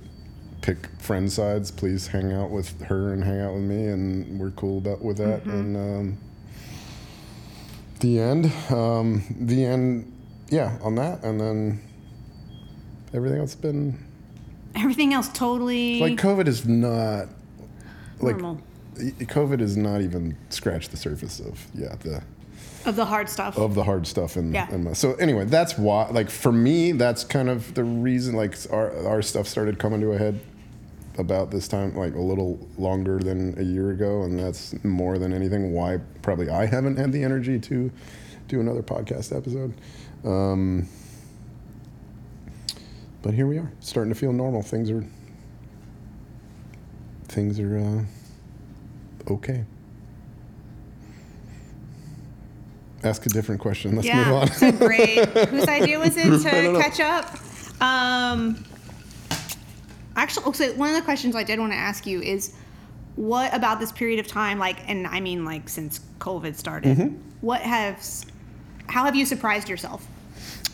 pick 0.62 0.88
friend 0.98 1.30
sides. 1.30 1.70
Please 1.70 2.06
hang 2.06 2.32
out 2.32 2.50
with 2.50 2.80
her 2.82 3.12
and 3.12 3.22
hang 3.22 3.40
out 3.40 3.54
with 3.54 3.62
me, 3.62 3.86
and 3.88 4.40
we're 4.40 4.50
cool 4.52 4.78
about 4.78 5.02
with 5.02 5.18
that. 5.18 5.44
And 5.44 5.76
um, 5.76 6.18
the 8.00 8.18
end, 8.18 8.52
um, 8.70 9.22
the 9.40 9.64
end, 9.64 10.10
yeah, 10.48 10.78
on 10.82 10.94
that, 10.96 11.22
and 11.22 11.40
then 11.40 11.80
everything 13.12 13.38
else 13.38 13.52
has 13.52 13.60
been 13.60 13.98
Everything 14.74 15.14
else 15.14 15.28
totally 15.28 16.00
like 16.00 16.18
COVID 16.18 16.46
is 16.48 16.66
not 16.66 17.28
like 18.20 18.37
normal. 18.37 18.60
COVID 18.96 19.60
is 19.60 19.76
not 19.76 20.00
even 20.00 20.37
scratched 20.50 20.90
the 20.90 20.96
surface 20.96 21.40
of 21.40 21.66
yeah 21.74 21.94
the 22.00 22.22
Of 22.87 22.96
the 22.96 23.04
hard 23.04 23.28
stuff. 23.28 23.56
of 23.58 23.74
the 23.74 23.84
hard 23.84 24.06
stuff 24.06 24.37
and, 24.37 24.52
Yeah. 24.52 24.68
and 24.72 24.96
so 24.96 25.14
anyway 25.14 25.44
that's 25.44 25.76
why 25.78 26.08
like 26.10 26.30
for 26.30 26.52
me 26.52 26.92
that's 26.92 27.24
kind 27.24 27.48
of 27.48 27.74
the 27.74 27.84
reason 27.84 28.34
like 28.37 28.56
our 28.70 28.94
our 29.06 29.22
stuff 29.22 29.46
started 29.48 29.78
coming 29.78 30.00
to 30.00 30.12
a 30.12 30.18
head 30.18 30.38
about 31.18 31.50
this 31.52 31.68
time 31.68 31.96
like 31.96 32.14
a 32.14 32.20
little 32.20 32.58
longer 32.76 33.18
than 33.20 33.56
a 33.58 33.62
year 33.62 33.90
ago 33.90 34.22
and 34.22 34.38
that's 34.38 34.74
more 34.84 35.18
than 35.18 35.32
anything 35.32 35.72
why 35.72 35.98
probably 36.22 36.48
I 36.50 36.66
haven't 36.66 36.96
had 36.96 37.12
the 37.12 37.22
energy 37.22 37.58
to 37.60 37.90
do 38.48 38.60
another 38.60 38.82
podcast 38.82 39.34
episode 39.37 39.72
um, 40.24 40.88
but 43.24 43.32
here 43.32 43.46
we 43.46 43.56
are 43.56 43.72
starting 43.80 44.12
to 44.12 44.18
feel 44.18 44.32
normal 44.32 44.60
things 44.62 44.90
are 44.90 45.02
things 47.26 47.58
are 47.58 47.78
uh, 47.78 49.32
okay 49.32 49.64
ask 53.02 53.24
a 53.24 53.30
different 53.30 53.60
question 53.60 53.96
let's 53.96 54.06
yeah, 54.06 54.24
move 54.24 54.34
on 54.34 54.46
so 54.48 54.70
great. 54.87 55.26
Whose 55.48 55.66
idea 55.66 55.98
was 55.98 56.16
it 56.16 56.24
to 56.42 56.78
catch 56.78 57.00
up? 57.00 57.34
Um, 57.80 58.64
actually, 60.16 60.52
so 60.52 60.72
one 60.74 60.90
of 60.90 60.94
the 60.94 61.02
questions 61.02 61.34
I 61.34 61.42
did 61.42 61.58
want 61.58 61.72
to 61.72 61.78
ask 61.78 62.06
you 62.06 62.20
is, 62.22 62.54
what 63.16 63.54
about 63.54 63.80
this 63.80 63.92
period 63.92 64.20
of 64.20 64.26
time, 64.26 64.58
like, 64.58 64.88
and 64.88 65.06
I 65.06 65.20
mean, 65.20 65.44
like, 65.44 65.68
since 65.68 66.00
COVID 66.18 66.56
started, 66.56 66.96
Mm-hmm. 66.96 67.16
what 67.40 67.60
has, 67.60 68.26
how 68.87 69.04
have 69.04 69.16
you 69.16 69.26
surprised 69.26 69.68
yourself? 69.68 70.06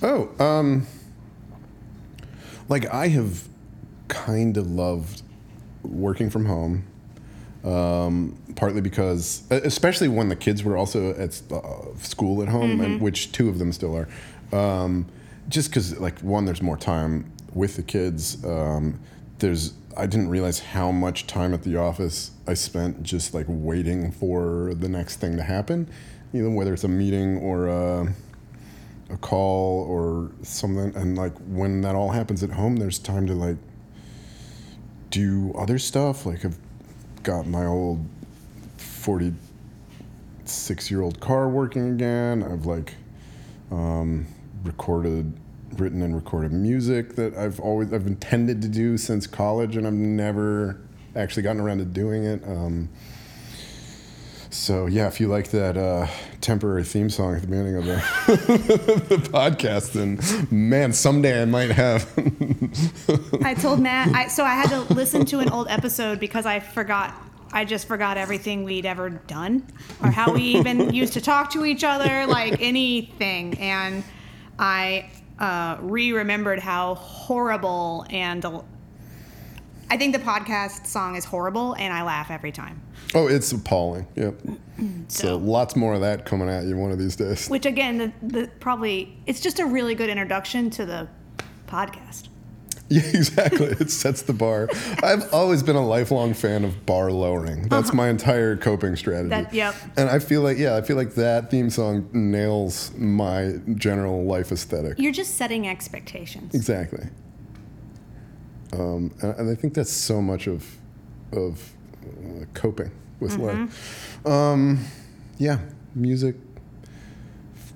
Oh, 0.02 0.30
um, 0.38 0.86
like 2.70 2.86
I 2.86 3.08
have 3.08 3.46
kind 4.08 4.56
of 4.56 4.70
loved 4.70 5.22
working 5.82 6.30
from 6.30 6.46
home. 6.46 6.86
Um, 7.62 8.38
partly 8.56 8.80
because, 8.80 9.42
especially 9.50 10.08
when 10.08 10.30
the 10.30 10.36
kids 10.36 10.64
were 10.64 10.78
also 10.78 11.10
at 11.10 11.42
uh, 11.52 11.94
school 11.98 12.42
at 12.42 12.48
home, 12.48 12.80
and 12.80 13.02
which 13.02 13.32
two 13.32 13.50
of 13.50 13.58
them 13.58 13.70
still 13.72 13.94
are. 13.94 14.08
Um, 14.50 15.04
just 15.50 15.68
because, 15.68 15.98
like, 16.00 16.18
one, 16.20 16.46
there's 16.46 16.62
more 16.62 16.78
time 16.78 17.30
with 17.52 17.76
the 17.76 17.82
kids. 17.82 18.42
Um, 18.46 18.98
there's, 19.40 19.74
I 19.94 20.06
didn't 20.06 20.30
realize 20.30 20.58
how 20.60 20.90
much 20.90 21.26
time 21.26 21.52
at 21.52 21.62
the 21.62 21.76
office 21.76 22.30
I 22.46 22.54
spent 22.54 23.02
just 23.02 23.34
like 23.34 23.46
waiting 23.48 24.10
for 24.10 24.72
the 24.74 24.88
next 24.88 25.16
thing 25.16 25.36
to 25.36 25.42
happen, 25.42 25.88
you 26.32 26.42
know, 26.42 26.56
whether 26.56 26.72
it's 26.72 26.84
a 26.84 26.88
meeting 26.88 27.38
or 27.38 27.66
a, 27.66 28.14
a 29.12 29.16
call 29.16 29.86
or 29.88 30.32
something 30.42 30.94
and 30.96 31.16
like 31.16 31.32
when 31.46 31.80
that 31.80 31.94
all 31.94 32.10
happens 32.10 32.42
at 32.42 32.50
home 32.50 32.76
there's 32.76 32.98
time 32.98 33.26
to 33.26 33.34
like 33.34 33.56
do 35.10 35.54
other 35.56 35.78
stuff. 35.78 36.26
Like 36.26 36.44
i've 36.44 36.58
got 37.22 37.46
my 37.46 37.66
old 37.66 38.04
46 38.76 40.90
year 40.90 41.02
old 41.02 41.20
car 41.20 41.48
working 41.48 41.90
again. 41.90 42.42
I've 42.42 42.66
like 42.66 42.96
um, 43.70 44.26
recorded 44.64 45.32
written 45.74 46.02
and 46.02 46.16
recorded 46.16 46.52
music 46.52 47.14
that 47.14 47.32
i've 47.36 47.60
always 47.60 47.92
i've 47.92 48.08
intended 48.08 48.60
to 48.60 48.66
do 48.66 48.98
since 48.98 49.28
college 49.28 49.76
and 49.76 49.86
i've 49.86 49.92
never 49.92 50.80
actually 51.16 51.42
gotten 51.42 51.60
around 51.60 51.78
to 51.78 51.84
doing 51.84 52.24
it. 52.24 52.42
Um, 52.44 52.88
so 54.50 54.86
yeah, 54.86 55.06
if 55.06 55.20
you 55.20 55.28
like 55.28 55.50
that 55.50 55.76
uh, 55.76 56.08
temporary 56.40 56.84
theme 56.84 57.08
song 57.08 57.36
at 57.36 57.42
the 57.42 57.46
beginning 57.46 57.76
of 57.76 57.84
the, 57.84 57.94
the 59.08 59.16
podcast, 59.16 59.92
then 59.92 60.18
man, 60.50 60.92
someday 60.92 61.42
I 61.42 61.44
might 61.44 61.70
have. 61.70 62.08
I 63.44 63.54
told 63.54 63.80
Matt, 63.80 64.14
I, 64.14 64.26
so 64.26 64.44
I 64.44 64.54
had 64.54 64.68
to 64.70 64.92
listen 64.92 65.24
to 65.26 65.38
an 65.38 65.50
old 65.50 65.68
episode 65.68 66.18
because 66.20 66.46
I 66.46 66.60
forgot. 66.60 67.14
I 67.52 67.64
just 67.64 67.88
forgot 67.88 68.16
everything 68.16 68.62
we'd 68.62 68.86
ever 68.86 69.10
done 69.10 69.66
or 70.04 70.10
how 70.12 70.32
we 70.32 70.42
even 70.42 70.94
used 70.94 71.14
to 71.14 71.20
talk 71.20 71.50
to 71.50 71.64
each 71.64 71.82
other, 71.82 72.24
like 72.26 72.62
anything. 72.62 73.58
And 73.58 74.04
I 74.56 75.10
uh, 75.40 75.78
re 75.80 76.12
remembered 76.12 76.60
how 76.60 76.94
horrible 76.94 78.06
and 78.08 78.44
I 79.90 79.96
think 79.96 80.12
the 80.12 80.20
podcast 80.20 80.86
song 80.86 81.16
is 81.16 81.24
horrible 81.24 81.74
and 81.74 81.92
I 81.92 82.04
laugh 82.04 82.30
every 82.30 82.52
time. 82.52 82.80
Oh, 83.14 83.26
it's 83.28 83.52
appalling. 83.52 84.06
Yep. 84.16 84.40
So, 85.08 85.26
So- 85.26 85.36
lots 85.36 85.76
more 85.76 85.92
of 85.92 86.00
that 86.00 86.24
coming 86.24 86.48
at 86.48 86.64
you 86.64 86.74
one 86.76 86.90
of 86.90 86.98
these 86.98 87.14
days. 87.14 87.48
Which 87.48 87.66
again, 87.66 87.98
the, 87.98 88.12
the 88.26 88.46
probably 88.60 89.14
it's 89.26 89.40
just 89.40 89.58
a 89.60 89.66
really 89.66 89.94
good 89.94 90.08
introduction 90.08 90.70
to 90.70 90.86
the 90.86 91.08
podcast. 91.66 92.28
Yeah, 92.92 93.02
exactly. 93.04 93.66
It 93.68 93.88
sets 93.88 94.22
the 94.22 94.32
bar. 94.32 94.68
I've 95.04 95.32
always 95.32 95.62
been 95.62 95.76
a 95.76 95.86
lifelong 95.86 96.34
fan 96.34 96.64
of 96.64 96.86
bar 96.86 97.12
lowering. 97.12 97.68
That's 97.68 97.92
my 97.92 98.08
entire 98.08 98.56
coping 98.56 98.96
strategy. 98.96 99.32
Uh-huh. 99.32 99.42
That- 99.44 99.54
yep. 99.54 99.76
And 99.96 100.10
I 100.10 100.18
feel 100.18 100.42
like, 100.42 100.58
yeah, 100.58 100.74
I 100.74 100.80
feel 100.82 100.96
like 100.96 101.14
that 101.14 101.52
theme 101.52 101.70
song 101.70 102.08
nails 102.12 102.90
my 102.96 103.60
general 103.76 104.24
life 104.24 104.50
aesthetic. 104.50 104.98
You're 104.98 105.12
just 105.12 105.36
setting 105.36 105.68
expectations. 105.68 106.52
Exactly. 106.52 107.06
Um, 108.72 109.12
and, 109.22 109.36
and 109.36 109.50
I 109.50 109.54
think 109.54 109.74
that's 109.74 109.92
so 109.92 110.20
much 110.20 110.46
of 110.48 110.66
of 111.32 111.72
uh, 112.04 112.44
coping 112.54 112.90
with 113.20 113.32
Mm-hmm. 113.32 113.62
life. 113.66 114.26
Um, 114.26 114.84
yeah, 115.38 115.58
music. 115.94 116.36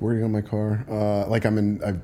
Working 0.00 0.24
on 0.24 0.32
my 0.32 0.40
car. 0.42 0.84
Uh, 0.90 1.26
like 1.28 1.46
I'm 1.46 1.56
in. 1.56 1.82
I've, 1.82 2.00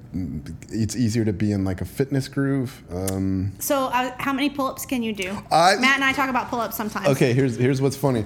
it's 0.71 0.97
easier 0.97 1.25
to 1.25 1.33
be 1.33 1.53
in 1.53 1.65
like 1.65 1.81
a 1.81 1.85
fitness 1.85 2.29
groove. 2.29 2.83
Um, 2.91 3.53
So, 3.59 3.87
uh, 3.87 4.15
how 4.19 4.33
many 4.33 4.49
pull-ups 4.49 4.87
can 4.87 5.03
you 5.03 5.13
do? 5.13 5.31
I- 5.51 5.77
Matt 5.77 5.97
and 5.97 6.05
I 6.05 6.13
talk 6.13 6.31
about 6.31 6.49
pull-ups 6.49 6.77
sometimes. 6.77 7.09
okay, 7.09 7.33
here's 7.33 7.57
here's 7.57 7.83
what's 7.83 7.97
funny. 7.97 8.25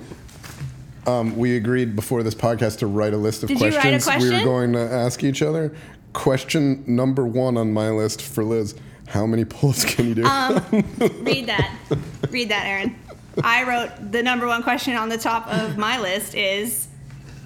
Um, 1.07 1.37
we 1.37 1.57
agreed 1.57 1.97
before 1.97 2.23
this 2.23 2.35
podcast 2.35 2.79
to 2.79 2.87
write 2.87 3.15
a 3.15 3.17
list 3.17 3.43
of 3.43 3.49
Did 3.49 3.59
questions 3.59 4.07
a 4.07 4.19
we 4.19 4.31
were 4.31 4.45
going 4.45 4.73
to 4.75 4.81
ask 4.81 5.25
each 5.25 5.43
other. 5.43 5.75
Question 6.13 6.85
number 6.87 7.27
one 7.27 7.57
on 7.57 7.73
my 7.73 7.91
list 7.91 8.23
for 8.23 8.45
Liz: 8.45 8.75
How 9.09 9.27
many 9.27 9.45
pull-ups 9.45 9.85
can 9.87 10.07
you 10.07 10.15
do? 10.15 10.25
Um, 10.25 10.63
Read 11.23 11.47
that. 11.47 11.77
Read 12.31 12.51
that, 12.51 12.67
Aaron. 12.67 12.97
I 13.43 13.65
wrote 13.65 14.13
the 14.13 14.23
number 14.23 14.47
one 14.47 14.63
question 14.63 14.95
on 14.97 15.09
the 15.09 15.19
top 15.19 15.47
of 15.49 15.77
my 15.77 15.99
list 16.01 16.35
is, 16.35 16.89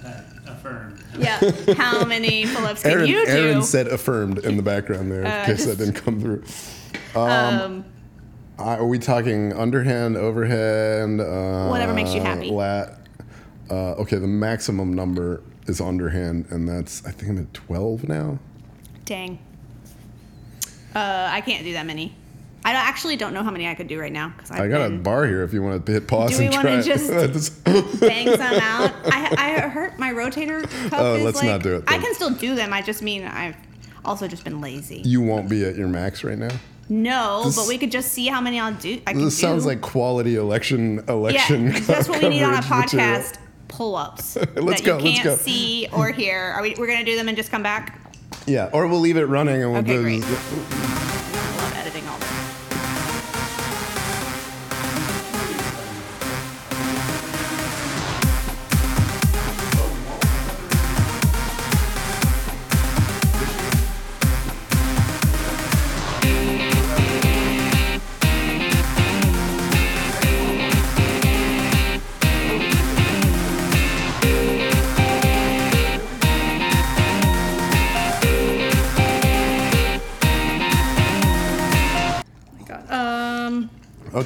Uh, 0.05 0.13
affirmed. 0.47 1.03
yeah, 1.19 1.39
how 1.77 2.05
many 2.05 2.47
pull-ups 2.47 2.83
can 2.83 2.91
Aaron, 2.93 3.07
you 3.07 3.25
do? 3.27 3.31
Aaron 3.33 3.63
said 3.63 3.87
affirmed 3.89 4.39
in 4.39 4.57
the 4.57 4.63
background 4.63 5.11
there, 5.11 5.21
in 5.23 5.27
Uh, 5.27 5.45
case 5.47 5.65
that 5.67 5.79
didn't 5.79 5.95
come 5.95 6.21
through. 6.21 6.43
um, 7.15 7.85
Uh, 8.59 8.63
are 8.63 8.87
we 8.87 8.99
talking 8.99 9.53
underhand, 9.53 10.17
overhand? 10.17 11.21
Uh, 11.21 11.69
Whatever 11.69 11.95
makes 11.95 12.13
you 12.13 12.21
happy. 12.21 12.51
Lat. 12.51 12.99
Uh, 13.71 13.93
okay, 14.01 14.17
the 14.17 14.27
maximum 14.27 14.93
number 14.95 15.43
is 15.67 15.81
underhand, 15.81 16.47
and 16.51 16.69
that's 16.69 17.05
I 17.07 17.11
think 17.13 17.31
I'm 17.31 17.39
at 17.39 17.55
12 17.55 18.09
now. 18.09 18.39
dang. 19.05 19.39
Uh, 20.95 21.29
I 21.31 21.41
can't 21.43 21.65
do 21.65 21.73
that 21.75 21.87
many. 21.87 22.15
I 22.77 22.81
actually 22.81 23.17
don't 23.17 23.33
know 23.35 23.43
how 23.43 23.51
many 23.51 23.67
I 23.69 23.75
could 23.75 23.89
do 23.89 23.99
right 24.01 24.13
now 24.13 24.29
because 24.37 24.51
I 24.51 24.69
got 24.69 24.91
a 24.91 24.91
bar 24.97 25.27
here 25.27 25.43
if 25.43 25.53
you 25.53 25.63
want 25.63 25.85
to 25.87 25.93
hit 25.93 26.07
pause 26.09 26.33
Do 26.33 26.39
we 26.39 26.47
and 26.47 26.55
wanna 26.55 26.83
just- 26.83 27.65
bang 28.01 28.27
some 28.29 28.41
out. 28.41 28.93
I, 29.05 29.35
I 29.39 29.61
hurt 29.69 29.99
my 29.99 30.13
rotator 30.13 30.63
cuff. 30.91 31.01
Oh, 31.01 31.17
let's 31.23 31.39
like, 31.39 31.47
not 31.47 31.63
do 31.63 31.77
it 31.77 31.85
I 31.87 31.99
can 31.99 32.15
still 32.15 32.31
do 32.31 32.55
them. 32.55 32.73
I 32.73 32.83
just 32.83 33.03
mean 33.03 33.25
I've 33.25 33.57
also 34.05 34.27
just 34.29 34.45
been 34.45 34.61
lazy. 34.61 35.03
you 35.05 35.21
won't 35.21 35.49
be 35.49 35.65
at 35.65 35.77
your 35.77 35.89
max 35.89 36.25
right 36.25 36.39
now. 36.39 36.49
No, 36.91 37.43
This- 37.45 37.57
but 37.57 37.69
we 37.69 37.77
could 37.79 37.91
just 37.91 38.13
see 38.13 38.27
how 38.29 38.41
many 38.41 38.59
I'll 38.59 38.73
do. 38.75 39.01
I 39.07 39.13
can 39.13 39.25
This 39.27 39.39
sounds 39.39 39.65
do. 39.65 39.69
like 39.69 39.81
quality 39.83 40.37
election 40.37 41.05
election. 41.09 41.67
Yeah, 41.67 41.81
that's 41.81 42.09
what 42.09 42.23
we 42.23 42.29
need 42.31 42.43
on 42.43 42.55
a 42.55 42.63
coverage 42.63 42.95
material. 42.95 43.21
podcast. 43.21 43.39
Pull-ups 43.69 44.37
Let's 44.57 44.81
that 44.81 44.87
go, 44.87 44.99
you 44.99 45.05
let's 45.05 45.17
can't 45.17 45.25
go. 45.25 45.37
see 45.37 45.89
or 45.93 46.11
hear. 46.11 46.39
Are 46.57 46.63
we? 46.63 46.75
We're 46.79 46.87
gonna 46.87 47.05
do 47.05 47.17
them 47.17 47.29
and 47.29 47.37
just 47.37 47.51
come 47.51 47.63
back. 47.63 48.01
Yeah, 48.47 48.71
or 48.73 48.87
we'll 48.89 49.01
leave 49.01 49.19
it 49.19 49.27
running 49.27 49.63
and 49.63 49.71
we'll 49.73 49.81
Okay, 49.83 50.21
do. 50.21 50.98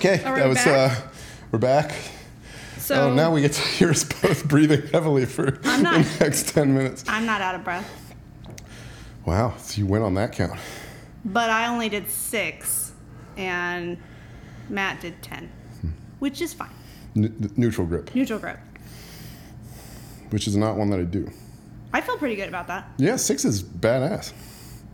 Okay, 0.05 0.17
that 0.17 0.49
was. 0.49 0.57
back? 0.59 0.99
Uh, 0.99 1.09
we're 1.53 1.61
back. 1.61 1.93
So 2.79 3.03
oh, 3.11 3.15
now 3.15 3.33
we 3.33 3.41
get 3.41 3.53
to 3.53 3.61
hear 3.61 3.91
us 3.91 4.03
both 4.03 4.45
breathing 4.49 4.83
heavily 4.89 5.27
for 5.27 5.53
not- 5.65 6.03
the 6.05 6.17
next 6.19 6.49
ten 6.49 6.75
minutes. 6.75 7.05
I'm 7.07 7.25
not 7.25 7.41
out 7.41 7.55
of 7.55 7.63
breath, 7.63 7.89
Wow, 9.25 9.55
so 9.59 9.79
you 9.79 9.87
went 9.87 10.03
on 10.03 10.15
that 10.15 10.33
count. 10.33 10.59
but 11.25 11.51
I 11.51 11.69
only 11.69 11.89
did 11.89 12.11
six, 12.11 12.91
and 13.37 13.97
Matt 14.69 15.01
did 15.01 15.23
ten, 15.23 15.49
which 16.19 16.41
is 16.43 16.53
fine. 16.53 16.71
N- 17.15 17.53
neutral 17.57 17.87
grip, 17.87 18.13
Neutral 18.13 18.41
grip. 18.41 18.59
which 20.31 20.49
is 20.49 20.57
not 20.57 20.77
one 20.77 20.91
that 20.91 20.99
I 20.99 21.05
do. 21.05 21.31
I 21.93 22.01
feel 22.01 22.17
pretty 22.17 22.35
good 22.35 22.49
about 22.49 22.67
that. 22.67 22.91
Yeah, 22.97 23.15
six 23.15 23.45
is 23.45 23.63
badass. 23.63 24.33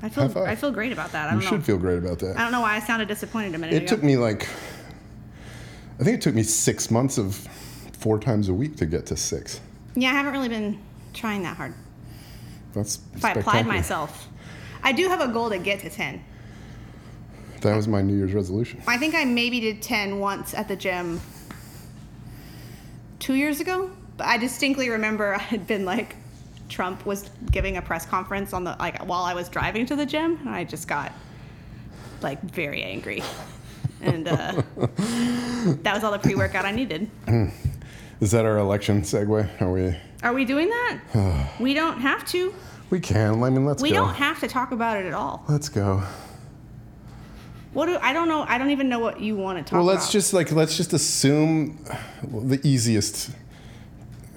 I 0.02 0.10
feel 0.10 0.38
I 0.44 0.54
feel 0.54 0.70
great 0.70 0.92
about 0.92 1.12
that. 1.12 1.30
I 1.30 1.34
You 1.34 1.40
don't 1.40 1.44
know. 1.50 1.56
should 1.56 1.64
feel 1.64 1.78
great 1.78 1.96
about 1.96 2.18
that. 2.18 2.36
I 2.36 2.42
don't 2.42 2.52
know 2.52 2.60
why 2.60 2.76
I 2.76 2.80
sounded 2.80 3.08
disappointed 3.08 3.54
a 3.54 3.58
minute 3.58 3.72
It 3.72 3.76
ago. 3.78 3.84
It 3.84 3.88
took 3.88 4.02
me 4.02 4.16
like, 4.18 4.46
I 6.00 6.04
think 6.04 6.16
it 6.18 6.22
took 6.22 6.34
me 6.34 6.42
six 6.42 6.90
months 6.90 7.18
of 7.18 7.34
four 7.92 8.18
times 8.18 8.48
a 8.48 8.54
week 8.54 8.76
to 8.76 8.86
get 8.86 9.06
to 9.06 9.16
six. 9.16 9.60
yeah, 9.94 10.10
I 10.10 10.12
haven't 10.12 10.32
really 10.32 10.48
been 10.48 10.80
trying 11.12 11.42
that 11.42 11.56
hard. 11.56 11.74
That's 12.72 13.00
If 13.14 13.24
I 13.24 13.32
applied 13.32 13.66
myself, 13.66 14.28
I 14.82 14.92
do 14.92 15.08
have 15.08 15.20
a 15.20 15.28
goal 15.28 15.50
to 15.50 15.58
get 15.58 15.80
to 15.80 15.90
ten. 15.90 16.22
That 17.62 17.74
was 17.74 17.88
my 17.88 18.02
New 18.02 18.16
Year's 18.16 18.34
resolution. 18.34 18.80
I 18.86 18.98
think 18.98 19.14
I 19.14 19.24
maybe 19.24 19.58
did 19.58 19.82
10 19.82 20.20
once 20.20 20.54
at 20.54 20.68
the 20.68 20.76
gym 20.76 21.20
two 23.18 23.34
years 23.34 23.60
ago. 23.60 23.90
But 24.16 24.26
I 24.26 24.38
distinctly 24.38 24.90
remember 24.90 25.34
I 25.34 25.38
had 25.38 25.66
been 25.66 25.84
like, 25.84 26.14
Trump 26.68 27.04
was 27.06 27.28
giving 27.50 27.76
a 27.76 27.82
press 27.82 28.06
conference 28.06 28.52
on 28.52 28.62
the, 28.62 28.76
like, 28.78 29.04
while 29.06 29.24
I 29.24 29.34
was 29.34 29.48
driving 29.48 29.86
to 29.86 29.96
the 29.96 30.06
gym. 30.06 30.38
And 30.40 30.50
I 30.50 30.64
just 30.64 30.86
got, 30.86 31.12
like, 32.20 32.40
very 32.42 32.82
angry. 32.84 33.22
And 34.00 34.28
uh, 34.28 34.62
that 35.82 35.94
was 35.94 36.04
all 36.04 36.12
the 36.12 36.18
pre 36.18 36.34
workout 36.34 36.64
I 36.64 36.70
needed. 36.72 37.10
Is 38.20 38.30
that 38.32 38.44
our 38.44 38.58
election 38.58 39.02
segue? 39.02 39.60
Are 39.60 39.70
we? 39.72 39.96
Are 40.22 40.32
we 40.34 40.44
doing 40.44 40.68
that? 40.68 41.50
we 41.60 41.74
don't 41.74 42.00
have 42.00 42.24
to. 42.26 42.52
We 42.90 43.00
can. 43.00 43.42
I 43.42 43.50
mean, 43.50 43.66
let's 43.66 43.82
We 43.82 43.90
go. 43.90 43.96
don't 43.96 44.14
have 44.14 44.40
to 44.40 44.48
talk 44.48 44.72
about 44.72 44.96
it 44.96 45.06
at 45.06 45.12
all. 45.14 45.44
let's 45.48 45.68
go. 45.68 46.02
What 47.74 47.86
do 47.86 47.98
I 48.00 48.12
don't 48.12 48.28
know? 48.28 48.44
I 48.48 48.56
don't 48.58 48.70
even 48.70 48.88
know 48.88 48.98
what 48.98 49.20
you 49.20 49.36
want 49.36 49.58
to 49.58 49.62
talk 49.64 49.72
Well, 49.74 49.82
about. 49.82 49.92
let's 50.00 50.10
just 50.10 50.32
like 50.32 50.50
let's 50.52 50.76
just 50.76 50.92
assume 50.94 51.84
the 52.22 52.58
easiest 52.64 53.30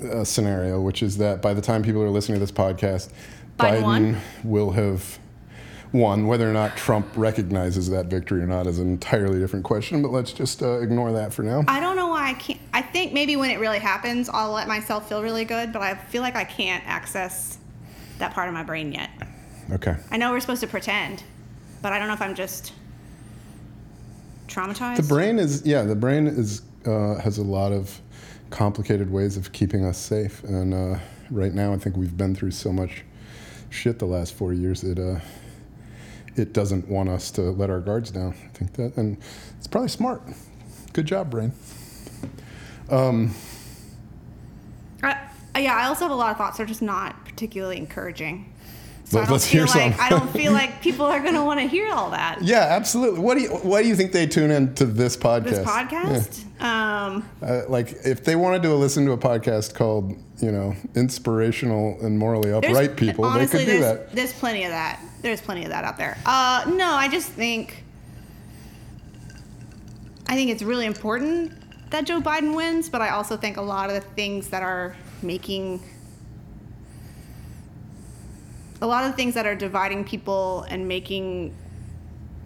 uh, 0.03 0.23
scenario, 0.23 0.81
which 0.81 1.01
is 1.01 1.17
that 1.17 1.41
by 1.41 1.53
the 1.53 1.61
time 1.61 1.81
people 1.81 2.01
are 2.03 2.09
listening 2.09 2.35
to 2.35 2.39
this 2.41 2.51
podcast, 2.51 3.09
Biden 3.57 3.81
Biden 3.83 4.19
will 4.43 4.71
have 4.71 5.17
won. 5.93 6.27
Whether 6.27 6.49
or 6.49 6.53
not 6.53 6.77
Trump 6.77 7.07
recognizes 7.15 7.89
that 7.89 8.07
victory 8.07 8.41
or 8.41 8.47
not 8.47 8.67
is 8.67 8.79
an 8.79 8.87
entirely 8.87 9.39
different 9.39 9.65
question. 9.65 10.01
But 10.01 10.11
let's 10.11 10.33
just 10.33 10.61
uh, 10.61 10.79
ignore 10.79 11.11
that 11.13 11.33
for 11.33 11.43
now. 11.43 11.63
I 11.67 11.79
don't 11.79 11.95
know 11.95 12.07
why 12.07 12.29
I 12.29 12.33
can't. 12.33 12.59
I 12.73 12.81
think 12.81 13.13
maybe 13.13 13.35
when 13.35 13.51
it 13.51 13.59
really 13.59 13.79
happens, 13.79 14.29
I'll 14.29 14.51
let 14.51 14.67
myself 14.67 15.09
feel 15.09 15.21
really 15.21 15.45
good, 15.45 15.73
but 15.73 15.81
I 15.81 15.95
feel 15.95 16.21
like 16.21 16.35
I 16.35 16.43
can't 16.43 16.83
access 16.87 17.57
that 18.19 18.33
part 18.33 18.47
of 18.47 18.53
my 18.53 18.63
brain 18.63 18.91
yet. 18.91 19.09
Okay. 19.71 19.95
I 20.09 20.17
know 20.17 20.31
we're 20.31 20.39
supposed 20.39 20.61
to 20.61 20.67
pretend, 20.67 21.23
but 21.81 21.93
I 21.93 21.99
don't 21.99 22.07
know 22.07 22.13
if 22.13 22.21
I'm 22.21 22.35
just 22.35 22.73
traumatized. 24.47 24.97
The 24.97 25.03
brain 25.03 25.39
is 25.39 25.65
yeah. 25.65 25.83
The 25.83 25.95
brain 25.95 26.27
is 26.27 26.61
uh, 26.85 27.15
has 27.15 27.37
a 27.37 27.43
lot 27.43 27.71
of 27.71 27.99
complicated 28.49 29.11
ways 29.11 29.37
of 29.37 29.51
keeping 29.51 29.85
us 29.85 29.97
safe, 29.97 30.43
and 30.43 30.73
uh, 30.73 30.99
right 31.29 31.53
now 31.53 31.73
I 31.73 31.77
think 31.77 31.95
we've 31.95 32.15
been 32.15 32.35
through 32.35 32.51
so 32.51 32.71
much 32.71 33.03
shit 33.69 33.99
the 33.99 34.05
last 34.05 34.33
four 34.33 34.53
years. 34.53 34.83
It 34.83 34.99
uh, 34.99 35.19
it 36.35 36.53
doesn't 36.53 36.87
want 36.87 37.09
us 37.09 37.31
to 37.31 37.41
let 37.41 37.69
our 37.69 37.79
guards 37.79 38.11
down. 38.11 38.33
I 38.45 38.57
think 38.57 38.73
that, 38.73 38.97
and 38.97 39.17
it's 39.57 39.67
probably 39.67 39.89
smart. 39.89 40.21
Good 40.93 41.05
job, 41.05 41.29
brain. 41.29 41.53
I, 45.03 45.59
yeah, 45.59 45.75
I 45.75 45.85
also 45.87 46.05
have 46.05 46.11
a 46.11 46.15
lot 46.15 46.31
of 46.31 46.37
thoughts 46.37 46.57
that 46.57 46.63
are 46.63 46.67
just 46.67 46.81
not 46.81 47.25
particularly 47.25 47.77
encouraging. 47.77 48.53
So 49.05 49.17
Let- 49.17 49.23
I 49.23 49.25
don't 49.25 49.31
let's 49.33 49.47
feel 49.47 49.65
hear 49.65 49.75
like 49.75 49.93
some. 49.95 50.05
I 50.05 50.09
don't 50.09 50.29
feel 50.31 50.51
like 50.61 50.81
people 50.81 51.05
are 51.05 51.19
going 51.19 51.33
to 51.33 51.43
want 51.43 51.59
to 51.59 51.67
hear 51.67 51.91
all 51.91 52.11
that. 52.11 52.41
Yeah, 52.41 52.67
absolutely. 52.69 53.19
What 53.19 53.35
do 53.35 53.41
you 53.43 53.49
Why 53.49 53.81
do 53.83 53.89
you 53.89 53.95
think 53.95 54.13
they 54.13 54.25
tune 54.25 54.51
in 54.51 54.73
to 54.75 54.85
this 54.85 55.17
podcast? 55.17 55.43
This 55.43 55.67
podcast, 55.67 56.61
um, 56.61 57.27
Uh, 57.41 57.63
like, 57.67 57.93
if 58.05 58.23
they 58.23 58.35
wanted 58.37 58.63
to 58.63 58.73
listen 58.75 59.05
to 59.05 59.11
a 59.11 59.17
podcast 59.17 59.73
called, 59.73 60.15
you 60.41 60.51
know, 60.51 60.75
inspirational 60.95 61.97
and 62.01 62.17
morally 62.17 62.53
upright 62.53 62.95
people, 62.95 63.25
honestly, 63.25 63.65
they 63.65 63.65
could 63.65 63.71
do 63.73 63.79
that. 63.81 64.15
There's 64.15 64.33
plenty 64.33 64.63
of 64.63 64.69
that. 64.71 64.99
There's 65.21 65.41
plenty 65.41 65.63
of 65.63 65.69
that 65.69 65.83
out 65.83 65.97
there. 65.97 66.17
Uh, 66.25 66.63
no, 66.75 66.91
I 66.93 67.07
just 67.07 67.29
think 67.29 67.83
I 70.27 70.35
think 70.35 70.49
it's 70.49 70.63
really 70.63 70.85
important 70.85 71.51
that 71.91 72.05
Joe 72.05 72.21
Biden 72.21 72.55
wins, 72.55 72.89
but 72.89 73.01
I 73.01 73.09
also 73.09 73.35
think 73.37 73.57
a 73.57 73.61
lot 73.61 73.89
of 73.89 73.95
the 73.95 74.01
things 74.01 74.47
that 74.49 74.63
are 74.63 74.95
making 75.21 75.81
a 78.81 78.87
lot 78.87 79.03
of 79.05 79.11
the 79.11 79.17
things 79.17 79.33
that 79.35 79.45
are 79.45 79.55
dividing 79.55 80.03
people 80.05 80.65
and 80.69 80.87
making 80.87 81.53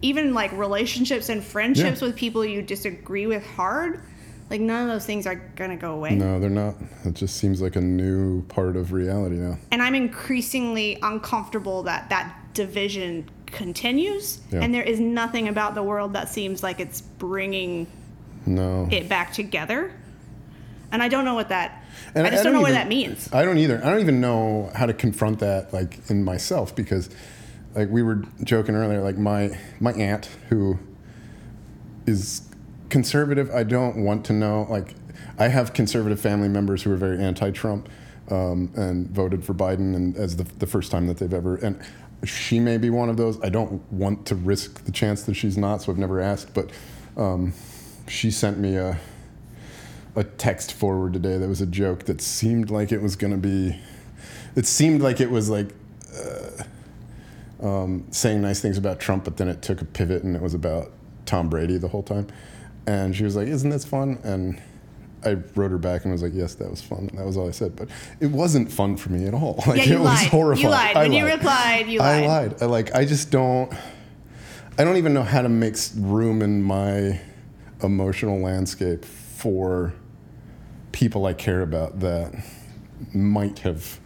even 0.02 0.34
like 0.34 0.52
relationships 0.52 1.28
and 1.30 1.42
friendships 1.42 2.02
Yeah. 2.02 2.08
with 2.08 2.16
people 2.16 2.44
you 2.44 2.60
disagree 2.60 3.26
with 3.26 3.44
hard, 3.46 4.02
like 4.50 4.60
none 4.60 4.82
of 4.82 4.88
those 4.88 5.04
things 5.06 5.26
are 5.26 5.34
gonna 5.56 5.76
go 5.76 5.92
away. 5.94 6.14
No, 6.14 6.38
they're 6.38 6.48
not. 6.50 6.74
It 7.04 7.14
just 7.14 7.36
seems 7.36 7.60
like 7.60 7.76
a 7.76 7.80
new 7.80 8.42
part 8.46 8.76
of 8.76 8.92
reality 8.92 9.36
now. 9.36 9.58
and 9.70 9.82
I'm 9.82 9.94
increasingly 9.94 10.98
uncomfortable 11.02 11.82
that 11.84 12.08
that 12.10 12.34
division 12.54 13.28
continues. 13.46 14.40
Yeah. 14.50 14.60
And 14.62 14.72
there 14.74 14.82
is 14.82 15.00
nothing 15.00 15.48
about 15.48 15.74
the 15.74 15.82
world 15.82 16.12
that 16.14 16.28
seems 16.28 16.62
like 16.62 16.80
it's 16.80 17.00
bringing 17.00 17.86
No. 18.46 18.88
it 18.90 19.08
back 19.08 19.32
together. 19.32 19.92
And 20.92 21.02
I 21.02 21.08
don't 21.08 21.24
know 21.24 21.34
what 21.34 21.48
that. 21.48 21.82
And 22.14 22.26
I 22.26 22.30
just 22.30 22.44
don't, 22.44 22.52
know 22.52 22.60
what 22.60 22.70
that 22.72 22.88
means. 22.88 23.28
I 23.32 23.44
don't 23.44 23.58
either. 23.58 23.80
I 23.84 23.90
don't 23.90 24.00
even 24.00 24.20
know 24.20 24.70
how 24.74 24.86
to 24.86 24.94
confront 24.94 25.40
that 25.40 25.72
like 25.72 25.98
in 26.08 26.24
myself 26.24 26.74
because 26.76 27.10
like 27.74 27.90
we 27.90 28.02
were 28.02 28.22
joking 28.44 28.74
earlier 28.76 29.02
like 29.02 29.18
my 29.18 29.58
my 29.80 29.92
aunt 29.92 30.26
who 30.48 30.78
is 32.06 32.42
conservative 32.88 33.50
I 33.50 33.62
don't 33.62 34.04
want 34.04 34.24
to 34.26 34.32
know 34.32 34.66
like 34.68 34.94
I 35.38 35.48
have 35.48 35.72
conservative 35.72 36.20
family 36.20 36.48
members 36.48 36.82
who 36.82 36.92
are 36.92 36.96
very 36.96 37.22
anti-Trump 37.22 37.88
um, 38.30 38.70
and 38.74 39.08
voted 39.10 39.44
for 39.44 39.54
Biden 39.54 39.94
and 39.94 40.16
as 40.16 40.36
the, 40.36 40.44
the 40.44 40.66
first 40.66 40.90
time 40.90 41.06
that 41.06 41.18
they've 41.18 41.32
ever 41.32 41.56
and 41.56 41.80
she 42.24 42.58
may 42.58 42.78
be 42.78 42.90
one 42.90 43.08
of 43.08 43.16
those 43.16 43.40
I 43.42 43.48
don't 43.48 43.82
want 43.92 44.26
to 44.26 44.34
risk 44.34 44.84
the 44.84 44.92
chance 44.92 45.22
that 45.24 45.34
she's 45.34 45.56
not 45.56 45.82
so 45.82 45.92
I've 45.92 45.98
never 45.98 46.20
asked 46.20 46.54
but 46.54 46.70
um, 47.16 47.52
she 48.08 48.30
sent 48.30 48.58
me 48.58 48.76
a 48.76 48.98
a 50.14 50.24
text 50.24 50.72
forward 50.72 51.12
today 51.12 51.36
that 51.36 51.48
was 51.48 51.60
a 51.60 51.66
joke 51.66 52.04
that 52.04 52.20
seemed 52.22 52.70
like 52.70 52.90
it 52.90 53.02
was 53.02 53.16
going 53.16 53.32
to 53.32 53.38
be 53.38 53.78
it 54.56 54.66
seemed 54.66 55.02
like 55.02 55.20
it 55.20 55.30
was 55.30 55.50
like 55.50 55.68
uh, 56.18 56.64
um, 57.62 58.06
saying 58.10 58.42
nice 58.42 58.60
things 58.60 58.78
about 58.78 59.00
Trump, 59.00 59.24
but 59.24 59.36
then 59.36 59.48
it 59.48 59.62
took 59.62 59.80
a 59.80 59.84
pivot 59.84 60.22
and 60.22 60.34
it 60.34 60.42
was 60.42 60.54
about 60.54 60.90
Tom 61.24 61.48
Brady 61.48 61.78
the 61.78 61.88
whole 61.88 62.02
time. 62.02 62.26
And 62.86 63.14
she 63.16 63.24
was 63.24 63.34
like, 63.36 63.48
"Isn't 63.48 63.70
this 63.70 63.84
fun?" 63.84 64.18
And 64.22 64.60
I 65.24 65.34
wrote 65.56 65.70
her 65.72 65.78
back 65.78 66.04
and 66.04 66.12
was 66.12 66.22
like, 66.22 66.32
"Yes, 66.34 66.54
that 66.56 66.70
was 66.70 66.80
fun." 66.82 67.08
And 67.10 67.18
that 67.18 67.26
was 67.26 67.36
all 67.36 67.48
I 67.48 67.52
said. 67.52 67.74
But 67.76 67.88
it 68.20 68.26
wasn't 68.30 68.70
fun 68.70 68.96
for 68.96 69.10
me 69.10 69.26
at 69.26 69.34
all. 69.34 69.62
Like 69.66 69.78
Yeah, 69.78 69.84
you 69.84 69.94
it 69.96 69.98
was 70.00 70.06
lied. 70.06 70.22
You 70.24 70.28
horrifying. 70.30 70.70
lied. 70.70 70.96
I 70.96 71.02
When 71.02 71.12
you 71.12 71.26
replied, 71.26 71.88
you 71.88 71.98
lied. 71.98 72.24
I 72.24 72.26
lied. 72.26 72.50
lied. 72.52 72.62
I 72.62 72.66
like. 72.66 72.94
I 72.94 73.04
just 73.04 73.30
don't. 73.30 73.72
I 74.78 74.84
don't 74.84 74.96
even 74.98 75.14
know 75.14 75.22
how 75.22 75.42
to 75.42 75.48
make 75.48 75.76
room 75.96 76.42
in 76.42 76.62
my 76.62 77.20
emotional 77.82 78.38
landscape 78.40 79.04
for 79.04 79.92
people 80.92 81.26
I 81.26 81.32
care 81.34 81.62
about 81.62 82.00
that 82.00 82.34
might 83.14 83.58
have 83.60 83.98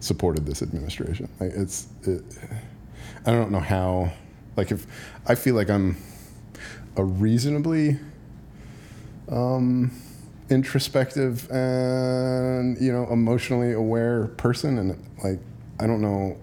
supported 0.00 0.44
this 0.46 0.60
administration. 0.62 1.28
Like 1.40 1.50
it's, 1.54 1.86
it, 2.02 2.22
I 3.26 3.32
don't 3.32 3.50
know 3.50 3.60
how. 3.60 4.12
Like 4.56 4.70
if 4.72 4.86
I 5.26 5.34
feel 5.36 5.54
like 5.54 5.70
I'm 5.70 5.96
a 6.96 7.04
reasonably 7.04 7.96
um, 9.30 9.90
introspective 10.50 11.50
and 11.50 12.80
you 12.80 12.92
know 12.92 13.06
emotionally 13.10 13.72
aware 13.72 14.26
person, 14.26 14.78
and 14.78 15.02
like 15.22 15.40
I 15.80 15.86
don't 15.86 16.00
know. 16.00 16.36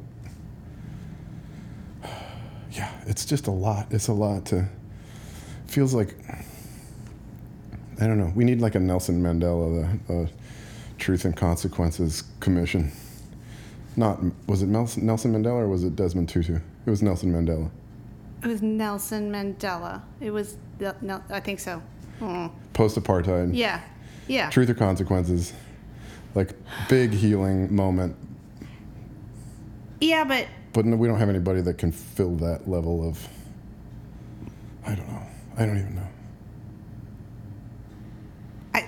Yeah, 2.72 2.92
it's 3.08 3.24
just 3.24 3.48
a 3.48 3.52
lot. 3.52 3.88
It's 3.90 4.10
a 4.10 4.14
lot 4.14 4.48
to. 4.48 4.68
Feels 5.68 5.94
like 5.94 6.14
I 8.02 8.08
don't 8.08 8.18
know. 8.18 8.32
We 8.36 8.44
need 8.44 8.60
like 8.60 8.76
a 8.76 8.80
Nelson 8.80 9.22
Mandela, 9.22 9.98
the, 10.08 10.14
the 10.14 10.30
Truth 10.98 11.26
and 11.26 11.36
Consequences 11.36 12.24
Commission. 12.42 12.92
Not 13.96 14.20
was 14.48 14.62
it 14.62 14.68
Nelson, 14.68 15.06
Mandela 15.06 15.62
or 15.62 15.70
was 15.70 15.84
it 15.86 15.96
Desmond 15.96 16.28
Tutu? 16.28 16.56
It 16.86 16.90
was 16.90 17.02
Nelson 17.02 17.32
Mandela. 17.32 17.70
It 18.44 18.48
was 18.48 18.62
Nelson 18.62 19.32
Mandela. 19.32 20.02
It 20.20 20.32
was. 20.32 20.58
No, 21.02 21.24
I 21.30 21.40
think 21.40 21.62
so 21.62 21.82
mm. 22.20 22.52
post 22.74 22.98
apartheid. 22.98 23.52
Yeah. 23.54 23.82
Yeah. 24.28 24.50
Truth 24.50 24.70
or 24.70 24.74
consequences. 24.74 25.54
Like 26.34 26.54
big 26.90 27.12
healing 27.12 27.74
moment. 27.74 28.16
Yeah, 30.02 30.24
but 30.26 30.48
but 30.74 30.86
no, 30.86 30.98
we 30.98 31.08
don't 31.08 31.20
have 31.20 31.30
anybody 31.30 31.62
that 31.62 31.78
can 31.78 31.92
fill 31.92 32.36
that 32.38 32.68
level 32.68 33.08
of 33.08 33.28
I 34.86 34.96
don't 34.96 35.08
know. 35.08 35.24
I 35.58 35.66
don't 35.66 35.78
even 35.78 35.96
know. 35.96 36.08
I 38.74 38.86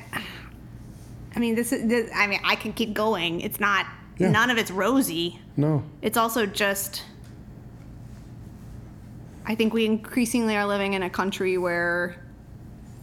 I 1.36 1.40
mean 1.40 1.56
this 1.56 1.72
is 1.72 1.88
this, 1.88 2.12
I 2.14 2.28
mean 2.28 2.42
I 2.44 2.56
can 2.56 2.74
keep 2.74 2.94
going. 2.94 3.42
It's 3.42 3.60
not 3.60 3.86
yeah. 4.18 4.30
none 4.30 4.50
of 4.50 4.58
it's 4.58 4.72
rosy. 4.72 5.40
No. 5.56 5.84
It's 6.02 6.18
also 6.18 6.46
just 6.46 7.04
I 9.46 9.56
think 9.56 9.74
we 9.74 9.86
increasingly 9.86 10.58
are 10.58 10.68
living 10.68 10.94
in 10.94 11.04
a 11.04 11.10
country 11.10 11.58
where 11.58 12.22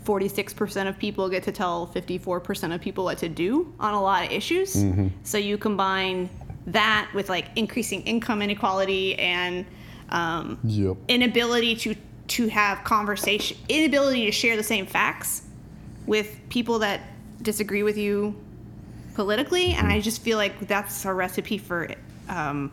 46% 0.04 0.88
of 0.88 0.98
people 0.98 1.28
get 1.28 1.42
to 1.44 1.52
tell 1.52 1.86
54% 1.94 2.74
of 2.74 2.80
people 2.80 3.04
what 3.04 3.18
to 3.18 3.28
do 3.28 3.72
on 3.80 3.94
a 3.94 4.02
lot 4.02 4.24
of 4.24 4.30
issues. 4.32 4.76
Mm-hmm. 4.76 5.08
So 5.22 5.38
you 5.38 5.56
combine 5.58 6.28
that 6.66 7.10
with 7.14 7.28
like 7.28 7.46
increasing 7.56 8.02
income 8.02 8.42
inequality 8.42 9.18
and 9.18 9.64
um, 10.10 10.58
Yep. 10.64 10.96
inability 11.08 11.76
to 11.76 11.94
to 12.26 12.48
have 12.48 12.82
conversation, 12.84 13.56
inability 13.68 14.24
to 14.24 14.32
share 14.32 14.56
the 14.56 14.62
same 14.62 14.86
facts 14.86 15.42
with 16.06 16.38
people 16.48 16.78
that 16.78 17.00
disagree 17.42 17.82
with 17.82 17.98
you 17.98 18.34
politically, 19.14 19.72
and 19.74 19.88
I 19.88 20.00
just 20.00 20.22
feel 20.22 20.38
like 20.38 20.66
that's 20.66 21.04
a 21.04 21.12
recipe 21.12 21.58
for 21.58 21.88
um, 22.30 22.72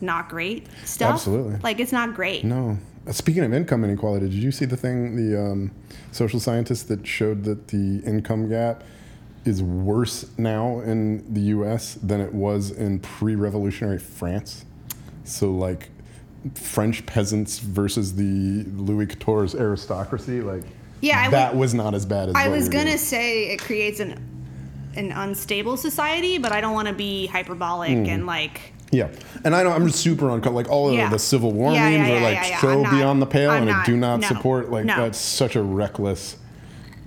not 0.00 0.28
great 0.30 0.66
stuff. 0.84 1.14
Absolutely. 1.14 1.58
like 1.62 1.80
it's 1.80 1.92
not 1.92 2.14
great. 2.14 2.44
No. 2.44 2.78
Uh, 3.06 3.12
Speaking 3.12 3.42
of 3.44 3.52
income 3.52 3.84
inequality, 3.84 4.26
did 4.28 4.34
you 4.38 4.52
see 4.52 4.64
the 4.64 4.76
thing, 4.76 5.16
the 5.16 5.40
um, 5.40 5.70
social 6.12 6.38
scientists 6.40 6.84
that 6.84 7.06
showed 7.06 7.44
that 7.44 7.68
the 7.68 8.00
income 8.06 8.48
gap 8.48 8.84
is 9.44 9.62
worse 9.62 10.26
now 10.38 10.80
in 10.80 11.32
the 11.34 11.40
U.S. 11.56 11.94
than 11.94 12.20
it 12.20 12.32
was 12.32 12.70
in 12.70 13.00
pre-revolutionary 13.00 13.98
France? 13.98 14.64
So, 15.24 15.50
like, 15.52 15.90
French 16.54 17.04
peasants 17.06 17.58
versus 17.58 18.14
the 18.14 18.64
Louis 18.76 19.06
XIV's 19.06 19.54
aristocracy, 19.54 20.40
like, 20.40 20.64
Yeah, 21.00 21.28
that 21.30 21.54
would- 21.54 21.60
was 21.60 21.74
not 21.74 21.94
as 21.94 22.06
bad 22.06 22.28
as. 22.28 22.34
I 22.36 22.48
was 22.48 22.68
gonna 22.68 22.84
doing. 22.86 22.98
say 22.98 23.44
it 23.52 23.60
creates 23.60 23.98
an 24.00 24.28
an 24.94 25.10
unstable 25.10 25.78
society, 25.78 26.36
but 26.36 26.52
I 26.52 26.60
don't 26.60 26.74
want 26.74 26.86
to 26.86 26.92
be 26.94 27.26
hyperbolic 27.26 27.90
Hmm. 27.96 28.06
and 28.06 28.26
like. 28.26 28.74
Yeah, 28.92 29.08
and 29.42 29.56
I 29.56 29.62
know 29.62 29.70
I'm 29.72 29.88
super 29.88 30.26
uncomfortable. 30.26 30.56
Like 30.56 30.68
all 30.68 30.88
of 30.90 30.94
Yeah. 30.94 31.08
the 31.08 31.18
Civil 31.18 31.52
War 31.52 31.72
Yeah, 31.72 31.88
memes 31.88 32.08
yeah, 32.08 32.14
are 32.14 32.20
like 32.20 32.60
so 32.60 32.82
beyond 32.90 33.22
the 33.22 33.26
pale, 33.26 33.50
I'm 33.50 33.62
and 33.62 33.70
I 33.70 33.84
do 33.86 33.96
not 33.96 34.20
no, 34.20 34.28
support. 34.28 34.70
Like 34.70 34.84
no. 34.84 34.96
that's 34.96 35.18
such 35.18 35.56
a 35.56 35.62
reckless. 35.62 36.36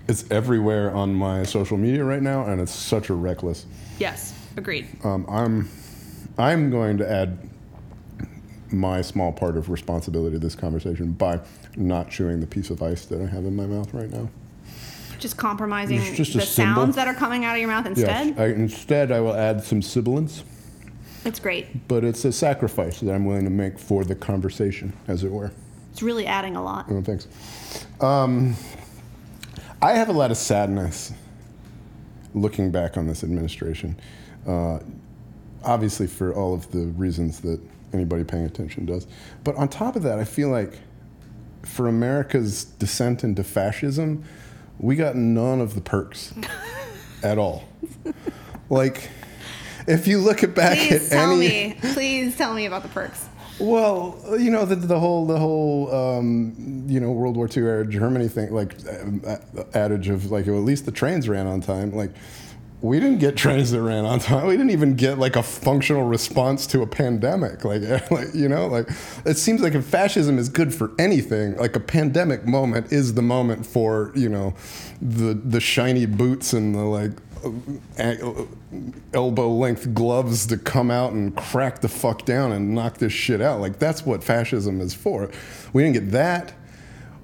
It's 0.07 0.25
everywhere 0.31 0.91
on 0.91 1.13
my 1.13 1.43
social 1.43 1.77
media 1.77 2.03
right 2.03 2.21
now, 2.23 2.45
and 2.45 2.59
it's 2.59 2.73
such 2.73 3.09
a 3.09 3.13
reckless. 3.13 3.67
Yes, 3.99 4.33
agreed. 4.57 4.87
Um, 5.03 5.25
I'm, 5.29 5.69
I'm 6.39 6.69
going 6.71 6.97
to 6.97 7.09
add 7.09 7.37
my 8.71 9.01
small 9.01 9.31
part 9.31 9.55
of 9.55 9.69
responsibility 9.69 10.35
to 10.35 10.39
this 10.39 10.55
conversation 10.55 11.11
by 11.11 11.39
not 11.75 12.09
chewing 12.09 12.39
the 12.39 12.47
piece 12.47 12.71
of 12.71 12.81
ice 12.81 13.05
that 13.05 13.21
I 13.21 13.25
have 13.27 13.45
in 13.45 13.55
my 13.55 13.67
mouth 13.67 13.93
right 13.93 14.09
now. 14.09 14.27
Just 15.19 15.37
compromising 15.37 16.01
just 16.15 16.33
the 16.33 16.41
symbol. 16.41 16.75
sounds 16.75 16.95
that 16.95 17.07
are 17.07 17.13
coming 17.13 17.45
out 17.45 17.53
of 17.53 17.59
your 17.59 17.69
mouth 17.69 17.85
instead. 17.85 18.27
Yes, 18.27 18.39
I, 18.39 18.45
instead 18.47 19.11
I 19.11 19.19
will 19.21 19.35
add 19.35 19.63
some 19.63 19.81
sibilance, 19.81 20.43
It's 21.25 21.39
great. 21.39 21.87
but 21.87 22.03
it's 22.03 22.23
a 22.23 22.31
sacrifice 22.31 22.99
that 22.99 23.13
I'm 23.13 23.25
willing 23.25 23.45
to 23.45 23.49
make 23.49 23.79
for 23.79 24.03
the 24.03 24.15
conversation, 24.15 24.93
as 25.07 25.23
it 25.23 25.31
were. 25.31 25.51
It's 25.91 26.01
really 26.03 26.27
adding 26.27 26.55
a 26.55 26.63
lot. 26.63 26.85
Oh, 26.89 27.01
thanks. 27.01 27.27
Um, 27.99 28.55
I 29.81 29.93
have 29.93 30.09
a 30.09 30.13
lot 30.13 30.29
of 30.31 30.37
sadness 30.37 31.13
looking 32.33 32.69
back 32.71 32.97
on 32.97 33.07
this 33.07 33.23
administration. 33.23 33.99
Uh, 34.47 34.79
obviously, 35.63 36.05
for 36.07 36.33
all 36.33 36.53
of 36.53 36.69
the 36.71 36.85
reasons 36.87 37.39
that 37.41 37.59
anybody 37.93 38.23
paying 38.23 38.45
attention 38.45 38.85
does. 38.85 39.07
But 39.43 39.55
on 39.55 39.67
top 39.69 39.95
of 39.95 40.03
that, 40.03 40.19
I 40.19 40.25
feel 40.25 40.49
like 40.49 40.79
for 41.63 41.87
America's 41.87 42.65
descent 42.65 43.23
into 43.23 43.43
fascism, 43.43 44.23
we 44.79 44.95
got 44.95 45.15
none 45.15 45.61
of 45.61 45.73
the 45.75 45.81
perks 45.81 46.33
at 47.23 47.37
all. 47.37 47.63
Like, 48.69 49.09
if 49.87 50.07
you 50.07 50.19
look 50.19 50.43
at 50.43 50.55
back 50.55 50.77
Please 50.77 51.05
at 51.05 51.11
tell 51.11 51.31
any. 51.31 51.39
me. 51.39 51.77
Please 51.93 52.37
tell 52.37 52.53
me 52.53 52.65
about 52.65 52.83
the 52.83 52.89
perks. 52.89 53.27
Well, 53.59 54.19
you 54.37 54.51
know 54.51 54.65
the, 54.65 54.75
the 54.75 54.99
whole 54.99 55.25
the 55.25 55.39
whole 55.39 55.93
um, 55.93 56.83
you 56.87 56.99
know 56.99 57.11
World 57.11 57.37
War 57.37 57.47
II 57.47 57.63
era 57.63 57.87
Germany 57.87 58.27
thing, 58.27 58.53
like 58.53 58.75
uh, 58.85 59.37
adage 59.73 60.09
of 60.09 60.29
like 60.29 60.47
well, 60.47 60.57
at 60.57 60.63
least 60.63 60.85
the 60.85 60.91
trains 60.91 61.29
ran 61.29 61.47
on 61.47 61.61
time. 61.61 61.93
Like 61.93 62.11
we 62.81 62.99
didn't 62.99 63.19
get 63.19 63.35
trains 63.35 63.71
that 63.71 63.81
ran 63.81 64.05
on 64.05 64.19
time. 64.19 64.45
We 64.45 64.57
didn't 64.57 64.71
even 64.71 64.95
get 64.95 65.17
like 65.17 65.35
a 65.35 65.43
functional 65.43 66.03
response 66.03 66.67
to 66.67 66.81
a 66.81 66.87
pandemic. 66.87 67.65
Like, 67.65 67.81
like 68.11 68.33
you 68.33 68.47
know, 68.49 68.67
like 68.67 68.89
it 69.25 69.37
seems 69.37 69.61
like 69.61 69.73
if 69.73 69.85
fascism 69.85 70.37
is 70.37 70.49
good 70.49 70.73
for 70.73 70.91
anything, 70.99 71.55
like 71.57 71.75
a 71.75 71.79
pandemic 71.79 72.45
moment 72.45 72.91
is 72.91 73.13
the 73.13 73.21
moment 73.21 73.65
for 73.65 74.11
you 74.15 74.29
know 74.29 74.53
the 75.01 75.33
the 75.33 75.59
shiny 75.59 76.05
boots 76.05 76.53
and 76.53 76.75
the 76.75 76.83
like 76.83 77.11
Uh, 77.97 78.45
elbow 79.13 79.49
length 79.49 79.93
gloves 79.93 80.47
to 80.47 80.57
come 80.57 80.89
out 80.89 81.13
and 81.13 81.35
crack 81.35 81.81
the 81.81 81.87
fuck 81.87 82.25
down 82.25 82.51
and 82.51 82.73
knock 82.73 82.97
this 82.97 83.13
shit 83.13 83.41
out. 83.41 83.61
Like 83.61 83.79
that's 83.79 84.05
what 84.05 84.23
fascism 84.23 84.81
is 84.81 84.93
for. 84.93 85.29
We 85.73 85.83
didn't 85.83 85.93
get 85.93 86.11
that. 86.11 86.53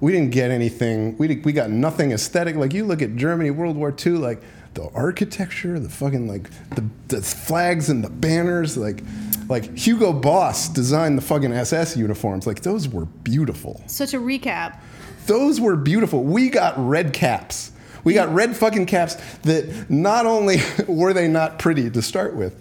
We 0.00 0.12
didn't 0.12 0.30
get 0.30 0.50
anything. 0.50 1.16
We 1.18 1.36
we 1.44 1.52
got 1.52 1.70
nothing 1.70 2.12
aesthetic. 2.12 2.56
Like 2.56 2.72
you 2.72 2.84
look 2.84 3.02
at 3.02 3.16
Germany, 3.16 3.50
World 3.50 3.76
War 3.76 3.94
II, 4.04 4.12
like 4.12 4.42
the 4.74 4.88
architecture, 4.94 5.78
the 5.78 5.88
fucking 5.88 6.26
like 6.28 6.50
the, 6.70 6.84
the 7.08 7.22
flags 7.22 7.88
and 7.88 8.02
the 8.02 8.10
banners, 8.10 8.76
like 8.76 9.02
like 9.48 9.76
Hugo 9.76 10.12
Boss 10.12 10.68
designed 10.68 11.18
the 11.18 11.22
fucking 11.22 11.52
SS 11.52 11.96
uniforms. 11.96 12.46
Like 12.46 12.62
those 12.62 12.88
were 12.88 13.04
beautiful. 13.04 13.82
Such 13.86 14.14
a 14.14 14.18
recap. 14.18 14.80
Those 15.26 15.60
were 15.60 15.76
beautiful. 15.76 16.24
We 16.24 16.48
got 16.48 16.74
red 16.76 17.12
caps. 17.12 17.71
We 18.04 18.14
got 18.14 18.32
red 18.32 18.56
fucking 18.56 18.86
caps 18.86 19.16
that 19.42 19.88
not 19.90 20.26
only 20.26 20.58
were 20.88 21.12
they 21.12 21.28
not 21.28 21.58
pretty 21.58 21.90
to 21.90 22.02
start 22.02 22.34
with, 22.34 22.54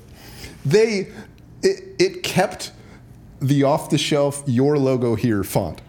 they 0.66 1.08
it, 1.64 1.96
it 2.00 2.24
kept 2.24 2.72
the 3.42 3.64
off 3.64 3.90
the 3.90 3.98
shelf 3.98 4.44
your 4.46 4.78
logo 4.78 5.16
here 5.16 5.44
font. 5.44 5.82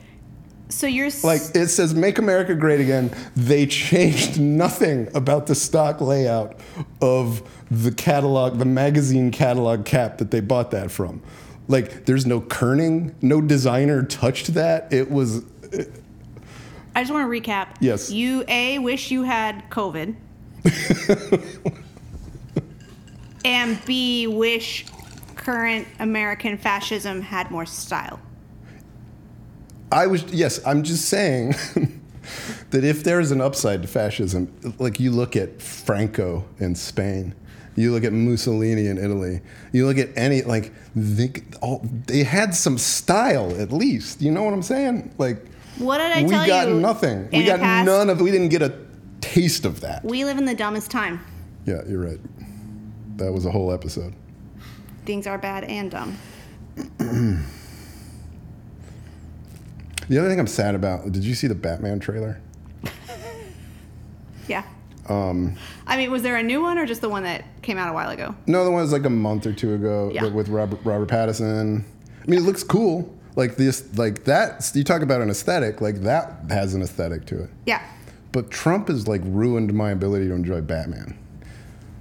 So 0.70 0.86
you're 0.86 1.06
s- 1.08 1.22
Like 1.22 1.42
it 1.54 1.68
says 1.68 1.94
make 1.94 2.16
America 2.18 2.54
great 2.54 2.80
again. 2.80 3.10
They 3.36 3.66
changed 3.66 4.40
nothing 4.40 5.08
about 5.14 5.46
the 5.46 5.54
stock 5.54 6.00
layout 6.00 6.58
of 7.02 7.42
the 7.70 7.92
catalog, 7.92 8.58
the 8.58 8.64
magazine 8.64 9.30
catalog 9.30 9.84
cap 9.84 10.16
that 10.18 10.30
they 10.30 10.40
bought 10.40 10.70
that 10.70 10.90
from. 10.90 11.22
Like 11.68 12.06
there's 12.06 12.24
no 12.24 12.40
kerning, 12.40 13.14
no 13.22 13.42
designer 13.42 14.02
touched 14.02 14.54
that. 14.54 14.90
It 14.92 15.10
was 15.10 15.42
I 16.94 17.02
just 17.02 17.12
want 17.12 17.30
to 17.30 17.40
recap. 17.40 17.68
Yes. 17.80 18.10
You 18.10 18.44
a 18.48 18.78
wish 18.78 19.10
you 19.10 19.22
had 19.22 19.68
COVID, 19.70 20.14
and 23.44 23.84
b 23.84 24.26
wish 24.26 24.86
current 25.34 25.88
American 25.98 26.58
fascism 26.58 27.20
had 27.20 27.50
more 27.50 27.66
style. 27.66 28.20
I 29.90 30.06
was 30.06 30.24
yes, 30.32 30.60
I'm 30.66 30.82
just 30.82 31.06
saying 31.06 31.50
that 32.70 32.84
if 32.84 33.04
there 33.04 33.20
is 33.20 33.30
an 33.30 33.40
upside 33.40 33.82
to 33.82 33.88
fascism, 33.88 34.52
like 34.78 35.00
you 35.00 35.10
look 35.10 35.36
at 35.36 35.60
Franco 35.60 36.44
in 36.58 36.74
Spain, 36.74 37.34
you 37.76 37.92
look 37.92 38.04
at 38.04 38.12
Mussolini 38.12 38.86
in 38.86 38.98
Italy, 38.98 39.40
you 39.72 39.86
look 39.86 39.98
at 39.98 40.10
any 40.16 40.42
like 40.42 40.72
they, 40.94 41.32
all, 41.60 41.80
they 42.06 42.22
had 42.22 42.54
some 42.54 42.78
style 42.78 43.58
at 43.60 43.72
least. 43.72 44.22
You 44.22 44.30
know 44.30 44.42
what 44.42 44.54
I'm 44.54 44.62
saying? 44.62 45.14
Like 45.18 45.46
What 45.82 45.98
did 45.98 46.12
I 46.12 46.22
we 46.22 46.28
tell 46.28 46.46
got 46.46 46.68
nothing. 46.68 47.28
in 47.32 47.40
We 47.40 47.44
got 47.46 47.60
past? 47.60 47.86
none 47.86 48.08
of. 48.10 48.20
We 48.20 48.30
didn't 48.30 48.48
get 48.50 48.62
a 48.62 48.72
taste 49.20 49.64
of 49.64 49.80
that. 49.80 50.04
We 50.04 50.24
live 50.24 50.38
in 50.38 50.44
the 50.44 50.54
dumbest 50.54 50.90
time. 50.90 51.20
Yeah, 51.66 51.82
you're 51.88 52.00
right. 52.00 52.20
That 53.16 53.32
was 53.32 53.46
a 53.46 53.50
whole 53.50 53.72
episode. 53.72 54.14
Things 55.04 55.26
are 55.26 55.38
bad 55.38 55.64
and 55.64 55.90
dumb. 55.90 56.16
The 60.08 60.18
other 60.18 60.28
thing 60.28 60.40
I'm 60.40 60.46
sad 60.46 60.74
about. 60.74 61.10
Did 61.12 61.24
you 61.24 61.34
see 61.34 61.46
the 61.46 61.54
Batman 61.54 62.00
trailer? 62.00 62.40
Yeah. 64.48 64.64
Um. 65.08 65.56
I 65.86 65.96
mean, 65.96 66.10
was 66.10 66.22
there 66.22 66.34
a 66.36 66.42
new 66.42 66.60
one 66.62 66.76
or 66.76 66.84
just 66.84 67.00
the 67.00 67.08
one 67.08 67.22
that 67.22 67.44
came 67.62 67.78
out 67.78 67.88
a 67.88 67.92
while 67.92 68.10
ago? 68.10 68.34
No, 68.48 68.64
the 68.64 68.72
one 68.72 68.82
was 68.82 68.92
like 68.92 69.04
a 69.04 69.10
month 69.10 69.46
or 69.46 69.52
two 69.52 69.74
ago 69.74 70.10
Yeah. 70.12 70.24
with 70.26 70.48
Robert, 70.48 70.80
Robert 70.84 71.08
Pattinson. 71.08 71.84
I 72.20 72.26
mean, 72.28 72.40
it 72.40 72.42
looks 72.42 72.64
cool. 72.64 73.16
Like 73.34 73.56
this, 73.56 73.96
like 73.96 74.24
that. 74.24 74.70
You 74.74 74.84
talk 74.84 75.02
about 75.02 75.20
an 75.20 75.30
aesthetic. 75.30 75.80
Like 75.80 76.02
that 76.02 76.34
has 76.50 76.74
an 76.74 76.82
aesthetic 76.82 77.24
to 77.26 77.44
it. 77.44 77.50
Yeah. 77.66 77.82
But 78.32 78.50
Trump 78.50 78.88
has 78.88 79.08
like 79.08 79.20
ruined 79.24 79.72
my 79.74 79.90
ability 79.90 80.28
to 80.28 80.34
enjoy 80.34 80.60
Batman. 80.60 81.16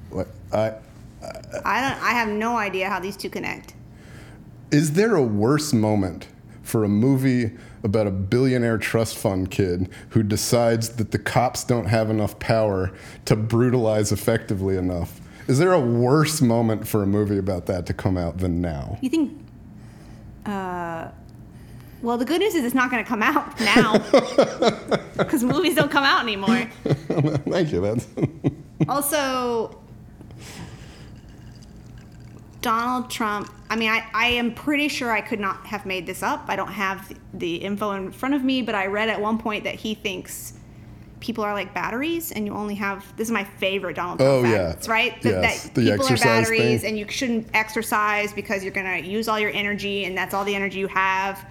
What 0.10 0.28
I 0.52 0.74
I 1.64 1.82
don't. 1.82 2.04
I 2.04 2.12
have 2.12 2.30
no 2.30 2.58
idea 2.58 2.90
how 2.90 3.00
these 3.00 3.16
two 3.16 3.30
connect. 3.30 3.74
is 4.72 4.94
there 4.94 5.16
a 5.16 5.22
worse 5.24 5.74
moment 5.74 6.28
for 6.64 6.84
a 6.84 6.90
movie 6.90 7.52
about 7.84 8.08
a 8.08 8.12
billionaire 8.12 8.78
trust 8.78 9.18
fund 9.18 9.50
kid 9.52 9.90
who 10.10 10.24
decides 10.24 10.90
that 10.90 11.12
the 11.12 11.20
cops 11.20 11.64
don't 11.64 11.88
have 11.88 12.10
enough 12.10 12.40
power 12.40 12.92
to 13.26 13.36
brutalize 13.36 14.12
effectively 14.12 14.78
enough? 14.78 15.20
Is 15.48 15.60
there 15.60 15.74
a 15.74 15.80
worse 15.80 16.42
moment 16.42 16.88
for 16.88 17.04
a 17.04 17.08
movie 17.08 17.38
about 17.38 17.66
that 17.66 17.86
to 17.88 17.94
come 17.94 18.18
out 18.18 18.38
than 18.38 18.62
now? 18.62 18.98
You 19.02 19.10
think? 19.10 19.46
Uh, 20.46 21.10
well, 22.02 22.18
the 22.18 22.26
good 22.26 22.40
news 22.42 22.56
is 22.56 22.64
it's 22.66 22.76
not 22.76 22.90
going 22.92 23.04
to 23.04 23.08
come 23.08 23.22
out 23.24 23.60
now 23.60 23.98
because 25.18 25.44
movies 25.44 25.76
don't 25.76 25.92
come 25.92 26.04
out 26.04 26.22
anymore. 26.24 26.68
Thank 26.84 27.72
you. 27.72 27.82
That's 27.82 28.08
also, 28.90 29.78
Donald 32.62 33.10
Trump. 33.10 33.52
I 33.70 33.76
mean, 33.76 33.90
I, 33.90 34.06
I 34.14 34.28
am 34.28 34.54
pretty 34.54 34.88
sure 34.88 35.12
I 35.12 35.22
could 35.22 35.40
not 35.40 35.66
have 35.66 35.86
made 35.86 36.06
this 36.06 36.22
up. 36.22 36.46
I 36.48 36.56
don't 36.56 36.72
have 36.72 37.12
the 37.34 37.56
info 37.56 37.92
in 37.92 38.12
front 38.12 38.36
of 38.36 38.44
me, 38.44 38.62
but 38.62 38.76
I 38.76 38.86
read 38.88 39.10
at 39.10 39.20
one 39.20 39.38
point 39.38 39.64
that 39.64 39.76
he 39.76 39.96
thinks 39.96 40.54
people 41.20 41.44
are 41.44 41.54
like 41.54 41.72
batteries 41.74 42.32
and 42.32 42.48
you 42.48 42.54
only 42.54 42.74
have 42.74 43.06
this 43.16 43.28
is 43.28 43.32
my 43.32 43.44
favorite 43.44 43.96
Donald 43.96 44.18
Trump 44.20 44.32
Oh, 44.32 44.42
fact, 44.42 44.54
yeah. 44.56 44.72
It's 44.72 44.88
right? 44.88 45.22
That, 45.22 45.30
Yes, 45.44 45.64
that 45.70 45.76
people 45.76 46.06
are 46.08 46.18
batteries 46.18 46.82
thing. 46.82 46.90
and 46.90 46.98
you 47.00 47.08
shouldn't 47.08 47.48
exercise 47.54 48.34
because 48.34 48.64
you're 48.64 48.74
gonna 48.74 48.98
use 48.98 49.28
all 49.28 49.40
your 49.40 49.52
energy 49.52 50.06
and 50.06 50.18
that's 50.18 50.34
all 50.34 50.44
the 50.44 50.56
energy 50.56 50.80
you 50.80 50.88
have. 50.88 51.46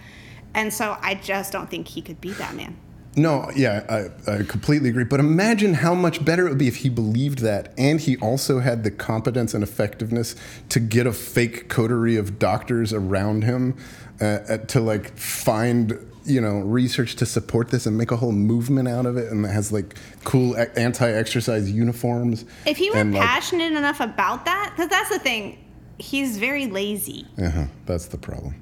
And 0.55 0.72
so 0.72 0.96
I 1.01 1.14
just 1.14 1.53
don't 1.53 1.70
think 1.70 1.88
he 1.88 2.03
could 2.03 2.20
be 2.20 2.32
that 2.34 2.55
man. 2.55 2.76
No, 3.16 3.51
yeah, 3.57 4.09
I, 4.26 4.32
I 4.34 4.42
completely 4.44 4.88
agree. 4.88 5.03
But 5.05 5.18
imagine 5.18 5.74
how 5.74 5.94
much 5.94 6.24
better 6.24 6.46
it 6.46 6.51
would 6.51 6.59
be 6.59 6.68
if 6.68 6.76
he 6.76 6.88
believed 6.88 7.40
that 7.40 7.74
and 7.76 8.01
he 8.01 8.16
also 8.18 8.61
had 8.61 8.84
the 8.84 8.90
competence 8.92 9.53
and 9.53 9.64
effectiveness 9.64 10.36
to 10.68 10.78
get 10.78 11.09
a 11.09 11.12
fake 11.12 11.68
coterie 11.68 12.16
of 12.16 12.38
doctors 12.38 12.92
around 12.92 13.42
him 13.42 13.76
uh, 14.20 14.24
uh, 14.24 14.59
to 14.59 14.80
like 14.80 15.16
find, 15.18 15.98
you 16.24 16.40
know, 16.40 16.61
research 16.61 17.16
to 17.16 17.26
support 17.26 17.70
this 17.70 17.84
and 17.84 17.98
make 17.98 18.12
a 18.12 18.16
whole 18.16 18.30
movement 18.30 18.86
out 18.86 19.07
of 19.07 19.16
it 19.16 19.30
and 19.32 19.44
that 19.44 19.53
has 19.53 19.72
like 19.72 19.96
cool 20.22 20.57
anti-exercise 20.76 21.68
uniforms. 21.70 22.44
If 22.64 22.76
he 22.76 22.90
were 22.90 22.98
and, 22.98 23.12
like- 23.12 23.22
passionate 23.22 23.72
enough 23.72 23.98
about 23.98 24.44
that, 24.44 24.72
because 24.76 24.88
that's 24.88 25.11
the 25.11 25.18
thing, 25.18 25.59
he's 25.98 26.38
very 26.38 26.66
lazy, 26.68 27.26
Uh-huh, 27.42 27.64
that's 27.86 28.07
the 28.07 28.18
problem. 28.18 28.55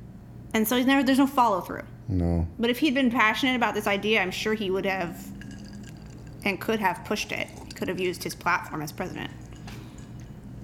And 0.55 0.67
so 0.67 0.77
he's 0.77 0.87
never 0.87 1.03
there's 1.03 1.19
no 1.19 1.27
follow 1.27 1.61
through. 1.61 1.83
No. 2.09 2.47
But 2.59 2.71
if 2.71 2.79
he'd 2.79 2.95
been 2.95 3.11
passionate 3.11 3.57
about 3.57 3.75
this 3.75 3.87
idea, 3.87 4.23
I'm 4.23 4.31
sure 4.31 4.55
he 4.55 4.71
would 4.71 4.87
have 4.87 5.27
and 6.45 6.61
could 6.61 6.81
have 6.81 7.05
pushed 7.05 7.33
it. 7.33 7.49
He 7.67 7.73
could 7.73 7.89
have 7.89 8.01
used 8.01 8.23
his 8.25 8.35
platform 8.35 8.83
as 8.83 8.93
president 8.93 9.31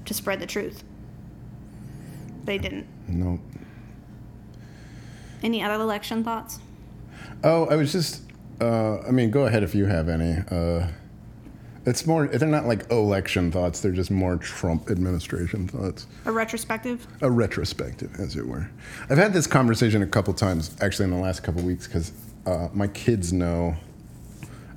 to 0.07 0.15
spread 0.15 0.41
the 0.41 0.47
truth. 0.47 0.85
They 2.45 2.59
didn't. 2.59 2.87
No. 3.09 3.41
Any 5.43 5.63
other 5.63 5.83
election 5.83 6.25
thoughts? 6.25 6.59
Oh, 7.43 7.67
I 7.67 7.77
was 7.77 7.93
just. 7.93 8.23
Uh, 8.61 8.99
I 9.01 9.11
mean, 9.11 9.31
go 9.31 9.47
ahead 9.47 9.63
if 9.63 9.75
you 9.75 9.87
have 9.87 10.09
any. 10.09 10.39
Uh, 10.51 10.89
it's 11.87 12.07
more. 12.07 12.27
They're 12.27 12.49
not 12.49 12.67
like 12.67 12.91
election 12.91 13.51
thoughts. 13.51 13.81
They're 13.81 13.93
just 13.93 14.11
more 14.11 14.37
Trump 14.37 14.91
administration 14.91 15.69
thoughts. 15.69 16.07
A 16.25 16.33
retrospective? 16.33 17.07
A 17.21 17.31
retrospective, 17.31 18.19
as 18.19 18.37
it 18.37 18.47
were. 18.47 18.71
I've 19.11 19.19
had 19.19 19.33
this 19.33 19.47
conversation 19.47 20.03
a 20.03 20.07
couple 20.07 20.33
times, 20.35 20.75
actually, 20.81 21.07
in 21.07 21.11
the 21.11 21.19
last 21.19 21.43
couple 21.43 21.63
weeks, 21.63 21.87
because 21.87 22.13
uh, 22.47 22.69
my 22.73 22.89
kids 22.89 23.33
know. 23.33 23.77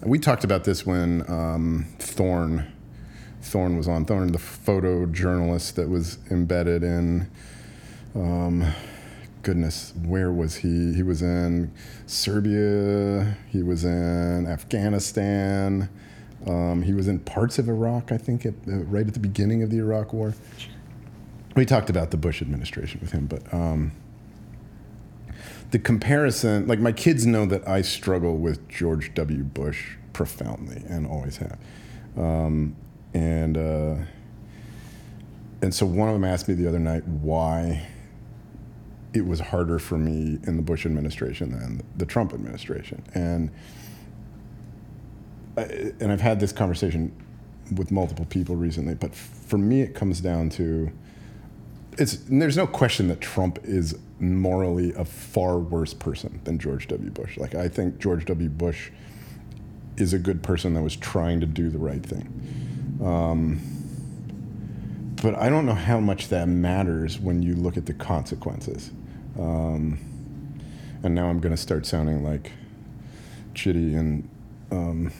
We 0.03 0.19
talked 0.19 0.43
about 0.43 0.63
this 0.63 0.85
when 0.85 1.23
um, 1.29 1.87
Thorn, 1.99 2.71
Thorne 3.41 3.77
was 3.77 3.87
on. 3.87 4.05
Thorn, 4.05 4.31
the 4.31 4.37
photojournalist 4.37 5.75
that 5.75 5.89
was 5.89 6.19
embedded 6.29 6.83
in 6.83 7.29
um, 8.15 8.73
goodness, 9.43 9.93
where 10.03 10.31
was 10.31 10.55
he? 10.55 10.93
He 10.93 11.03
was 11.03 11.21
in 11.21 11.71
Serbia. 12.05 13.37
He 13.49 13.63
was 13.63 13.85
in 13.85 14.45
Afghanistan. 14.45 15.89
Um, 16.45 16.83
he 16.83 16.93
was 16.93 17.07
in 17.07 17.19
parts 17.19 17.57
of 17.57 17.67
Iraq, 17.67 18.11
I 18.11 18.17
think, 18.17 18.45
at, 18.45 18.53
uh, 18.67 18.77
right 18.85 19.07
at 19.07 19.13
the 19.13 19.19
beginning 19.19 19.63
of 19.63 19.69
the 19.69 19.79
Iraq 19.79 20.13
War. 20.13 20.33
We 21.55 21.65
talked 21.65 21.89
about 21.89 22.11
the 22.11 22.17
Bush 22.17 22.41
administration 22.41 22.99
with 23.01 23.11
him, 23.11 23.25
but 23.25 23.51
um, 23.53 23.91
the 25.71 25.79
comparison, 25.79 26.67
like 26.67 26.79
my 26.79 26.91
kids 26.91 27.25
know 27.25 27.45
that 27.47 27.67
I 27.67 27.81
struggle 27.81 28.37
with 28.37 28.67
George 28.69 29.13
W. 29.15 29.43
Bush 29.43 29.95
profoundly 30.13 30.83
and 30.87 31.07
always 31.07 31.37
have. 31.37 31.57
Um, 32.15 32.75
and 33.13 33.57
uh, 33.57 33.95
and 35.61 35.73
so 35.73 35.85
one 35.85 36.07
of 36.07 36.13
them 36.13 36.23
asked 36.23 36.47
me 36.47 36.53
the 36.53 36.67
other 36.67 36.79
night 36.79 37.05
why 37.07 37.87
it 39.13 39.25
was 39.25 39.39
harder 39.39 39.79
for 39.79 39.97
me 39.97 40.37
in 40.43 40.55
the 40.57 40.61
Bush 40.61 40.85
administration 40.85 41.51
than 41.51 41.81
the 41.95 42.05
Trump 42.05 42.33
administration. 42.33 43.03
And 43.13 43.49
and 45.57 46.11
I've 46.11 46.21
had 46.21 46.39
this 46.39 46.51
conversation 46.51 47.11
with 47.75 47.91
multiple 47.91 48.25
people 48.25 48.55
recently, 48.55 48.95
but 48.95 49.13
for 49.13 49.57
me 49.57 49.81
it 49.81 49.95
comes 49.95 50.21
down 50.21 50.49
to 50.51 50.91
it's 51.97 52.17
there's 52.29 52.57
no 52.57 52.67
question 52.67 53.07
that 53.07 53.21
Trump 53.21 53.59
is 53.63 53.97
morally 54.19 54.93
a 54.93 55.03
far 55.03 55.57
worse 55.57 55.93
person 55.93 56.39
than 56.43 56.59
George 56.59 56.87
W. 56.87 57.09
Bush. 57.09 57.37
Like 57.37 57.55
I 57.55 57.67
think 57.67 57.97
George 57.99 58.25
W. 58.25 58.49
Bush 58.49 58.91
is 59.97 60.13
a 60.13 60.19
good 60.19 60.43
person 60.43 60.75
that 60.75 60.83
was 60.83 60.95
trying 60.95 61.39
to 61.39 61.47
do 61.47 61.69
the 61.69 61.79
right 61.79 62.05
thing. 62.05 62.99
Um, 63.03 63.59
but 65.21 65.35
I 65.35 65.49
don't 65.49 65.65
know 65.65 65.73
how 65.73 65.99
much 65.99 66.29
that 66.29 66.47
matters 66.47 67.19
when 67.19 67.41
you 67.41 67.55
look 67.55 67.77
at 67.77 67.87
the 67.87 67.93
consequences. 67.93 68.91
Um, 69.39 69.99
and 71.01 71.15
now 71.15 71.27
I'm 71.27 71.39
going 71.39 71.55
to 71.55 71.61
start 71.61 71.87
sounding 71.87 72.23
like 72.23 72.51
Chidi 73.55 73.97
and 73.97 74.29
um, 74.71 75.11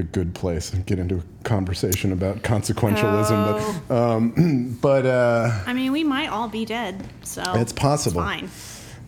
the 0.00 0.06
good 0.06 0.34
place 0.34 0.72
and 0.72 0.84
get 0.86 0.98
into 0.98 1.16
a 1.16 1.22
conversation 1.44 2.12
about 2.12 2.38
consequentialism. 2.42 3.84
But, 3.88 3.94
um, 3.94 4.78
but 4.82 5.04
uh, 5.06 5.50
I 5.66 5.72
mean, 5.72 5.92
we 5.92 6.04
might 6.04 6.28
all 6.28 6.48
be 6.48 6.64
dead, 6.64 7.06
so 7.22 7.42
It's 7.54 7.72
possible. 7.72 8.20
fine. 8.22 8.48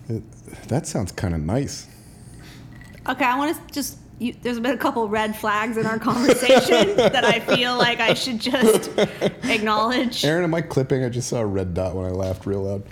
it, 0.09 0.23
that 0.69 0.87
sounds 0.87 1.13
kind 1.13 1.35
of 1.35 1.41
nice. 1.41 1.89
Okay, 3.09 3.25
I 3.25 3.37
want 3.39 3.57
to 3.69 3.75
just. 3.75 3.99
You, 4.19 4.35
there's 4.43 4.61
been 4.61 4.75
a 4.75 4.79
couple 4.79 5.09
red 5.09 5.35
flags 5.35 5.77
in 5.77 5.85
our 5.87 5.99
conversation 5.99 6.95
that 6.97 7.25
I 7.25 7.41
feel 7.41 7.77
like 7.77 7.99
I 7.99 8.15
should 8.15 8.39
just 8.39 8.91
acknowledge. 9.43 10.25
Aaron, 10.25 10.45
am 10.45 10.55
I 10.55 10.61
clipping? 10.61 11.03
I 11.03 11.09
just 11.09 11.29
saw 11.29 11.39
a 11.41 11.47
red 11.47 11.75
dot 11.75 11.97
when 11.97 12.07
I 12.07 12.11
laughed 12.11 12.47
real 12.47 12.63
loud. 12.63 12.85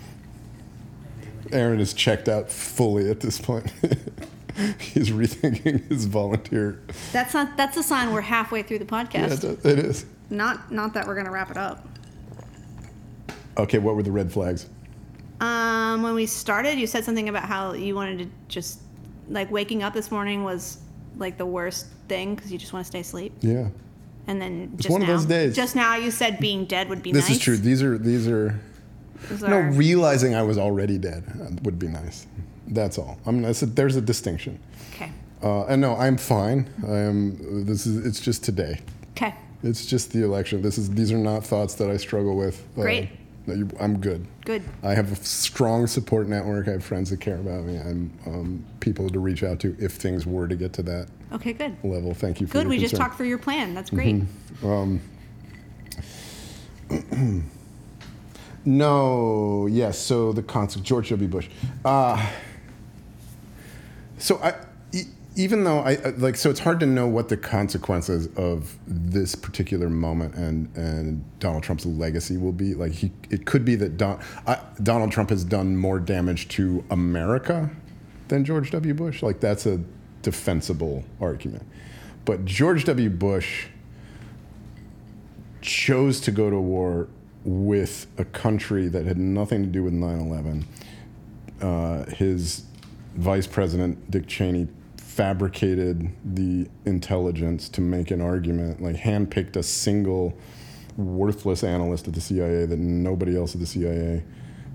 Aaron 1.53 1.79
is 1.79 1.93
checked 1.95 2.29
out 2.29 2.51
fully 2.51 3.09
at 3.11 3.21
this 3.21 3.39
point. 3.41 3.73
He's 4.79 5.11
rethinking 5.11 5.89
his 5.89 6.07
volunteer. 6.07 6.81
That's 7.13 7.35
not. 7.35 7.57
That's 7.57 7.77
a 7.77 7.83
sign 7.83 8.13
we're 8.13 8.21
halfway 8.21 8.63
through 8.63 8.79
the 8.81 8.85
podcast. 8.85 9.45
it 9.45 9.65
it 9.65 9.79
is. 9.79 10.07
Not 10.31 10.71
not 10.73 10.95
that 10.95 11.07
we're 11.07 11.17
gonna 11.17 11.31
wrap 11.31 11.51
it 11.51 11.57
up. 11.57 11.87
Okay, 13.59 13.79
what 13.79 13.97
were 13.97 14.03
the 14.03 14.13
red 14.13 14.33
flags? 14.33 14.67
Um, 15.41 16.03
when 16.03 16.15
we 16.15 16.27
started, 16.27 16.79
you 16.79 16.87
said 16.87 17.05
something 17.05 17.29
about 17.29 17.45
how 17.45 17.73
you 17.73 17.95
wanted 17.95 18.19
to 18.19 18.29
just 18.49 18.81
like 19.29 19.51
waking 19.51 19.83
up 19.83 19.95
this 19.95 20.11
morning 20.11 20.45
was 20.45 20.79
like 21.17 21.39
the 21.39 21.47
worst 21.47 21.87
thing 22.09 22.35
because 22.35 22.53
you 22.53 22.59
just 22.59 22.73
want 22.73 22.85
to 22.85 22.89
stay 22.89 23.01
asleep. 23.01 23.33
Yeah, 23.41 23.69
And 24.27 24.41
then 24.41 24.71
It's 24.75 24.85
just 24.85 24.93
one 24.93 25.03
of 25.03 25.09
those 25.09 25.25
days. 25.25 25.57
just 25.57 25.77
now 25.77 25.97
you 25.97 26.11
said 26.11 26.39
being 26.41 26.65
dead 26.65 26.89
would 26.89 27.03
be 27.03 27.13
nice. 27.13 27.23
this 27.23 27.29
nice. 27.31 27.39
is 27.39 27.43
true. 27.43 27.57
These 27.57 27.83
are 27.83 27.99
these 27.99 28.29
are. 28.29 28.59
Those 29.29 29.43
No, 29.43 29.59
realizing 29.61 30.35
I 30.35 30.43
was 30.43 30.59
already 30.59 30.99
dead 30.99 31.61
would 31.65 31.79
be 31.79 31.89
nice. 31.89 32.27
That's 32.71 32.99
all. 32.99 33.19
I 33.27 33.31
mean, 33.33 33.45
a, 33.45 33.53
there's 33.53 33.97
a 33.97 34.01
distinction. 34.01 34.59
okay. 34.95 35.11
Uh, 35.43 35.65
and 35.67 35.81
no, 35.81 35.97
I'm 35.97 36.17
fine. 36.17 36.69
I 36.87 36.99
am. 36.99 37.65
This 37.67 37.87
is. 37.87 38.07
It's 38.07 38.21
just 38.21 38.45
today. 38.45 38.81
Okay. 39.17 39.35
It's 39.63 39.85
just 39.87 40.13
the 40.13 40.23
election. 40.25 40.63
This 40.63 40.79
is. 40.79 40.89
These 40.91 41.13
are 41.13 41.19
not 41.19 41.45
thoughts 41.45 41.75
that 41.75 41.91
I 41.91 41.97
struggle 41.97 42.37
with. 42.37 42.63
Uh, 42.79 42.83
Great. 42.83 43.09
you- 43.47 43.69
I'm 43.81 43.99
good. 44.01 44.27
Good. 44.45 44.63
I 44.85 44.95
have 44.95 45.11
a 45.11 45.17
strong 45.17 45.87
support 45.89 46.29
network. 46.29 46.69
I 46.69 46.73
have 46.73 46.85
friends 46.85 47.11
that 47.11 47.21
care 47.21 47.37
about 47.39 47.65
me. 47.65 47.77
I'm 47.79 48.13
um, 48.27 48.65
people 48.81 49.09
to 49.11 49.19
reach 49.19 49.43
out 49.43 49.59
to 49.61 49.75
if 49.81 49.93
things 49.95 50.25
were 50.27 50.47
to 50.47 50.55
get 50.55 50.73
to 50.75 50.83
that 50.85 51.09
Okay. 51.33 51.53
Good. 51.55 51.75
level. 51.83 52.15
Thank 52.15 52.41
you 52.41 52.47
for 52.47 52.53
Good. 52.53 52.69
We 52.69 52.79
just 52.79 52.93
concern. 52.93 53.07
talked 53.07 53.17
through 53.17 53.29
your 53.29 53.39
plan. 53.39 53.75
That's 53.75 53.91
great. 53.91 54.23
Um. 54.63 55.01
No, 58.65 59.67
yes. 59.67 59.99
So 59.99 60.33
the 60.33 60.43
concept, 60.43 60.85
George 60.85 61.09
W. 61.09 61.29
Bush. 61.29 61.49
Uh, 61.85 62.25
so 64.21 64.39
I, 64.43 64.55
even 65.37 65.65
though 65.65 65.79
I 65.81 65.93
I- 65.93 66.09
like, 66.19 66.37
so 66.37 66.51
it's 66.51 66.61
hard 66.61 66.81
to 66.81 66.87
know 66.87 67.07
what 67.07 67.29
the 67.29 67.37
consequences 67.37 68.29
of 68.37 68.77
this 68.87 69.35
particular 69.35 69.89
moment 69.89 70.35
and 70.35 70.75
and 70.77 71.25
Donald 71.41 71.63
Trump's 71.63 71.87
legacy 71.87 72.37
will 72.37 72.53
be. 72.53 72.75
Like, 72.75 72.93
he, 72.93 73.13
it 73.31 73.47
could 73.47 73.65
be 73.65 73.75
that 73.77 73.97
Don, 73.97 74.21
I, 74.47 74.59
Donald 74.83 75.13
Trump 75.13 75.31
has 75.31 75.45
done 75.45 75.77
more 75.77 75.99
damage 76.01 76.49
to 76.49 76.85
America 76.91 77.71
than 78.29 78.45
George 78.45 78.71
W. 78.71 78.95
Bush. 78.95 79.23
Like, 79.23 79.41
that's 79.41 79.67
a 79.67 79.81
defensible 80.23 81.05
argument. 81.21 81.65
But 82.25 82.45
George 82.45 82.85
W. 82.85 83.09
Bush 83.11 83.67
chose 85.63 86.21
to 86.21 86.31
go 86.31 86.51
to 86.51 86.59
war 86.59 87.09
with 87.45 88.07
a 88.19 88.25
country 88.25 88.89
that 88.89 89.07
had 89.07 89.17
nothing 89.19 89.63
to 89.63 89.69
do 89.69 89.83
with 89.83 89.93
9 89.93 90.21
11. 90.21 90.67
Uh, 91.61 92.05
his 92.15 92.65
vice 93.21 93.47
president, 93.47 94.11
Dick 94.11 94.27
Cheney, 94.27 94.69
fabricated 94.97 96.11
the 96.25 96.69
intelligence 96.87 97.69
to 97.69 97.81
make 97.81 98.11
an 98.11 98.21
argument, 98.21 98.83
like, 98.83 98.97
handpicked 98.97 99.57
a 99.57 99.63
single 99.63 100.37
worthless 100.97 101.63
analyst 101.63 102.09
at 102.09 102.15
the 102.15 102.21
CIA 102.21 102.67
that 102.67 102.79
nobody 102.79 103.37
else 103.37 103.55
at 103.55 103.61
the 103.61 103.67
CIA 103.67 104.23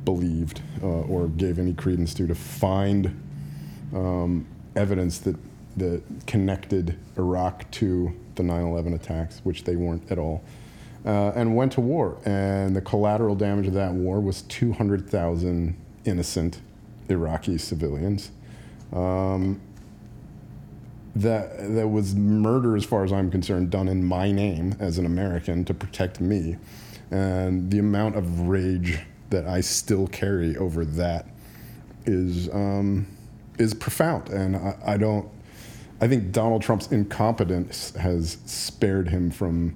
believed 0.04 0.62
uh, 0.84 0.86
or 0.86 1.28
gave 1.28 1.58
any 1.58 1.74
credence 1.74 2.14
to, 2.14 2.28
to 2.28 2.36
find 2.36 3.08
um, 3.94 4.46
evidence 4.76 5.20
that 5.20 5.36
that 5.78 6.02
connected 6.26 6.98
Iraq 7.18 7.70
to 7.70 8.14
the 8.36 8.44
9/11 8.44 8.96
attacks, 8.96 9.42
which 9.44 9.64
they 9.64 9.76
weren't 9.76 10.10
at 10.10 10.18
all, 10.18 10.42
uh, 11.06 11.32
and 11.36 11.56
went 11.56 11.74
to 11.74 11.82
war. 11.82 12.18
And 12.26 12.76
the 12.76 12.82
collateral 12.82 13.36
damage 13.36 13.68
of 13.68 13.74
that 13.74 13.94
war 13.94 14.20
was 14.22 14.44
200,000 14.44 15.76
innocent 16.06 16.62
Iraqi 17.10 17.58
civilians. 17.58 18.32
Um, 18.94 19.62
that 21.16 21.76
that 21.76 21.88
was 21.88 22.16
murder, 22.16 22.76
as 22.76 22.84
far 22.84 23.04
as 23.04 23.14
I'm 23.14 23.32
concerned, 23.32 23.70
done 23.70 23.88
in 23.88 24.04
my 24.04 24.32
name 24.32 24.76
as 24.80 24.98
an 24.98 25.06
American 25.06 25.64
to 25.66 25.74
protect 25.74 26.20
me, 26.20 26.58
and 27.10 27.72
the 27.72 27.80
amount 27.80 28.16
of 28.16 28.42
rage 28.42 29.00
that 29.30 29.48
I 29.48 29.62
still 29.62 30.08
carry 30.08 30.58
over 30.58 30.84
that 30.84 31.28
is 32.06 32.50
um, 32.50 33.08
is 33.58 33.74
profound, 33.74 34.30
and 34.30 34.58
I, 34.58 34.78
I 34.86 34.98
don't. 34.98 35.30
I 36.02 36.10
think 36.10 36.34
Donald 36.34 36.62
Trump's 36.62 36.92
incompetence 36.92 37.96
has 37.96 38.38
spared 38.46 39.08
him 39.08 39.32
from 39.32 39.76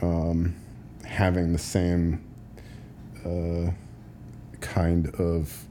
um, 0.00 0.54
having 1.04 1.52
the 1.52 1.58
same 1.58 2.24
uh, 3.26 3.72
kind 4.60 5.12
of 5.16 5.66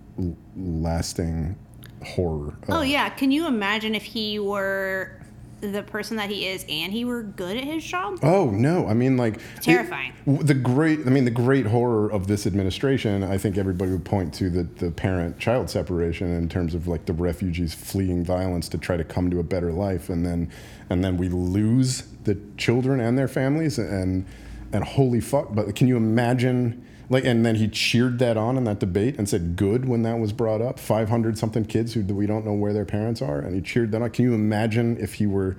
lasting 0.58 1.56
horror. 2.04 2.56
Oh 2.70 2.78
uh, 2.78 2.82
yeah, 2.82 3.10
can 3.10 3.32
you 3.32 3.48
imagine 3.48 3.96
if 3.96 4.04
he 4.04 4.40
were 4.40 5.18
the 5.62 5.84
person 5.84 6.18
that 6.18 6.28
he 6.28 6.48
is 6.48 6.66
and 6.68 6.92
he 6.92 7.06
were 7.06 7.22
good 7.22 7.56
at 7.56 7.64
his 7.64 7.84
job? 7.84 8.18
Oh 8.24 8.50
no! 8.50 8.88
I 8.88 8.94
mean, 8.94 9.16
like 9.18 9.40
Terrifying. 9.62 10.14
it- 10.26 10.48
the 10.48 10.56
great, 10.56 11.02
I 11.06 11.10
mean, 11.12 11.26
the 11.26 11.32
great 11.32 11.68
horror 11.68 12.12
of 12.12 12.26
this 12.28 12.48
administration. 12.48 13.24
I 13.24 13.38
think 13.38 13.58
everybody 13.58 13.92
would 13.92 14.06
point 14.06 14.34
to 14.36 14.50
the 14.50 14.64
the 14.64 14.92
parent-child 14.92 15.70
separation 15.70 16.32
in 16.36 16.50
terms 16.50 16.74
of 16.74 16.88
like 16.88 17.06
the 17.06 17.14
refugees 17.14 17.74
fleeing 17.74 18.26
violence 18.26 18.68
to 18.70 18.78
try 18.78 18.98
to 18.98 19.04
come 19.04 19.30
to 19.30 19.40
a 19.40 19.44
better 19.44 19.72
life, 19.72 20.10
and 20.10 20.26
then 20.26 20.52
and 20.90 21.04
then 21.04 21.18
we 21.18 21.30
lose 21.30 22.04
the 22.24 22.38
children 22.58 23.00
and 23.00 23.18
their 23.18 23.28
families, 23.28 23.78
and 23.78 24.26
and 24.74 24.84
holy 24.84 25.22
fuck! 25.22 25.54
But 25.54 25.76
can 25.76 25.88
you 25.88 25.96
imagine? 25.98 26.88
Like, 27.12 27.26
and 27.26 27.46
then 27.46 27.56
he 27.56 27.68
cheered 27.68 28.20
that 28.20 28.38
on 28.38 28.58
in 28.58 28.64
that 28.64 28.80
debate 28.80 29.18
and 29.18 29.28
said 29.28 29.58
good 29.58 29.86
when 29.86 30.02
that 30.04 30.18
was 30.18 30.32
brought 30.32 30.62
up. 30.62 30.80
Five 30.80 31.10
hundred 31.10 31.38
something 31.38 31.66
kids 31.66 31.94
who 31.94 32.04
we 32.04 32.26
don't 32.26 32.46
know 32.46 32.54
where 32.54 32.72
their 32.72 32.86
parents 32.86 33.22
are, 33.22 33.38
and 33.38 33.54
he 33.54 33.60
cheered 33.62 33.92
that 33.92 34.02
on. 34.02 34.10
Can 34.12 34.24
you 34.24 34.34
imagine 34.34 34.98
if 34.98 35.16
he 35.16 35.28
were 35.28 35.58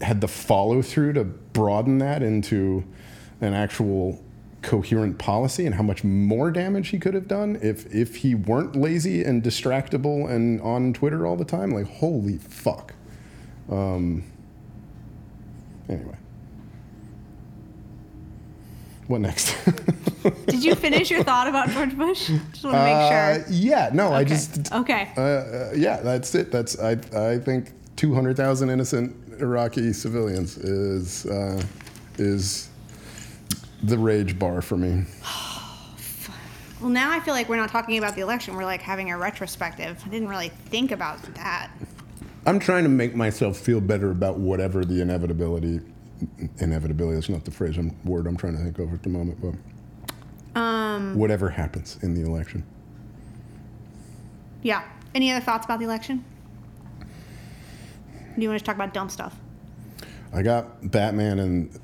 had 0.00 0.20
the 0.20 0.28
follow 0.28 0.80
through 0.80 1.14
to 1.14 1.24
broaden 1.24 1.98
that 1.98 2.22
into 2.22 2.84
an 3.40 3.54
actual 3.54 4.22
coherent 4.62 5.18
policy 5.18 5.66
and 5.66 5.74
how 5.74 5.82
much 5.82 6.04
more 6.04 6.52
damage 6.52 6.90
he 6.90 6.98
could 7.00 7.14
have 7.14 7.26
done 7.26 7.58
if 7.60 7.92
if 7.92 8.14
he 8.16 8.36
weren't 8.36 8.76
lazy 8.76 9.24
and 9.24 9.42
distractible 9.42 10.30
and 10.30 10.60
on 10.60 10.92
Twitter 10.92 11.26
all 11.26 11.36
the 11.36 11.44
time 11.44 11.70
like 11.70 11.86
holy 11.86 12.38
fuck 12.38 12.92
um 13.70 14.24
anyway 15.88 16.16
what 19.08 19.20
next 19.20 19.54
Did 20.46 20.62
you 20.64 20.74
finish 20.74 21.10
your 21.10 21.22
thought 21.22 21.46
about 21.48 21.70
George 21.70 21.96
Bush? 21.96 22.26
Just 22.26 22.64
want 22.64 22.74
to 22.76 22.82
make 22.82 22.94
Uh, 22.94 23.34
sure. 23.34 23.44
yeah 23.50 23.90
no 23.92 24.12
i 24.12 24.22
just 24.24 24.72
Okay. 24.72 25.10
uh, 25.16 25.20
uh, 25.20 25.72
yeah 25.76 25.96
that's 26.00 26.34
it 26.34 26.50
that's 26.52 26.78
i 26.80 26.92
i 27.16 27.38
think 27.38 27.72
200,000 27.96 28.70
innocent 28.70 29.16
iraqi 29.40 29.92
civilians 29.92 30.56
is 30.58 31.26
uh, 31.26 31.62
is 32.18 32.68
the 33.82 33.96
rage 33.98 34.38
bar 34.38 34.60
for 34.62 34.76
me 34.76 35.04
Well, 36.80 36.90
now 36.90 37.10
I 37.10 37.18
feel 37.18 37.34
like 37.34 37.48
we're 37.48 37.56
not 37.56 37.70
talking 37.70 37.98
about 37.98 38.14
the 38.14 38.20
election. 38.20 38.54
We're 38.54 38.64
like 38.64 38.82
having 38.82 39.10
a 39.10 39.18
retrospective. 39.18 40.00
I 40.06 40.08
didn't 40.10 40.28
really 40.28 40.50
think 40.66 40.92
about 40.92 41.20
that. 41.34 41.70
I'm 42.46 42.60
trying 42.60 42.84
to 42.84 42.88
make 42.88 43.16
myself 43.16 43.56
feel 43.56 43.80
better 43.80 44.12
about 44.12 44.38
whatever 44.38 44.84
the 44.84 45.00
inevitability. 45.00 45.80
Inevitability 46.58 47.14
that's 47.16 47.28
not 47.28 47.44
the 47.44 47.50
phrase 47.50 47.76
I'm, 47.78 47.94
word 48.04 48.26
I'm 48.26 48.36
trying 48.36 48.56
to 48.56 48.62
think 48.62 48.78
of 48.78 48.92
at 48.92 49.02
the 49.02 49.08
moment, 49.08 49.38
but 49.40 50.60
Um, 50.60 51.14
whatever 51.16 51.48
happens 51.50 51.98
in 52.02 52.14
the 52.14 52.22
election. 52.22 52.64
yeah. 54.62 54.82
Any 55.14 55.30
other 55.32 55.44
thoughts 55.44 55.64
about 55.64 55.78
the 55.78 55.84
election? 55.84 56.24
Do 57.00 58.42
you 58.42 58.48
want 58.48 58.58
to 58.60 58.64
talk 58.64 58.74
about 58.76 58.92
dumb 58.92 59.08
stuff? 59.08 59.36
I 60.32 60.42
got 60.42 60.90
Batman 60.90 61.38
and 61.38 61.80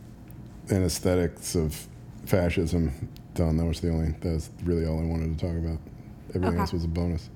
and 0.71 0.85
aesthetics 0.85 1.55
of 1.55 1.87
fascism 2.27 3.09
done. 3.35 3.57
That 3.57 3.65
was 3.67 3.81
the 3.81 3.91
only. 3.91 4.15
That's 4.21 4.51
really 4.65 4.87
all 4.87 4.99
I 5.01 5.05
wanted 5.05 5.39
to 5.39 5.47
talk 5.47 5.57
about. 5.57 5.79
Everything 6.31 6.49
Okay. 6.55 6.59
else 6.61 6.73
was 6.73 6.85
a 6.85 6.89
bonus. 6.89 7.29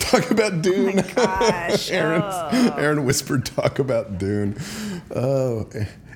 Talk 0.00 0.30
about 0.30 0.60
Dune. 0.62 0.96
Gosh. 1.14 1.90
Aaron, 1.90 2.22
oh. 2.24 2.74
Aaron 2.76 3.04
whispered, 3.04 3.44
"Talk 3.46 3.78
about 3.78 4.18
Dune." 4.18 4.56
Oh, 5.14 5.68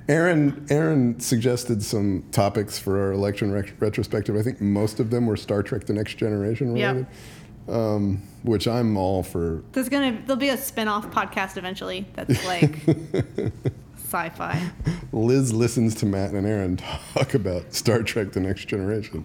Aaron. 0.08 0.66
Aaron 0.70 1.20
suggested 1.20 1.82
some 1.82 2.24
topics 2.32 2.78
for 2.78 3.00
our 3.00 3.12
election 3.12 3.52
retrospective. 3.78 4.36
I 4.36 4.42
think 4.42 4.60
most 4.60 4.98
of 5.00 5.10
them 5.10 5.26
were 5.26 5.36
Star 5.36 5.62
Trek: 5.62 5.84
The 5.86 5.92
Next 5.92 6.14
Generation 6.16 6.74
Yep. 6.76 6.94
related, 6.94 7.06
um, 7.68 8.22
which 8.42 8.66
I'm 8.66 8.96
all 8.96 9.22
for. 9.22 9.62
There's 9.72 9.88
gonna 9.88 10.18
there'll 10.26 10.36
be 10.40 10.48
a 10.48 10.56
spin-off 10.56 11.10
podcast 11.10 11.56
eventually 11.56 12.06
that's 12.14 12.44
like 12.46 12.80
sci-fi. 13.96 14.70
Liz 15.12 15.52
listens 15.52 15.94
to 15.96 16.06
Matt 16.06 16.32
and 16.32 16.46
Aaron 16.46 16.76
talk 16.78 17.34
about 17.34 17.72
Star 17.74 18.02
Trek: 18.02 18.32
The 18.32 18.40
Next 18.40 18.66
Generation. 18.66 19.24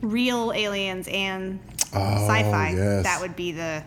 Real 0.00 0.52
aliens 0.52 1.08
and 1.08 1.58
Oh, 1.94 2.26
sci-fi. 2.26 2.70
yes. 2.70 3.04
That 3.04 3.20
would 3.20 3.36
be 3.36 3.52
the 3.52 3.82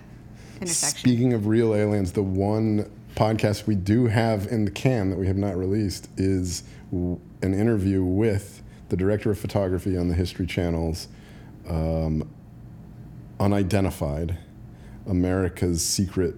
intersection. 0.62 1.00
Speaking 1.00 1.34
of 1.34 1.48
real 1.48 1.74
aliens, 1.76 2.12
the 2.14 2.24
one 2.24 2.90
podcast 3.16 3.66
we 3.68 3.76
do 3.76 4.08
have 4.08 4.48
in 4.48 4.66
the 4.66 4.72
can 4.72 5.10
that 5.10 5.18
we 5.18 5.28
have 5.28 5.38
not 5.38 5.58
released 5.58 6.08
is 6.18 6.64
w- 6.92 7.20
an 7.42 7.54
interview 7.54 8.04
with 8.04 8.62
the 8.90 8.96
director 8.98 9.32
of 9.32 9.40
photography 9.40 9.98
on 9.98 10.08
the 10.08 10.14
History 10.16 10.46
Channel's 10.46 11.08
um, 11.68 12.28
Unidentified 13.40 14.38
America's 15.08 15.84
Secret 15.86 16.36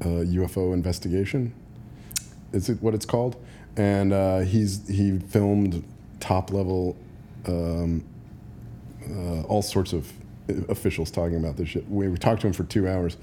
uh, 0.00 0.06
UFO 0.06 0.72
Investigation. 0.72 1.52
Is 2.52 2.68
it 2.68 2.82
what 2.82 2.94
it's 2.94 3.06
called? 3.06 3.36
And 3.76 4.12
uh, 4.12 4.40
he's 4.40 4.88
he 4.88 5.18
filmed 5.18 5.84
top 6.18 6.52
level 6.52 6.96
um, 7.46 8.04
uh, 9.08 9.42
all 9.42 9.62
sorts 9.62 9.92
of 9.92 10.12
officials 10.68 11.10
talking 11.10 11.36
about 11.36 11.56
this 11.56 11.68
shit. 11.70 11.88
We, 11.90 12.08
we 12.08 12.16
talked 12.18 12.40
to 12.42 12.46
him 12.46 12.52
for 12.52 12.64
two 12.64 12.88
hours. 12.88 13.16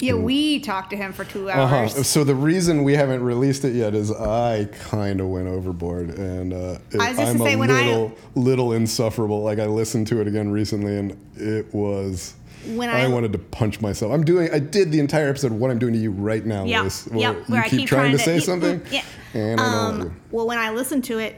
yeah, 0.00 0.12
we 0.14 0.60
talked 0.60 0.90
to 0.90 0.96
him 0.96 1.12
for 1.12 1.24
two 1.24 1.48
Uh-huh. 1.50 1.74
hours. 1.74 2.06
So 2.06 2.22
the 2.24 2.34
reason 2.34 2.84
we 2.84 2.92
haven't 2.94 3.22
released 3.22 3.64
it 3.64 3.74
yet 3.74 3.94
is 3.94 4.12
I 4.12 4.66
kind 4.90 5.20
of 5.20 5.28
went 5.28 5.48
overboard, 5.48 6.10
and 6.18 6.52
uh, 6.52 6.78
it- 6.90 7.00
I 7.00 7.08
was 7.10 7.18
just 7.18 7.32
I'm 7.32 7.38
say, 7.38 7.54
a 7.54 7.58
when 7.58 7.70
I- 7.70 7.86
little 7.86 8.12
little 8.34 8.72
insufferable. 8.72 9.42
Like 9.42 9.58
I 9.58 9.66
listened 9.66 10.06
to 10.08 10.20
it 10.20 10.26
again 10.26 10.50
recently, 10.50 10.96
and 10.98 11.16
it 11.36 11.72
was. 11.74 12.34
When 12.74 12.90
I, 12.90 13.04
I- 13.04 13.08
wanted 13.08 13.32
to 13.32 13.38
punch 13.38 13.80
myself. 13.80 14.12
I'm 14.12 14.24
doing. 14.24 14.50
I 14.52 14.58
did 14.58 14.90
the 14.92 14.98
entire 15.00 15.28
episode. 15.30 15.52
of 15.52 15.58
What 15.60 15.70
I'm 15.70 15.78
doing 15.78 15.92
to 15.94 15.98
you 16.00 16.10
right 16.10 16.44
now, 16.44 16.64
Yep, 16.64 16.82
Liz. 16.84 17.08
yep, 17.14 17.36
you 17.36 17.42
where 17.46 17.62
I 17.62 17.68
keep, 17.68 17.80
keep 17.80 17.88
trying, 17.88 18.10
to 18.10 18.18
trying 18.22 18.26
say 18.26 18.40
to- 18.40 18.44
something, 18.44 18.82
yeah. 18.90 19.02
and 19.34 19.60
I 19.60 19.64
don't. 19.90 20.00
Um, 20.02 20.20
well, 20.32 20.46
when 20.48 20.58
I 20.58 20.70
listen 20.70 21.00
to 21.02 21.18
it, 21.20 21.36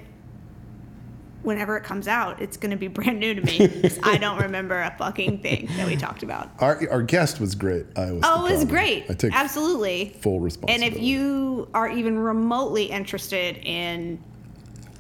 whenever 1.49 1.79
it 1.79 1.83
comes 1.83 2.07
out, 2.07 2.41
it's 2.43 2.59
going 2.59 2.71
to 2.71 2.77
be 2.77 2.87
brand 2.99 3.19
new 3.19 3.35
to 3.35 3.41
me. 3.41 3.91
I 4.05 4.19
don't 4.19 4.41
remember 4.41 4.81
a 4.81 4.95
fucking 4.99 5.39
thing 5.41 5.69
that 5.77 5.87
we 5.87 5.97
talked 5.97 6.23
about. 6.23 6.51
Our, 6.61 6.89
our 6.91 7.03
guest 7.03 7.41
was 7.41 7.57
great. 7.57 7.87
I 7.97 8.13
was. 8.13 8.23
Oh, 8.25 8.47
it 8.47 8.53
was 8.53 8.65
great. 8.65 9.07
I 9.11 9.15
take 9.15 9.35
Absolutely. 9.35 10.17
full 10.21 10.39
response. 10.39 10.71
And 10.73 10.85
if 10.85 11.01
you 11.01 11.69
are 11.75 11.89
even 11.89 12.19
remotely 12.19 12.85
interested 12.85 13.57
in 13.65 14.23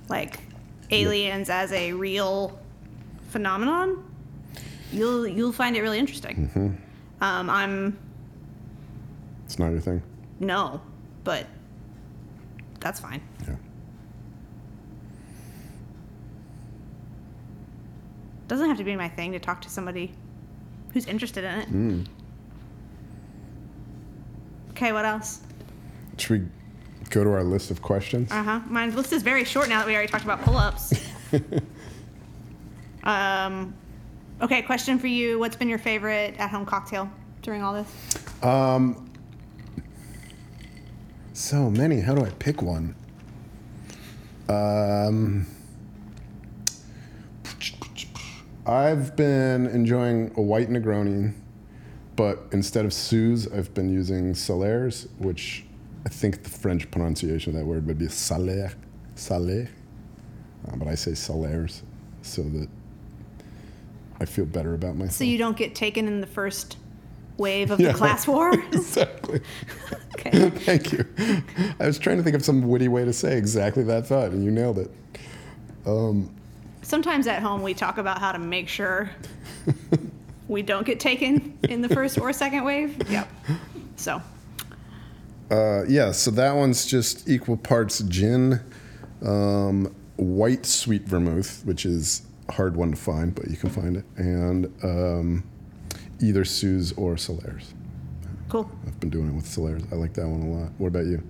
like 0.09 0.41
aliens 0.91 1.51
as 1.51 1.71
a 1.73 1.93
real 1.93 2.59
phenomenon, 3.29 4.03
you'll 4.91 5.29
you'll 5.29 5.53
find 5.53 5.77
it 5.77 5.83
really 5.83 5.99
interesting. 5.99 6.49
Mm-hmm. 6.49 7.23
Um, 7.23 7.51
I'm 7.51 7.99
it's 9.45 9.59
not 9.59 9.71
your 9.71 9.81
thing. 9.81 10.03
no, 10.41 10.81
but 11.25 11.47
that's 12.81 13.01
fine. 13.01 13.21
Yeah. 13.47 13.57
Doesn't 18.49 18.69
have 18.69 18.79
to 18.79 18.85
be 18.85 18.97
my 18.97 19.09
thing 19.09 19.33
to 19.33 19.39
talk 19.39 19.61
to 19.63 19.71
somebody 19.71 20.13
who's 20.93 21.07
interested 21.07 21.45
in 21.45 21.55
it. 21.55 21.73
Mm. 21.73 22.07
Okay, 24.71 24.93
what 24.93 25.05
else? 25.05 25.41
Should 26.17 26.41
we 26.41 26.49
go 27.11 27.25
to 27.25 27.31
our 27.31 27.45
list 27.45 27.71
of 27.71 27.83
questions? 27.83 28.33
Uh 28.33 28.43
huh. 28.43 28.61
My 28.67 28.87
list 28.87 29.13
is 29.13 29.23
very 29.23 29.45
short 29.45 29.69
now 29.69 29.81
that 29.81 29.87
we 29.87 29.95
already 29.95 30.11
talked 30.11 30.25
about 30.25 30.41
pull 30.43 30.57
ups. 30.57 30.95
um, 33.05 33.75
okay, 34.41 34.63
question 34.63 34.99
for 34.99 35.09
you. 35.09 35.39
What's 35.39 35.57
been 35.57 35.69
your 35.69 35.79
favorite 35.79 36.35
at 36.39 36.51
home 36.51 36.65
cocktail 36.65 37.11
during 37.43 37.63
all 37.63 37.75
this? 37.75 38.43
Um, 38.43 39.11
so 41.35 41.69
many. 41.71 42.01
How 42.01 42.15
do 42.15 42.25
I 42.25 42.31
pick 42.31 42.63
one? 42.63 42.95
Um, 44.49 45.47
I've 48.69 49.17
been 49.17 49.67
enjoying 49.67 50.33
a 50.37 50.43
white 50.43 50.69
Negroni 50.69 51.33
but 52.19 52.41
instead 52.51 52.85
of 52.85 52.93
Suze, 52.93 53.47
I've 53.47 53.73
been 53.75 53.89
using 53.89 54.35
Salers, 54.35 55.07
which 55.19 55.65
I 56.05 56.09
think 56.09 56.43
the 56.43 56.51
French 56.51 56.91
pronunciation 56.91 57.53
of 57.55 57.61
that 57.61 57.65
word 57.65 57.87
would 57.87 57.97
be 57.97 58.09
salaire, 58.09 58.73
salaire. 59.15 59.69
Uh, 60.67 60.75
but 60.75 60.89
I 60.89 60.97
say 60.97 61.13
Salers 61.13 61.83
so 62.23 62.43
that 62.43 62.69
I 64.21 64.25
feel 64.25 64.47
better 64.47 64.75
about 64.75 64.97
myself. 64.97 65.13
So 65.13 65.23
you 65.23 65.39
don't 65.39 65.57
get 65.57 65.77
taken 65.77 66.09
in 66.09 66.21
the 66.21 66.27
first 66.27 66.77
wave 67.37 67.71
of 67.71 67.79
Yeah. 67.81 67.93
the 67.93 67.99
class 67.99 68.27
war? 68.29 68.53
exactly. 68.53 69.41
okay. 70.19 70.51
Thank 70.51 70.91
you. 70.91 71.05
I 71.79 71.87
was 71.87 72.01
trying 72.01 72.17
to 72.17 72.25
think 72.25 72.35
of 72.35 72.45
some 72.45 72.63
witty 72.63 72.89
way 72.89 73.05
to 73.05 73.13
say 73.13 73.39
exactly 73.39 73.85
that 73.85 74.09
thought, 74.09 74.33
and 74.33 74.43
you 74.43 74.51
nailed 74.51 74.81
it. 74.81 74.91
Sometimes 76.89 77.27
at 77.27 77.43
home 77.43 77.61
we 77.61 77.75
talk 77.75 77.99
about 77.99 78.19
how 78.19 78.33
to 78.33 78.39
make 78.39 78.67
sure 78.67 79.11
we 80.49 80.63
don't 80.63 80.87
get 80.87 80.99
taken 80.99 81.59
in 81.69 81.83
the 81.83 81.89
first 81.91 82.19
or 82.19 82.33
second 82.33 82.65
wave. 82.65 82.97
Yep. 83.11 83.29
So 83.97 84.23
Uh, 85.51 85.85
yeah, 85.87 86.13
so 86.13 86.31
that 86.31 86.57
one's 86.57 86.87
just 86.87 87.29
equal 87.29 87.59
parts 87.59 87.99
gin, 88.09 88.61
um, 89.23 89.95
white 90.17 90.65
sweet 90.65 91.03
vermouth, 91.03 91.63
which 91.67 91.85
is 91.85 92.23
a 92.49 92.53
hard 92.53 92.75
one 92.75 92.93
to 92.93 92.97
find, 92.97 93.35
but 93.35 93.49
you 93.51 93.59
can 93.59 93.69
find 93.69 93.99
it, 93.99 94.05
and 94.17 94.73
um, 94.83 95.45
either 96.23 96.47
Suze 96.47 96.93
or 96.93 97.17
Salers. 97.19 97.75
cool. 98.49 98.71
I've 98.87 98.99
been 98.99 99.11
doing 99.11 99.29
it 99.29 99.35
with 99.35 99.47
Salers. 99.47 99.83
I 99.93 99.97
like 99.97 100.15
that 100.15 100.27
one 100.27 100.41
a 100.41 100.51
lot. 100.51 100.71
What 100.79 100.87
about 100.89 101.05
you? 101.05 101.23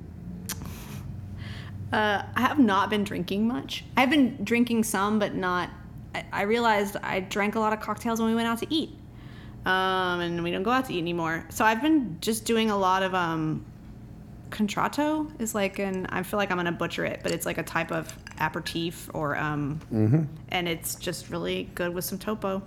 Uh, 1.92 2.22
I 2.36 2.40
have 2.40 2.58
not 2.58 2.90
been 2.90 3.04
drinking 3.04 3.46
much. 3.48 3.84
I've 3.96 4.10
been 4.10 4.42
drinking 4.44 4.84
some, 4.84 5.18
but 5.18 5.34
not. 5.34 5.70
I, 6.14 6.24
I 6.32 6.42
realized 6.42 6.96
I 7.02 7.20
drank 7.20 7.54
a 7.54 7.60
lot 7.60 7.72
of 7.72 7.80
cocktails 7.80 8.20
when 8.20 8.28
we 8.28 8.34
went 8.34 8.46
out 8.48 8.58
to 8.58 8.66
eat, 8.74 8.90
um, 9.64 10.20
and 10.20 10.42
we 10.44 10.50
don't 10.50 10.62
go 10.62 10.70
out 10.70 10.86
to 10.86 10.92
eat 10.94 10.98
anymore. 10.98 11.44
So 11.50 11.64
I've 11.64 11.80
been 11.82 12.18
just 12.20 12.44
doing 12.44 12.70
a 12.70 12.76
lot 12.76 13.02
of 13.02 13.14
um, 13.14 13.64
contratto. 14.50 15.30
Is 15.38 15.54
like 15.54 15.78
an 15.78 16.06
I 16.06 16.22
feel 16.22 16.38
like 16.38 16.50
I'm 16.50 16.56
gonna 16.58 16.72
butcher 16.72 17.04
it, 17.04 17.20
but 17.22 17.32
it's 17.32 17.46
like 17.46 17.58
a 17.58 17.62
type 17.62 17.90
of 17.92 18.14
aperitif 18.40 19.08
or 19.14 19.36
um, 19.36 20.28
and 20.50 20.68
it's 20.68 20.94
just 20.94 21.30
really 21.30 21.68
good 21.74 21.94
with 21.94 22.04
some 22.04 22.18
topo, 22.18 22.62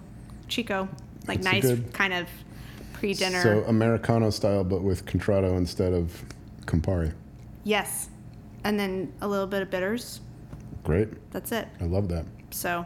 chico, 0.47 0.88
like 1.28 1.38
It's 1.39 1.45
nice 1.45 1.61
good- 1.63 1.93
kind 1.93 2.13
of 2.13 2.28
pre-dinner. 2.93 3.41
So 3.41 3.63
Americano 3.67 4.30
style, 4.30 4.63
but 4.63 4.82
with 4.82 5.05
Contratto 5.05 5.57
instead 5.57 5.93
of 5.93 6.24
Campari. 6.65 7.13
yes, 7.63 8.09
and 8.64 8.80
then 8.80 9.12
a 9.22 9.28
little 9.28 9.47
bit 9.47 9.62
of 9.62 9.70
bitters. 9.70 10.22
Great. 10.84 11.09
That's 11.32 11.51
it. 11.51 11.68
I 11.80 11.86
love 11.86 12.07
that. 12.09 12.26
So 12.51 12.86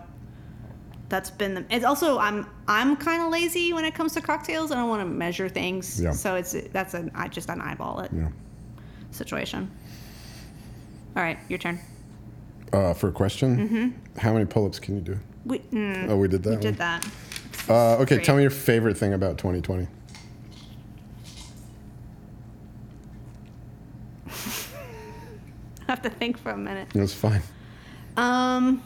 that's 1.09 1.29
been 1.29 1.53
the. 1.53 1.65
It's 1.69 1.85
also 1.85 2.17
I'm 2.17 2.45
I'm 2.67 2.95
kind 2.97 3.21
of 3.21 3.29
lazy 3.31 3.73
when 3.73 3.85
it 3.85 3.93
comes 3.95 4.13
to 4.13 4.21
cocktails. 4.21 4.71
I 4.71 4.75
don't 4.75 4.89
want 4.89 5.01
to 5.01 5.05
measure 5.05 5.47
things. 5.49 6.01
Yeah. 6.01 6.11
So 6.11 6.35
it's 6.35 6.53
that's 6.71 6.93
an 6.93 7.11
I 7.15 7.27
just 7.27 7.49
an 7.49 7.61
eyeball 7.61 8.01
it 8.01 8.11
Yeah. 8.13 8.29
situation. 9.11 9.69
All 11.15 11.23
right, 11.23 11.37
your 11.47 11.59
turn. 11.59 11.79
Uh, 12.73 12.93
for 12.93 13.07
a 13.07 13.11
question, 13.11 13.69
Mhm. 13.69 14.19
how 14.21 14.33
many 14.33 14.43
pull-ups 14.45 14.79
can 14.79 14.95
you 14.95 15.01
do? 15.01 15.19
We 15.45 15.59
mm, 15.59 16.09
Oh, 16.09 16.17
we 16.17 16.27
did 16.27 16.43
that. 16.43 16.49
we 16.49 16.55
one? 16.55 16.61
did 16.63 16.77
that. 16.77 17.07
Uh, 17.69 17.95
okay, 17.97 18.15
Great. 18.15 18.25
tell 18.25 18.35
me 18.35 18.41
your 18.41 18.51
favorite 18.51 18.97
thing 18.97 19.13
about 19.13 19.37
2020. 19.37 19.87
I 25.87 25.91
have 25.91 26.01
to 26.03 26.09
think 26.09 26.37
for 26.37 26.51
a 26.51 26.57
minute. 26.57 26.87
It 26.93 26.99
was 26.99 27.13
fine. 27.13 27.41
Um. 28.17 28.81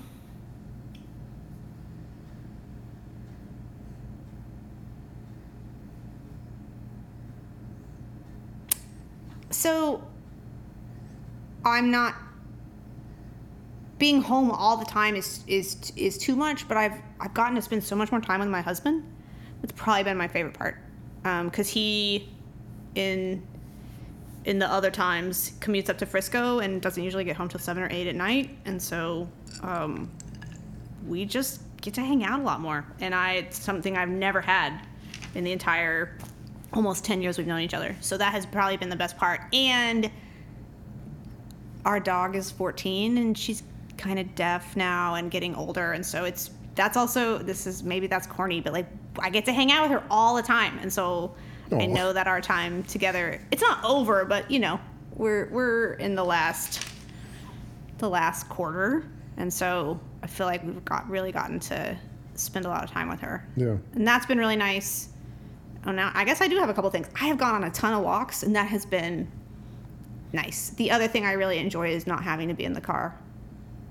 So, 9.51 10.01
I'm 11.65 11.91
not 11.91 12.15
being 13.97 14.21
home 14.21 14.49
all 14.49 14.77
the 14.77 14.85
time 14.85 15.15
is 15.15 15.43
is 15.47 15.91
is 15.95 16.17
too 16.17 16.35
much. 16.35 16.67
But 16.67 16.77
I've 16.77 17.01
I've 17.19 17.33
gotten 17.33 17.55
to 17.55 17.61
spend 17.61 17.83
so 17.83 17.95
much 17.95 18.11
more 18.11 18.21
time 18.21 18.39
with 18.39 18.49
my 18.49 18.61
husband. 18.61 19.03
It's 19.61 19.73
probably 19.73 20.03
been 20.03 20.17
my 20.17 20.27
favorite 20.27 20.53
part 20.53 20.77
because 21.21 21.67
he 21.67 22.29
in 22.95 23.45
in 24.45 24.59
the 24.59 24.71
other 24.71 24.89
times 24.89 25.51
commutes 25.59 25.89
up 25.89 25.97
to 25.97 26.05
Frisco 26.05 26.59
and 26.59 26.81
doesn't 26.81 27.03
usually 27.03 27.23
get 27.23 27.35
home 27.35 27.49
till 27.49 27.59
seven 27.59 27.83
or 27.83 27.89
eight 27.91 28.07
at 28.07 28.15
night, 28.15 28.57
and 28.65 28.81
so 28.81 29.27
um, 29.61 30.09
we 31.07 31.25
just 31.25 31.61
get 31.81 31.93
to 31.93 32.01
hang 32.01 32.23
out 32.23 32.39
a 32.39 32.43
lot 32.43 32.61
more. 32.61 32.85
And 32.99 33.13
I 33.13 33.33
it's 33.33 33.59
something 33.59 33.97
I've 33.97 34.09
never 34.09 34.41
had 34.41 34.81
in 35.35 35.43
the 35.43 35.51
entire 35.51 36.17
almost 36.73 37.03
ten 37.03 37.21
years 37.21 37.37
we've 37.37 37.47
known 37.47 37.61
each 37.61 37.73
other. 37.73 37.95
So 38.01 38.17
that 38.17 38.31
has 38.31 38.45
probably 38.45 38.77
been 38.77 38.89
the 38.89 38.95
best 38.95 39.17
part. 39.17 39.41
And 39.53 40.09
our 41.85 41.99
dog 41.99 42.35
is 42.35 42.51
14 42.51 43.17
and 43.17 43.37
she's 43.37 43.63
kind 43.97 44.19
of 44.19 44.35
deaf 44.35 44.75
now 44.75 45.15
and 45.15 45.31
getting 45.31 45.55
older, 45.55 45.91
and 45.91 46.05
so 46.05 46.23
it's 46.23 46.51
that's 46.75 46.95
also 46.95 47.37
this 47.37 47.67
is 47.67 47.83
maybe 47.83 48.07
that's 48.07 48.25
corny, 48.25 48.61
but 48.61 48.71
like 48.71 48.87
I 49.19 49.29
get 49.29 49.43
to 49.45 49.53
hang 49.53 49.71
out 49.71 49.83
with 49.83 49.91
her 49.91 50.03
all 50.09 50.35
the 50.35 50.43
time, 50.43 50.79
and 50.79 50.91
so. 50.91 51.35
I 51.71 51.75
Aw. 51.75 51.85
know 51.87 52.13
that 52.13 52.27
our 52.27 52.41
time 52.41 52.83
together 52.83 53.39
it's 53.51 53.61
not 53.61 53.83
over, 53.83 54.25
but 54.25 54.49
you 54.49 54.59
know, 54.59 54.79
we're 55.15 55.49
we're 55.51 55.93
in 55.93 56.15
the 56.15 56.23
last 56.23 56.85
the 57.99 58.09
last 58.09 58.47
quarter, 58.49 59.03
and 59.37 59.51
so 59.53 59.99
I 60.23 60.27
feel 60.27 60.47
like 60.47 60.63
we've 60.63 60.83
got 60.85 61.09
really 61.09 61.31
gotten 61.31 61.59
to 61.61 61.97
spend 62.35 62.65
a 62.65 62.69
lot 62.69 62.83
of 62.83 62.89
time 62.89 63.09
with 63.09 63.19
her, 63.19 63.45
Yeah. 63.55 63.75
and 63.93 64.07
that's 64.07 64.25
been 64.25 64.37
really 64.37 64.55
nice. 64.55 65.09
Oh, 65.85 65.91
now 65.91 66.11
I 66.13 66.23
guess 66.25 66.41
I 66.41 66.47
do 66.47 66.57
have 66.57 66.69
a 66.69 66.73
couple 66.73 66.89
things. 66.89 67.07
I 67.19 67.25
have 67.27 67.37
gone 67.37 67.55
on 67.55 67.63
a 67.65 67.69
ton 67.71 67.93
of 67.93 68.03
walks, 68.03 68.43
and 68.43 68.55
that 68.55 68.67
has 68.67 68.85
been 68.85 69.29
nice. 70.33 70.69
The 70.71 70.91
other 70.91 71.07
thing 71.07 71.25
I 71.25 71.33
really 71.33 71.57
enjoy 71.57 71.89
is 71.89 72.07
not 72.07 72.23
having 72.23 72.47
to 72.47 72.53
be 72.53 72.63
in 72.65 72.73
the 72.73 72.81
car 72.81 73.15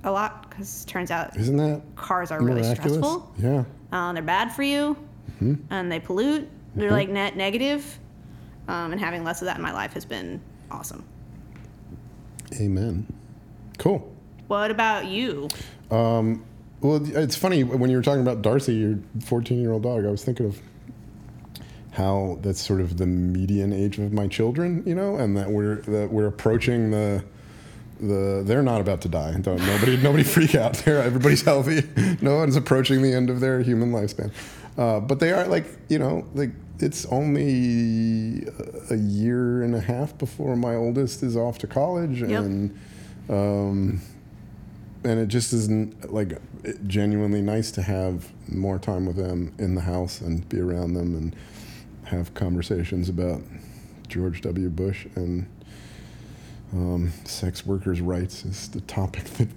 a 0.05 0.11
lot, 0.11 0.49
because 0.49 0.85
turns 0.87 1.11
out 1.11 1.37
Isn't 1.37 1.57
that 1.59 1.83
cars 1.97 2.31
are 2.31 2.43
really 2.43 2.63
stressful. 2.63 3.31
Yeah. 3.39 3.65
Uh, 3.93 4.13
they're 4.13 4.23
bad 4.23 4.53
for 4.53 4.63
you, 4.63 4.97
and 5.71 5.91
they 5.93 6.01
pollute. 6.01 6.49
They're 6.79 6.91
like 6.91 7.09
net 7.09 7.37
negative, 7.37 7.99
um, 8.69 8.93
and 8.93 9.01
having 9.01 9.25
less 9.25 9.43
of 9.43 9.47
that 9.47 9.57
in 9.57 9.63
my 9.63 9.73
life 9.73 9.93
has 9.95 10.05
been 10.05 10.41
awesome. 10.71 11.05
Amen. 12.61 13.07
Cool. 13.79 14.11
What 14.47 14.71
about 14.71 15.07
you? 15.07 15.49
Um, 15.91 16.45
well, 16.81 17.01
it's 17.17 17.37
funny 17.37 17.65
when 17.65 17.91
you 17.91 17.97
were 17.97 18.03
talking 18.03 18.23
about 18.23 18.43
Darcy, 18.43 18.75
your 18.75 18.99
14 19.25 19.61
year 19.61 19.73
old 19.73 19.83
dog. 19.83 20.05
I 20.07 20.11
was 20.11 20.25
thinking 20.25 20.47
of 20.47 20.61
how 21.93 22.39
that's 22.43 22.61
sort 22.61 22.81
of 22.81 22.97
the 22.97 23.07
median 23.07 23.73
age 23.73 23.99
of 23.99 24.13
my 24.13 24.29
children, 24.29 24.83
you 24.87 24.95
know, 24.95 25.17
and 25.17 25.37
that 25.37 25.51
we're 25.51 25.77
that 25.83 26.11
we're 26.13 26.29
approaching 26.29 26.91
the 26.91 27.25
the 28.01 28.43
they're 28.47 28.63
not 28.63 28.81
about 28.81 29.01
to 29.03 29.09
die. 29.09 29.33
Don't 29.41 29.61
nobody 29.67 29.97
nobody 29.97 30.23
freak 30.37 30.55
out. 30.55 30.75
There, 30.75 31.03
everybody's 31.03 31.43
healthy. 31.43 31.83
No 32.21 32.37
one's 32.37 32.57
approaching 32.57 33.03
the 33.03 33.13
end 33.13 33.31
of 33.31 33.41
their 33.41 33.61
human 33.61 33.93
lifespan. 33.93 34.33
Uh, 34.79 35.01
but 35.01 35.19
they 35.21 35.33
are 35.33 35.47
like 35.49 35.67
you 35.91 35.99
know 35.99 36.25
like 36.35 36.51
it's 36.79 37.05
only 37.07 38.47
a 38.91 38.95
year 38.97 39.63
and 39.65 39.75
a 39.75 39.81
half 39.81 40.17
before 40.17 40.55
my 40.57 40.75
oldest 40.75 41.23
is 41.23 41.37
off 41.37 41.59
to 41.59 41.67
college 41.67 42.23
Yep. 42.23 42.31
and. 42.45 42.79
Um, 43.29 44.01
and 45.05 45.21
it 45.21 45.29
just 45.29 45.53
isn't 45.53 46.13
like 46.13 46.39
genuinely 46.89 47.41
nice 47.43 47.71
to 47.73 47.83
have 47.83 48.27
more 48.51 48.79
time 48.81 49.07
with 49.07 49.15
them 49.17 49.53
in 49.59 49.75
the 49.77 49.83
house 49.83 50.21
and 50.21 50.49
be 50.49 50.59
around 50.61 50.95
them 50.95 51.15
and 51.15 51.37
have 52.05 52.33
conversations 52.35 53.09
about 53.09 53.41
George 54.09 54.41
W. 54.41 54.69
Bush 54.71 55.07
and 55.15 55.47
um, 56.73 57.13
sex 57.25 57.65
workers' 57.65 58.01
rights 58.01 58.45
is 58.45 58.69
the 58.71 58.81
topic 58.83 59.25
that 59.39 59.49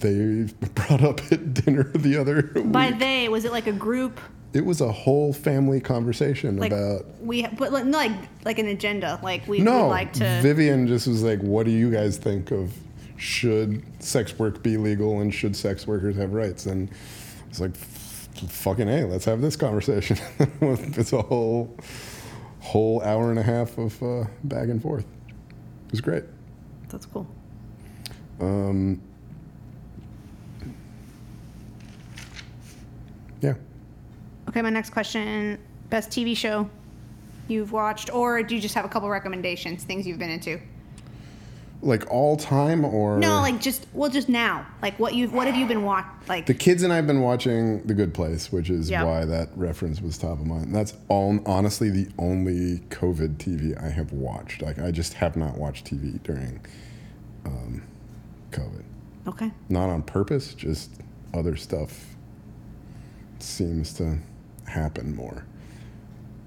they 0.00 0.48
brought 0.74 1.02
up 1.04 1.20
at 1.30 1.54
dinner 1.54 1.84
the 1.94 2.16
other 2.16 2.42
By 2.42 2.88
week. 2.90 2.98
they, 2.98 3.28
was 3.28 3.44
it 3.44 3.52
like 3.52 3.66
a 3.68 3.72
group? 3.72 4.18
It 4.54 4.64
was 4.64 4.80
a 4.80 4.90
whole 4.92 5.32
family 5.32 5.80
conversation 5.80 6.56
Like 6.58 6.70
about. 6.70 7.04
we, 7.20 7.44
but 7.58 7.72
like 7.72 7.84
like 7.86 8.12
like 8.44 8.58
an 8.60 8.68
agenda. 8.68 9.18
Like 9.20 9.46
we 9.48 9.58
No, 9.58 9.82
would 9.82 9.88
like 9.88 10.12
to. 10.14 10.40
Vivian 10.42 10.86
just 10.86 11.08
was 11.08 11.24
like, 11.24 11.40
"What 11.40 11.66
do 11.66 11.72
you 11.72 11.90
guys 11.90 12.16
think 12.18 12.52
of 12.52 12.72
should 13.16 13.82
sex 14.02 14.38
work 14.38 14.62
be 14.62 14.76
legal 14.76 15.20
and 15.20 15.34
should 15.34 15.56
sex 15.56 15.88
workers 15.88 16.16
have 16.16 16.32
rights?" 16.32 16.66
And 16.66 16.88
it's 17.50 17.58
like, 17.60 17.74
"Fucking 17.76 18.88
a, 18.88 19.04
let's 19.06 19.24
have 19.24 19.40
this 19.40 19.56
conversation." 19.56 20.16
it's 20.60 21.12
a 21.12 21.20
whole 21.22 21.76
whole 22.60 23.02
hour 23.02 23.30
and 23.30 23.38
a 23.40 23.42
half 23.42 23.76
of 23.76 24.00
uh, 24.02 24.24
back 24.44 24.68
and 24.68 24.80
forth. 24.80 25.04
It 25.86 25.90
was 25.90 26.00
great. 26.00 26.22
That's 26.88 27.06
cool. 27.06 27.26
Um, 28.40 29.00
yeah. 33.40 33.54
Okay, 34.54 34.62
my 34.62 34.70
next 34.70 34.90
question: 34.90 35.58
best 35.90 36.10
TV 36.10 36.36
show 36.36 36.70
you've 37.48 37.72
watched, 37.72 38.14
or 38.14 38.40
do 38.44 38.54
you 38.54 38.60
just 38.60 38.76
have 38.76 38.84
a 38.84 38.88
couple 38.88 39.08
recommendations, 39.08 39.82
things 39.82 40.06
you've 40.06 40.20
been 40.20 40.30
into? 40.30 40.60
Like 41.82 42.08
all 42.08 42.36
time 42.36 42.84
or 42.84 43.18
No, 43.18 43.40
like 43.40 43.60
just 43.60 43.88
well, 43.92 44.08
just 44.08 44.28
now. 44.28 44.64
Like 44.80 44.96
what 45.00 45.16
you've 45.16 45.32
what 45.32 45.48
have 45.48 45.56
you 45.56 45.66
been 45.66 45.82
watching? 45.82 46.08
Like 46.28 46.46
the 46.46 46.54
kids 46.54 46.84
and 46.84 46.92
I've 46.92 47.08
been 47.08 47.20
watching 47.20 47.82
The 47.82 47.94
Good 47.94 48.14
Place, 48.14 48.52
which 48.52 48.70
is 48.70 48.88
Yeah. 48.88 49.02
why 49.02 49.24
that 49.24 49.48
reference 49.56 50.00
was 50.00 50.16
top 50.16 50.38
of 50.38 50.46
mind. 50.46 50.72
That's 50.72 50.94
all 51.08 51.40
honestly 51.46 51.90
the 51.90 52.06
only 52.16 52.78
COVID 52.90 53.38
TV 53.38 53.76
I 53.82 53.88
have 53.88 54.12
watched. 54.12 54.62
Like 54.62 54.78
I 54.78 54.92
just 54.92 55.14
have 55.14 55.36
not 55.36 55.58
watched 55.58 55.84
TV 55.84 56.22
during 56.22 56.60
um, 57.44 57.82
COVID. 58.52 58.84
okay, 59.26 59.50
Not 59.68 59.90
on 59.90 60.04
purpose, 60.04 60.54
just 60.54 60.92
other 61.34 61.56
stuff 61.56 62.14
seems 63.40 63.92
to 63.94 64.18
happen 64.66 65.14
more. 65.14 65.44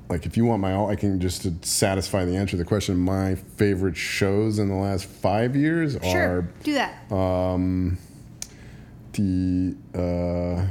Like 0.10 0.26
if 0.26 0.38
you 0.38 0.46
want 0.46 0.62
my 0.62 0.74
all, 0.74 0.90
I 0.90 0.96
can 0.96 1.20
just 1.20 1.42
to 1.42 1.54
satisfy 1.62 2.24
the 2.24 2.36
answer 2.38 2.52
to 2.52 2.58
the 2.58 2.66
question. 2.66 2.98
My 2.98 3.36
favorite 3.36 3.98
shows 3.98 4.58
in 4.58 4.70
the 4.70 4.76
last 4.76 5.06
five 5.06 5.56
years 5.56 5.98
sure, 6.02 6.40
are 6.40 6.42
do 6.64 6.74
that. 6.74 7.12
um, 7.12 7.98
the 9.12 9.76
uh, 9.94 10.66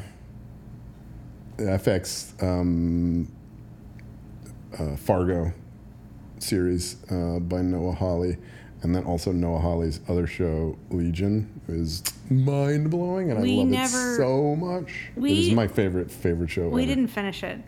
FX 1.58 2.42
um, 2.42 3.30
uh, 4.78 4.96
Fargo 4.96 5.52
series 6.38 6.96
uh, 7.10 7.38
by 7.40 7.60
Noah 7.60 7.92
Hawley, 7.92 8.36
and 8.82 8.94
then 8.94 9.04
also 9.04 9.32
Noah 9.32 9.58
Hawley's 9.58 10.00
other 10.08 10.26
show 10.26 10.76
Legion 10.90 11.60
is 11.68 12.02
mind 12.30 12.90
blowing, 12.90 13.30
and 13.30 13.40
We 13.40 13.54
I 13.54 13.56
love 13.58 13.68
never- 13.68 14.12
it 14.14 14.16
so 14.16 14.56
much. 14.56 15.10
it 15.16 15.20
we- 15.20 15.48
is 15.48 15.54
my 15.54 15.66
favorite 15.68 16.10
favorite 16.10 16.50
show. 16.50 16.68
we 16.68 16.82
ever. 16.82 16.94
didn't 16.94 17.08
finish 17.08 17.42
it. 17.42 17.58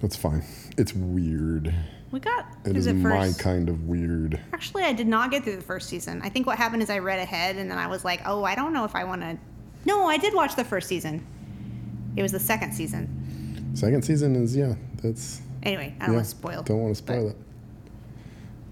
That's 0.00 0.16
fine. 0.16 0.42
It's 0.76 0.94
weird. 0.94 1.74
We 2.10 2.20
got 2.20 2.46
It 2.66 2.76
is 2.76 2.86
my 2.88 3.32
kind 3.38 3.68
of 3.68 3.86
weird. 3.88 4.38
Actually, 4.52 4.82
I 4.84 4.92
did 4.92 5.06
not 5.06 5.30
get 5.30 5.44
through 5.44 5.56
the 5.56 5.62
first 5.62 5.88
season. 5.88 6.20
I 6.22 6.28
think 6.28 6.46
what 6.46 6.58
happened 6.58 6.82
is 6.82 6.90
I 6.90 6.98
read 6.98 7.18
ahead 7.20 7.56
and 7.56 7.70
then 7.70 7.78
I 7.78 7.86
was 7.86 8.04
like, 8.04 8.20
oh, 8.26 8.44
I 8.44 8.54
don't 8.54 8.72
know 8.74 8.84
if 8.84 8.94
I 8.94 9.04
want 9.04 9.22
to. 9.22 9.38
No, 9.86 10.06
I 10.06 10.18
did 10.18 10.34
watch 10.34 10.54
the 10.56 10.64
first 10.64 10.88
season. 10.88 11.24
It 12.16 12.22
was 12.22 12.32
the 12.32 12.40
second 12.40 12.72
season. 12.74 13.70
Second 13.74 14.04
season 14.04 14.36
is 14.36 14.54
yeah. 14.54 14.74
That's 15.02 15.40
Anyway, 15.62 15.94
I 16.00 16.06
don't 16.06 16.10
yeah, 16.10 16.16
want 16.16 16.24
to 16.24 16.30
spoil. 16.30 16.62
Don't 16.64 16.80
want 16.82 16.94
to 16.94 16.98
spoil 17.02 17.28
but- 17.28 17.36
it. 17.36 17.36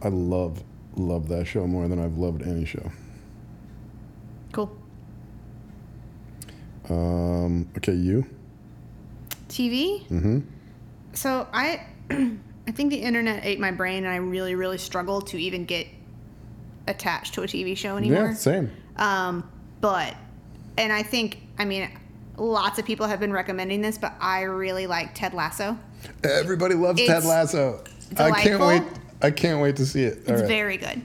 I 0.03 0.09
love 0.09 0.63
love 1.01 1.29
that 1.29 1.47
show 1.47 1.67
more 1.67 1.89
than 1.89 1.99
I've 1.99 2.17
loved 2.17 2.43
any 2.43 2.65
show. 2.65 2.91
Cool. 4.53 4.77
Um, 6.89 7.69
okay, 7.77 7.93
you. 7.93 8.27
TV. 9.49 10.07
Mm-hmm. 10.09 10.41
So 11.13 11.47
I, 11.53 11.87
I 12.11 12.73
think 12.73 12.91
the 12.91 13.01
internet 13.01 13.45
ate 13.45 13.61
my 13.61 13.71
brain, 13.71 14.05
and 14.05 14.13
I 14.13 14.17
really, 14.17 14.55
really 14.55 14.79
struggle 14.79 15.21
to 15.23 15.41
even 15.41 15.65
get 15.65 15.87
attached 16.87 17.35
to 17.35 17.43
a 17.43 17.47
TV 17.47 17.77
show 17.77 17.97
anymore. 17.97 18.27
Yeah, 18.27 18.35
same. 18.35 18.71
Um, 18.97 19.49
but, 19.81 20.15
and 20.77 20.93
I 20.93 21.03
think, 21.03 21.41
I 21.59 21.65
mean, 21.65 21.91
lots 22.37 22.79
of 22.79 22.85
people 22.85 23.07
have 23.07 23.21
been 23.21 23.33
recommending 23.33 23.81
this, 23.81 23.99
but 23.99 24.15
I 24.21 24.43
really 24.43 24.87
like 24.87 25.15
Ted 25.15 25.35
Lasso. 25.35 25.79
Everybody 26.25 26.75
loves 26.75 27.01
Ted 27.01 27.19
It's 27.19 27.27
Lasso. 27.27 27.85
I 28.17 28.31
can't 28.43 28.61
wait. 28.61 28.83
I 29.23 29.31
can't 29.31 29.61
wait 29.61 29.77
to 29.77 29.87
see 29.87 30.05
it. 30.05 30.19
All 30.27 30.35
It's 30.35 30.43
right. 30.43 30.49
very 30.49 30.77
good. 30.77 31.03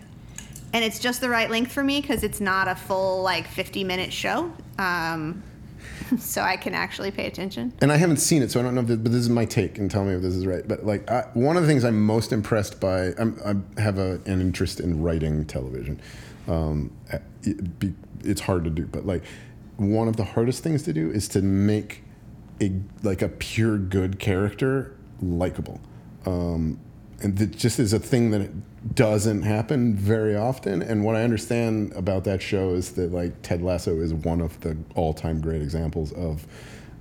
And 0.73 0.83
it's 0.83 0.99
just 0.99 1.21
the 1.21 1.29
right 1.29 1.49
length 1.49 1.71
for 1.71 1.83
me 1.83 2.01
because 2.01 2.23
it's 2.23 2.41
not 2.41 2.67
a 2.67 2.75
full, 2.75 3.21
like, 3.21 3.47
50 3.47 3.83
minute 3.83 4.11
show. 4.11 4.51
Um, 4.77 5.41
so 6.19 6.41
I 6.41 6.57
can 6.57 6.73
actually 6.73 7.11
pay 7.11 7.27
attention. 7.27 7.73
and 7.81 7.91
I 7.91 7.97
haven't 7.97 8.17
seen 8.17 8.41
it, 8.41 8.51
so 8.51 8.59
I 8.59 8.63
don't 8.63 8.75
know 8.75 8.81
if 8.81 8.87
this, 8.87 8.97
but 8.97 9.11
this 9.11 9.21
is 9.21 9.29
my 9.29 9.45
take, 9.45 9.77
and 9.77 9.89
tell 9.89 10.03
me 10.03 10.13
if 10.13 10.21
this 10.21 10.33
is 10.35 10.45
right. 10.45 10.67
But 10.67 10.85
like, 10.85 11.09
I, 11.09 11.27
one 11.33 11.55
of 11.57 11.63
the 11.63 11.69
things 11.69 11.83
I'm 11.83 12.05
most 12.05 12.31
impressed 12.33 12.79
by, 12.79 13.13
I'm, 13.17 13.39
I 13.77 13.81
have 13.81 13.97
a, 13.97 14.19
an 14.25 14.41
interest 14.41 14.79
in 14.79 15.01
writing 15.01 15.45
television. 15.45 16.01
Um, 16.47 16.91
it, 17.43 17.79
be, 17.79 17.93
it's 18.23 18.41
hard 18.41 18.63
to 18.65 18.69
do, 18.69 18.85
but 18.85 19.05
like, 19.05 19.23
one 19.77 20.07
of 20.07 20.15
the 20.15 20.23
hardest 20.25 20.61
things 20.63 20.83
to 20.83 20.93
do 20.93 21.09
is 21.11 21.27
to 21.29 21.41
make 21.41 22.03
a 22.61 22.71
like 23.03 23.21
a 23.21 23.27
pure 23.29 23.77
good 23.77 24.19
character 24.19 24.95
likable. 25.21 25.79
Um, 26.25 26.79
and 27.21 27.39
it 27.39 27.51
just 27.51 27.79
is 27.79 27.93
a 27.93 27.99
thing 27.99 28.31
that 28.31 28.41
it 28.41 28.95
doesn't 28.95 29.41
happen 29.43 29.95
very 29.95 30.35
often. 30.35 30.81
And 30.81 31.03
what 31.03 31.15
I 31.15 31.23
understand 31.23 31.93
about 31.93 32.23
that 32.25 32.41
show 32.41 32.73
is 32.73 32.91
that 32.93 33.11
like 33.13 33.41
Ted 33.41 33.61
Lasso 33.61 33.99
is 33.99 34.13
one 34.13 34.41
of 34.41 34.59
the 34.61 34.77
all-time 34.95 35.39
great 35.41 35.61
examples 35.61 36.11
of 36.13 36.45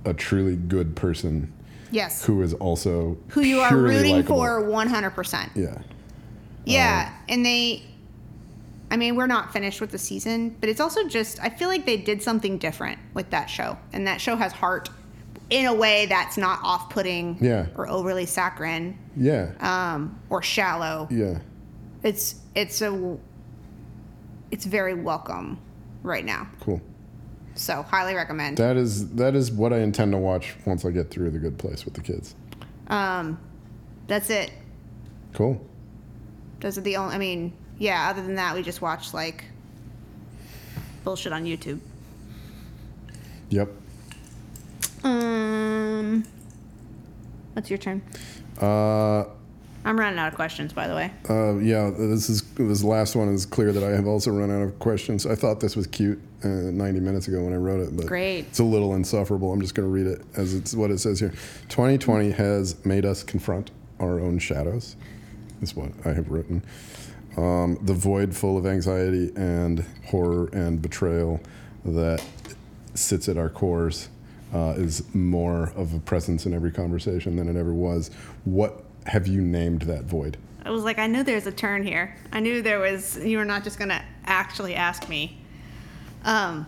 a 0.05 0.13
truly 0.13 0.55
good 0.55 0.95
person 0.95 1.51
Yes. 1.91 2.25
who 2.25 2.41
is 2.41 2.53
also 2.55 3.17
Who 3.29 3.41
you 3.41 3.59
are 3.59 3.75
rooting 3.75 4.15
likable. 4.17 4.37
for 4.37 4.61
100%. 4.61 5.49
Yeah, 5.55 5.77
Yeah, 6.65 7.09
um, 7.09 7.23
and 7.29 7.45
they 7.45 7.83
I 8.91 8.97
mean, 8.97 9.15
we're 9.15 9.27
not 9.27 9.51
finished 9.51 9.81
with 9.81 9.89
the 9.91 9.97
season, 9.97 10.55
but 10.61 10.69
it's 10.69 10.79
also 10.79 11.07
just 11.07 11.39
I 11.41 11.49
feel 11.49 11.67
like 11.69 11.85
they 11.85 11.97
did 11.97 12.21
something 12.21 12.57
different 12.57 12.99
with 13.13 13.29
that 13.31 13.47
show. 13.47 13.77
And 13.93 14.05
that 14.07 14.21
show 14.21 14.35
has 14.35 14.51
heart 14.53 14.89
in 15.49 15.65
a 15.65 15.73
way 15.73 16.05
that's 16.07 16.37
not 16.37 16.59
off-putting 16.63 17.37
Yeah. 17.41 17.67
or 17.75 17.87
overly 17.89 18.25
saccharine 18.25 18.97
yeah, 19.15 19.51
um, 19.59 20.19
or 20.29 20.41
shallow. 20.41 21.07
yeah. 21.11 21.39
It's 22.03 22.35
it's 22.53 22.81
a 22.81 23.17
it's 24.51 24.65
very 24.65 24.93
welcome 24.93 25.57
right 26.03 26.23
now. 26.23 26.47
Cool. 26.59 26.81
So, 27.55 27.81
highly 27.83 28.13
recommend. 28.13 28.57
That 28.57 28.77
is 28.77 29.09
that 29.15 29.33
is 29.35 29.51
what 29.51 29.73
I 29.73 29.79
intend 29.79 30.11
to 30.11 30.17
watch 30.17 30.55
once 30.65 30.85
I 30.85 30.91
get 30.91 31.09
through 31.09 31.31
the 31.31 31.39
good 31.39 31.57
place 31.57 31.85
with 31.85 31.93
the 31.93 32.01
kids. 32.01 32.35
Um 32.87 33.39
that's 34.07 34.29
it. 34.29 34.51
Cool. 35.33 35.59
Those 36.59 36.77
are 36.77 36.81
the 36.81 36.97
only 36.97 37.15
I 37.15 37.17
mean, 37.17 37.53
yeah, 37.79 38.09
other 38.09 38.21
than 38.21 38.35
that 38.35 38.55
we 38.55 38.61
just 38.61 38.81
watched 38.81 39.13
like 39.13 39.45
bullshit 41.03 41.33
on 41.33 41.45
YouTube. 41.45 41.79
Yep. 43.49 43.69
Um, 45.03 46.25
what's 47.53 47.69
your 47.69 47.77
turn? 47.77 48.01
Uh, 48.61 49.25
I'm 49.85 49.99
running 49.99 50.17
out 50.17 50.29
of 50.29 50.33
questions, 50.33 50.73
by 50.73 50.87
the 50.87 50.95
way. 50.95 51.11
Uh, 51.29 51.57
yeah, 51.57 51.91
this 51.91 52.27
is 52.27 52.41
this 52.55 52.83
last 52.83 53.15
one 53.15 53.29
is 53.29 53.45
clear 53.45 53.71
that 53.71 53.83
I 53.83 53.89
have 53.89 54.07
also 54.07 54.31
run 54.31 54.49
out 54.49 54.63
of 54.63 54.79
questions. 54.79 55.27
I 55.27 55.35
thought 55.35 55.59
this 55.59 55.75
was 55.75 55.85
cute 55.85 56.19
uh, 56.43 56.47
90 56.47 56.99
minutes 57.01 57.27
ago 57.27 57.43
when 57.43 57.53
I 57.53 57.57
wrote 57.57 57.81
it, 57.81 57.95
but 57.95 58.07
Great. 58.07 58.45
it's 58.47 58.57
a 58.59 58.63
little 58.63 58.95
insufferable. 58.95 59.53
I'm 59.53 59.61
just 59.61 59.75
going 59.75 59.87
to 59.87 59.91
read 59.91 60.07
it 60.07 60.25
as 60.35 60.55
it's 60.55 60.73
what 60.73 60.89
it 60.89 60.99
says 60.99 61.19
here. 61.19 61.29
2020 61.69 62.31
has 62.31 62.83
made 62.83 63.05
us 63.05 63.21
confront 63.21 63.69
our 63.99 64.19
own 64.19 64.39
shadows. 64.39 64.95
Is 65.61 65.75
what 65.75 65.91
I 66.03 66.09
have 66.09 66.29
written. 66.31 66.63
Um, 67.37 67.77
the 67.81 67.93
void 67.93 68.35
full 68.35 68.57
of 68.57 68.65
anxiety 68.65 69.31
and 69.35 69.85
horror 70.07 70.49
and 70.51 70.81
betrayal 70.81 71.41
that 71.85 72.23
sits 72.93 73.29
at 73.29 73.37
our 73.37 73.49
cores 73.49 74.09
uh, 74.55 74.73
is 74.77 75.03
more 75.13 75.73
of 75.75 75.93
a 75.93 75.99
presence 75.99 76.45
in 76.45 76.53
every 76.53 76.71
conversation 76.71 77.35
than 77.35 77.49
it 77.49 77.57
ever 77.57 77.73
was. 77.73 78.09
What 78.45 78.85
have 79.05 79.27
you 79.27 79.41
named 79.41 79.81
that 79.83 80.05
void? 80.05 80.37
I 80.63 80.69
was 80.69 80.83
like, 80.83 80.97
I 80.97 81.07
knew 81.07 81.23
there's 81.23 81.45
a 81.45 81.51
turn 81.51 81.83
here. 81.83 82.15
I 82.31 82.39
knew 82.39 82.61
there 82.61 82.79
was. 82.79 83.17
You 83.17 83.37
were 83.37 83.45
not 83.45 83.65
just 83.65 83.77
gonna 83.77 84.01
actually 84.25 84.73
ask 84.73 85.09
me. 85.09 85.37
Um. 86.23 86.65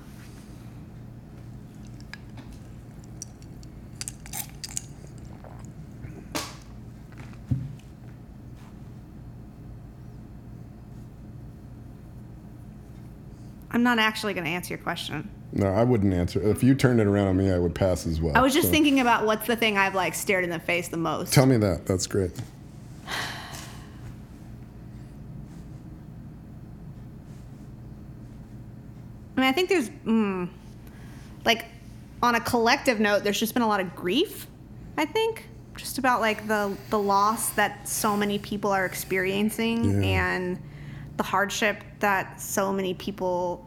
I'm 13.72 13.84
not 13.84 14.00
actually 14.00 14.34
going 14.34 14.46
to 14.46 14.50
answer 14.50 14.74
your 14.74 14.82
question. 14.82 15.30
No, 15.54 15.68
I 15.68 15.84
wouldn't 15.84 16.14
answer. 16.14 16.42
If 16.42 16.62
you 16.64 16.76
turned 16.76 17.00
it 17.00 17.08
around 17.08 17.28
on 17.28 17.38
me, 17.38 17.52
I 17.52 17.58
would 17.58 17.74
pass 17.74 18.06
as 18.06 18.20
well. 18.22 18.36
I 18.36 18.42
was 18.42 18.54
just 18.54 18.68
So, 18.68 18.72
thinking 18.72 19.00
about 19.00 19.26
what's 19.26 19.48
the 19.48 19.56
thing 19.56 19.78
I've 19.78 19.96
like 19.96 20.14
stared 20.14 20.44
in 20.44 20.50
the 20.50 20.60
face 20.60 20.90
the 20.90 20.98
most. 20.98 21.34
Tell 21.34 21.46
me 21.46 21.58
that. 21.58 21.86
That's 21.86 22.06
great. 22.06 22.32
I 29.36 29.42
mean, 29.42 29.50
I 29.50 29.52
think 29.52 29.70
there's, 29.70 29.90
mm, 30.06 30.50
like, 31.46 31.66
on 32.24 32.36
a 32.36 32.40
collective 32.40 33.00
note, 33.00 33.24
there's 33.24 33.40
just 33.40 33.54
been 33.54 33.64
a 33.64 33.68
lot 33.68 33.80
of 33.80 33.96
grief. 33.96 34.48
I 34.98 35.06
think 35.06 35.46
just 35.76 36.00
about 36.00 36.22
like 36.22 36.48
the 36.48 36.76
the 36.90 36.98
loss 36.98 37.52
that 37.52 37.88
so 37.88 38.18
many 38.18 38.40
people 38.40 38.72
are 38.72 38.84
experiencing 38.84 40.02
Yeah. 40.02 40.08
and 40.08 40.60
the 41.18 41.24
hardship 41.24 41.84
that 42.00 42.42
so 42.42 42.74
many 42.74 42.96
people 42.96 43.64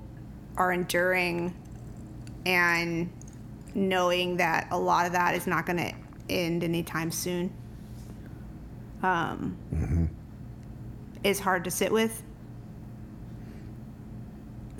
are 0.56 0.72
enduring, 0.72 1.54
and 2.46 3.10
knowing 3.74 4.36
that 4.36 4.68
a 4.70 4.78
lot 4.78 5.06
of 5.06 5.12
that 5.12 5.34
is 5.34 5.46
not 5.46 5.66
going 5.66 5.78
to 5.78 5.92
end 6.28 6.64
anytime 6.64 7.10
soon. 7.10 7.52
Um, 9.02 10.10
is 11.24 11.38
hard 11.38 11.64
to 11.64 11.70
sit 11.70 11.90
with 11.92 12.22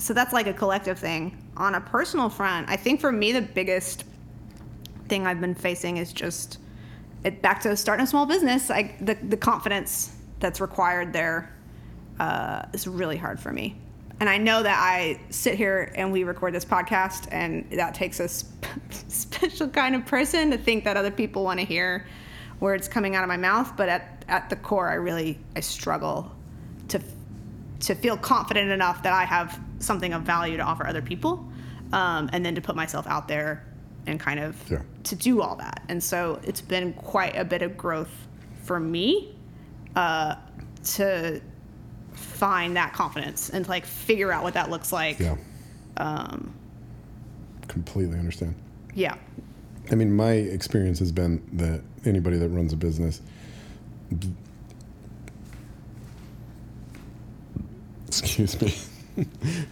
so 0.00 0.14
that's 0.14 0.32
like 0.32 0.46
a 0.46 0.52
collective 0.54 0.98
thing. 0.98 1.36
On 1.58 1.74
a 1.74 1.80
personal 1.80 2.30
front, 2.30 2.70
I 2.70 2.76
think 2.76 3.00
for 3.00 3.12
me 3.12 3.32
the 3.32 3.42
biggest 3.42 4.04
thing 5.08 5.26
I've 5.26 5.42
been 5.42 5.54
facing 5.54 5.98
is 5.98 6.12
just 6.12 6.58
it, 7.22 7.42
back 7.42 7.61
to 7.62 7.76
starting 7.76 8.04
a 8.04 8.06
small 8.06 8.24
business. 8.24 8.70
Like 8.70 9.04
the 9.04 9.14
the 9.14 9.36
confidence 9.36 10.16
that's 10.38 10.58
required 10.58 11.12
there 11.12 11.54
uh, 12.18 12.62
is 12.72 12.86
really 12.86 13.18
hard 13.18 13.38
for 13.38 13.52
me. 13.52 13.76
And 14.20 14.28
I 14.28 14.36
know 14.38 14.62
that 14.62 14.78
I 14.78 15.18
sit 15.30 15.54
here 15.54 15.92
and 15.96 16.12
we 16.12 16.24
record 16.24 16.54
this 16.54 16.64
podcast, 16.64 17.26
and 17.32 17.68
that 17.72 17.94
takes 17.94 18.20
a 18.20 18.28
sp- 18.28 18.64
special 19.08 19.68
kind 19.68 19.94
of 19.94 20.06
person 20.06 20.50
to 20.50 20.58
think 20.58 20.84
that 20.84 20.96
other 20.96 21.10
people 21.10 21.42
want 21.42 21.58
to 21.60 21.66
hear 21.66 22.06
words 22.60 22.86
coming 22.88 23.16
out 23.16 23.22
of 23.24 23.28
my 23.28 23.36
mouth. 23.38 23.76
But 23.76 23.88
at, 23.88 24.24
at 24.28 24.50
the 24.50 24.56
core, 24.56 24.88
I 24.88 24.94
really 24.94 25.38
I 25.56 25.60
struggle 25.60 26.30
to 26.88 27.00
to 27.80 27.94
feel 27.94 28.16
confident 28.18 28.70
enough 28.70 29.02
that 29.02 29.14
I 29.14 29.24
have 29.24 29.58
something 29.78 30.12
of 30.12 30.22
value 30.22 30.58
to 30.58 30.62
offer 30.62 30.86
other 30.86 31.00
people, 31.02 31.48
um, 31.92 32.28
and 32.32 32.44
then 32.44 32.54
to 32.54 32.60
put 32.60 32.76
myself 32.76 33.06
out 33.06 33.26
there 33.26 33.64
and 34.06 34.20
kind 34.20 34.38
of 34.40 34.56
Yeah. 34.70 34.82
to 35.04 35.14
do 35.16 35.40
all 35.40 35.56
that. 35.56 35.82
And 35.88 36.02
so 36.02 36.40
it's 36.42 36.60
been 36.60 36.92
quite 36.92 37.36
a 37.36 37.44
bit 37.44 37.62
of 37.62 37.76
growth 37.78 38.10
for 38.64 38.78
me 38.78 39.34
uh, 39.96 40.34
to 40.84 41.40
find 42.20 42.76
that 42.76 42.92
confidence 42.92 43.50
and 43.50 43.64
to 43.64 43.70
like 43.70 43.84
figure 43.86 44.32
out 44.32 44.42
what 44.42 44.54
that 44.54 44.70
looks 44.70 44.92
like. 44.92 45.18
Yeah. 45.18 45.36
Um, 45.96 46.54
Completely 47.68 48.18
understand. 48.18 48.54
yeah. 48.94 49.16
I 49.90 49.96
mean, 49.96 50.14
my 50.14 50.32
experience 50.32 51.00
has 51.00 51.10
been 51.10 51.42
that 51.54 51.82
anybody 52.04 52.36
that 52.38 52.48
runs 52.50 52.72
a 52.72 52.76
business, 52.76 53.20
excuse 58.06 58.60
me, 58.60 58.74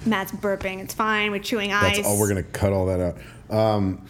Matt's 0.06 0.32
burping. 0.32 0.80
It's 0.80 0.94
fine. 0.94 1.30
We're 1.30 1.38
chewing 1.38 1.72
ice. 1.72 1.96
that's 1.96 2.08
all 2.08 2.18
we're 2.18 2.28
gonna 2.28 2.42
cut 2.42 2.72
all 2.72 2.86
that 2.86 3.00
out. 3.00 3.16
Um, 3.56 4.04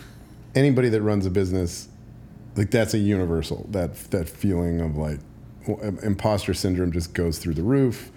anybody 0.55 0.89
that 0.91 1.03
runs 1.03 1.27
a 1.27 1.31
business, 1.31 1.89
like 2.57 2.71
that's 2.71 2.95
a 2.95 2.99
universal. 2.99 3.67
That 3.71 3.95
that 4.11 4.29
feeling 4.29 4.81
of 4.81 4.97
like 4.97 5.21
imposter 6.03 6.55
syndrome 6.55 6.93
just 6.93 7.13
goes 7.15 7.39
through 7.39 7.55
the 7.55 7.63
roof. 7.63 8.11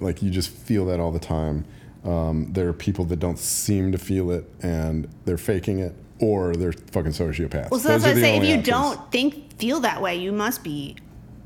Like 0.00 0.22
you 0.22 0.30
just 0.30 0.50
feel 0.50 0.86
that 0.86 1.00
all 1.00 1.12
the 1.12 1.18
time. 1.18 1.64
Um, 2.04 2.52
there 2.52 2.68
are 2.68 2.72
people 2.72 3.04
that 3.06 3.18
don't 3.18 3.38
seem 3.38 3.90
to 3.92 3.98
feel 3.98 4.30
it 4.30 4.48
and 4.62 5.08
they're 5.24 5.36
faking 5.36 5.80
it, 5.80 5.94
or 6.20 6.54
they're 6.54 6.72
fucking 6.72 7.12
sociopaths. 7.12 7.70
Well, 7.70 7.80
so 7.80 7.88
that's 7.88 8.04
Those 8.04 8.12
are 8.12 8.14
what 8.14 8.18
I 8.18 8.20
say. 8.20 8.36
If 8.36 8.44
you 8.44 8.58
options. 8.58 8.66
don't 8.66 9.12
think, 9.12 9.58
feel 9.58 9.80
that 9.80 10.00
way, 10.00 10.14
you 10.16 10.30
must 10.32 10.62
be 10.62 10.96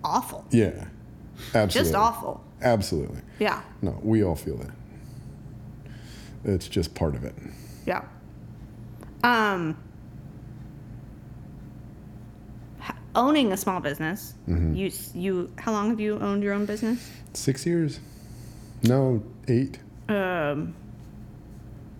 awful. 0.05 0.45
Yeah. 0.51 0.87
Absolutely. 1.55 1.93
Just 1.93 1.95
awful. 1.95 2.45
Absolutely. 2.61 3.23
Yeah. 3.39 3.63
No, 3.81 3.99
we 4.03 4.23
all 4.23 4.37
feel 4.37 4.59
that. 4.59 4.71
It's 6.45 6.69
just 6.69 6.95
part 6.95 7.15
of 7.15 7.25
it. 7.25 7.35
Yeah. 7.87 8.05
Um, 9.25 9.77
owning 13.15 13.53
a 13.53 13.57
small 13.57 13.81
business. 13.81 14.35
Mm-hmm. 14.49 14.75
You 14.75 14.93
you. 15.15 15.53
How 15.59 15.73
long 15.73 15.91
have 15.91 16.01
you 16.01 16.19
owned 16.19 16.43
your 16.43 16.55
own 16.55 16.67
business? 16.67 17.11
Six 17.35 17.67
years? 17.67 18.01
No, 18.83 19.23
eight. 19.49 19.79
Um, 20.09 20.75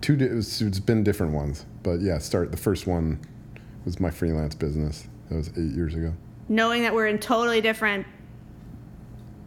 Two. 0.01 0.15
Di- 0.15 0.25
it's, 0.25 0.61
it's 0.61 0.79
been 0.79 1.03
different 1.03 1.33
ones, 1.33 1.65
but 1.83 2.01
yeah. 2.01 2.17
Start 2.17 2.51
the 2.51 2.57
first 2.57 2.87
one 2.87 3.19
was 3.85 3.99
my 3.99 4.09
freelance 4.09 4.55
business. 4.55 5.07
That 5.29 5.35
was 5.35 5.49
eight 5.49 5.73
years 5.75 5.95
ago. 5.95 6.13
knowing 6.49 6.81
that 6.83 6.93
we're 6.93 7.07
in 7.07 7.19
totally 7.19 7.61
different 7.61 8.05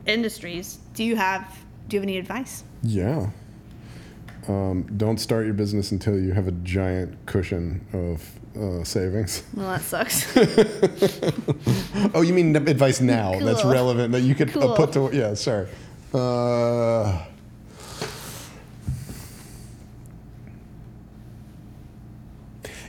industries, 0.06 0.78
do 0.94 1.04
you 1.04 1.16
have 1.16 1.58
do 1.88 1.96
you 1.96 2.00
have 2.00 2.04
any 2.08 2.18
advice? 2.18 2.64
Yeah. 2.82 3.30
Um, 4.48 4.82
don't 4.98 5.18
start 5.18 5.46
your 5.46 5.54
business 5.54 5.90
until 5.92 6.18
you 6.20 6.32
have 6.32 6.48
a 6.48 6.52
giant 6.52 7.16
cushion 7.26 7.84
of 7.94 8.22
uh, 8.62 8.84
savings. 8.84 9.42
Well, 9.54 9.68
that 9.70 9.80
sucks. 9.82 10.34
Oh, 12.14 12.20
you 12.20 12.32
mean 12.34 12.54
advice 12.54 13.00
now 13.00 13.38
that's 13.40 13.64
relevant 13.64 14.12
that 14.12 14.20
you 14.20 14.34
could 14.34 14.54
uh, 14.56 14.74
put 14.76 14.92
to 14.92 15.10
yeah, 15.12 15.34
sorry. 15.34 15.66
Uh, 16.14 17.24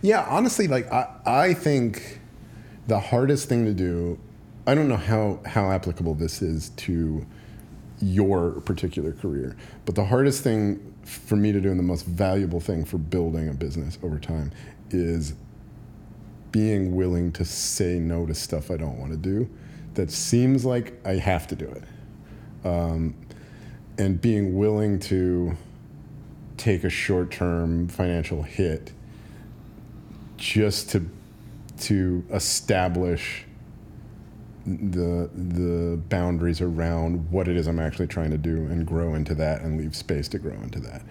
yeah, 0.03 0.27
honestly, 0.29 0.67
like 0.67 0.91
I, 0.91 1.07
I 1.25 1.53
think 1.55 2.19
the 2.87 2.99
hardest 2.99 3.49
thing 3.49 3.65
to 3.65 3.73
do. 3.73 4.19
I 4.67 4.75
don't 4.75 4.87
know 4.87 4.97
how 4.97 5.39
how 5.45 5.71
applicable 5.71 6.15
this 6.15 6.41
is 6.41 6.69
to 6.69 7.25
your 7.99 8.51
particular 8.61 9.11
career, 9.11 9.55
but 9.85 9.95
the 9.95 10.05
hardest 10.05 10.43
thing 10.43 10.93
for 11.03 11.35
me 11.35 11.51
to 11.51 11.61
do 11.61 11.69
and 11.69 11.79
the 11.79 11.83
most 11.83 12.05
valuable 12.05 12.59
thing 12.59 12.85
for 12.85 12.97
building 12.97 13.49
a 13.49 13.53
business 13.53 13.97
over 14.03 14.19
time 14.19 14.51
is 14.91 15.33
being 16.51 16.95
willing 16.95 17.31
to 17.31 17.45
say 17.45 17.99
no 17.99 18.25
to 18.25 18.33
stuff 18.33 18.71
I 18.71 18.77
don't 18.77 18.97
want 18.99 19.11
to 19.11 19.17
do 19.17 19.49
that 19.95 20.11
seems 20.11 20.65
like 20.65 20.93
I 21.05 21.13
have 21.13 21.47
to 21.47 21.55
do 21.55 21.65
it. 21.65 21.83
Um, 22.65 23.15
and 23.97 24.19
being 24.19 24.57
willing 24.57 24.99
to 24.99 25.55
take 26.57 26.83
a 26.83 26.89
short 26.89 27.31
term 27.31 27.87
financial 27.87 28.43
hit 28.43 28.91
just 30.37 30.89
to 30.91 31.09
to 31.79 32.23
establish 32.31 33.45
the 34.65 35.29
the 35.33 35.97
boundaries 36.09 36.59
around 36.59 37.29
what 37.31 37.47
it 37.47 37.55
is 37.55 37.67
I'm 37.67 37.79
actually 37.79 38.07
trying 38.07 38.31
to 38.31 38.37
do 38.37 38.65
and 38.65 38.85
grow 38.85 39.13
into 39.13 39.35
that 39.35 39.61
and 39.61 39.77
leave 39.77 39.95
space 39.95 40.27
to 40.29 40.39
grow 40.39 40.53
into 40.53 40.79
that. 40.79 41.03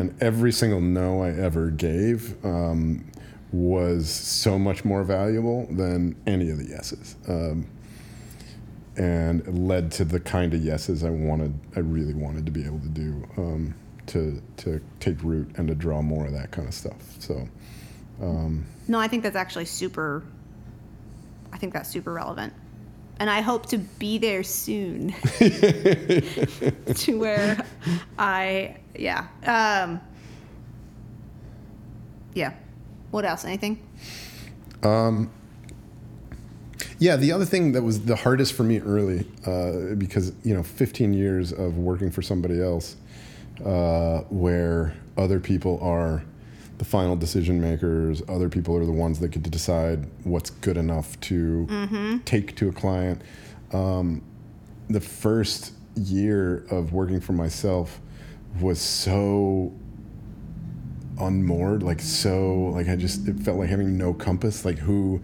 And 0.00 0.22
every 0.22 0.50
single 0.52 0.80
no 0.80 1.22
I 1.22 1.30
ever 1.30 1.70
gave 1.70 2.44
um, 2.44 3.04
was 3.52 4.10
so 4.10 4.58
much 4.58 4.84
more 4.84 5.04
valuable 5.04 5.66
than 5.70 6.16
any 6.26 6.50
of 6.50 6.58
the 6.58 6.64
yeses. 6.64 7.14
Um, 7.28 7.68
and 8.96 9.40
it 9.40 9.54
led 9.54 9.92
to 9.92 10.04
the 10.04 10.20
kind 10.20 10.54
of 10.54 10.62
yeses 10.62 11.04
I 11.04 11.10
wanted, 11.10 11.58
I 11.74 11.80
really 11.80 12.14
wanted 12.14 12.46
to 12.46 12.52
be 12.52 12.64
able 12.64 12.80
to 12.80 12.88
do, 12.88 13.24
um, 13.36 13.74
to 14.06 14.40
to 14.58 14.80
take 15.00 15.22
root 15.22 15.50
and 15.56 15.68
to 15.68 15.74
draw 15.74 16.00
more 16.00 16.26
of 16.26 16.32
that 16.32 16.50
kind 16.50 16.68
of 16.68 16.74
stuff. 16.74 16.96
So, 17.18 17.48
no, 18.88 18.98
I 18.98 19.08
think 19.08 19.22
that's 19.22 19.36
actually 19.36 19.66
super. 19.66 20.22
I 21.52 21.58
think 21.58 21.72
that's 21.72 21.90
super 21.90 22.12
relevant, 22.12 22.52
and 23.18 23.28
I 23.28 23.40
hope 23.40 23.66
to 23.66 23.78
be 23.78 24.18
there 24.18 24.42
soon. 24.42 25.12
to 25.38 27.18
where 27.18 27.64
I 28.18 28.76
yeah 28.94 29.26
um, 29.44 30.00
yeah. 32.34 32.52
What 33.10 33.24
else? 33.24 33.44
Anything? 33.44 33.82
Yeah, 36.98 37.16
the 37.16 37.32
other 37.32 37.44
thing 37.44 37.72
that 37.72 37.82
was 37.82 38.04
the 38.04 38.16
hardest 38.16 38.54
for 38.54 38.62
me 38.62 38.80
early, 38.80 39.26
uh, 39.46 39.94
because 39.96 40.32
you 40.44 40.54
know, 40.54 40.62
15 40.62 41.12
years 41.12 41.52
of 41.52 41.78
working 41.78 42.10
for 42.10 42.22
somebody 42.22 42.62
else, 42.62 42.96
uh, 43.64 44.20
where 44.28 44.94
other 45.16 45.40
people 45.40 45.78
are 45.82 46.24
the 46.78 46.84
final 46.84 47.16
decision 47.16 47.60
makers, 47.60 48.22
other 48.28 48.48
people 48.48 48.76
are 48.76 48.84
the 48.84 48.92
ones 48.92 49.18
that 49.20 49.28
get 49.28 49.42
to 49.44 49.50
decide 49.50 50.06
what's 50.24 50.50
good 50.50 50.76
enough 50.76 51.18
to 51.20 51.66
take 52.24 52.54
to 52.56 52.68
a 52.68 52.72
client. 52.72 53.22
Um, 53.72 54.22
the 54.88 55.00
first 55.00 55.72
year 55.96 56.66
of 56.70 56.92
working 56.92 57.20
for 57.20 57.32
myself 57.32 58.00
was 58.60 58.80
so 58.80 59.72
unmoored 61.18 61.82
like 61.82 62.00
so 62.00 62.70
like 62.74 62.88
i 62.88 62.96
just 62.96 63.26
it 63.26 63.38
felt 63.40 63.58
like 63.58 63.70
having 63.70 63.96
no 63.96 64.12
compass 64.12 64.66
like 64.66 64.78
who 64.78 65.20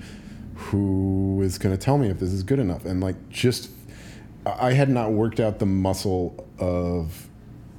who 0.64 1.40
is 1.42 1.58
going 1.58 1.76
to 1.76 1.82
tell 1.82 1.98
me 1.98 2.08
if 2.08 2.18
this 2.18 2.32
is 2.32 2.42
good 2.42 2.58
enough. 2.58 2.84
And 2.84 3.00
like 3.00 3.28
just 3.28 3.70
i 4.44 4.72
had 4.72 4.88
not 4.88 5.12
worked 5.12 5.38
out 5.38 5.60
the 5.60 5.66
muscle 5.66 6.48
of 6.58 7.28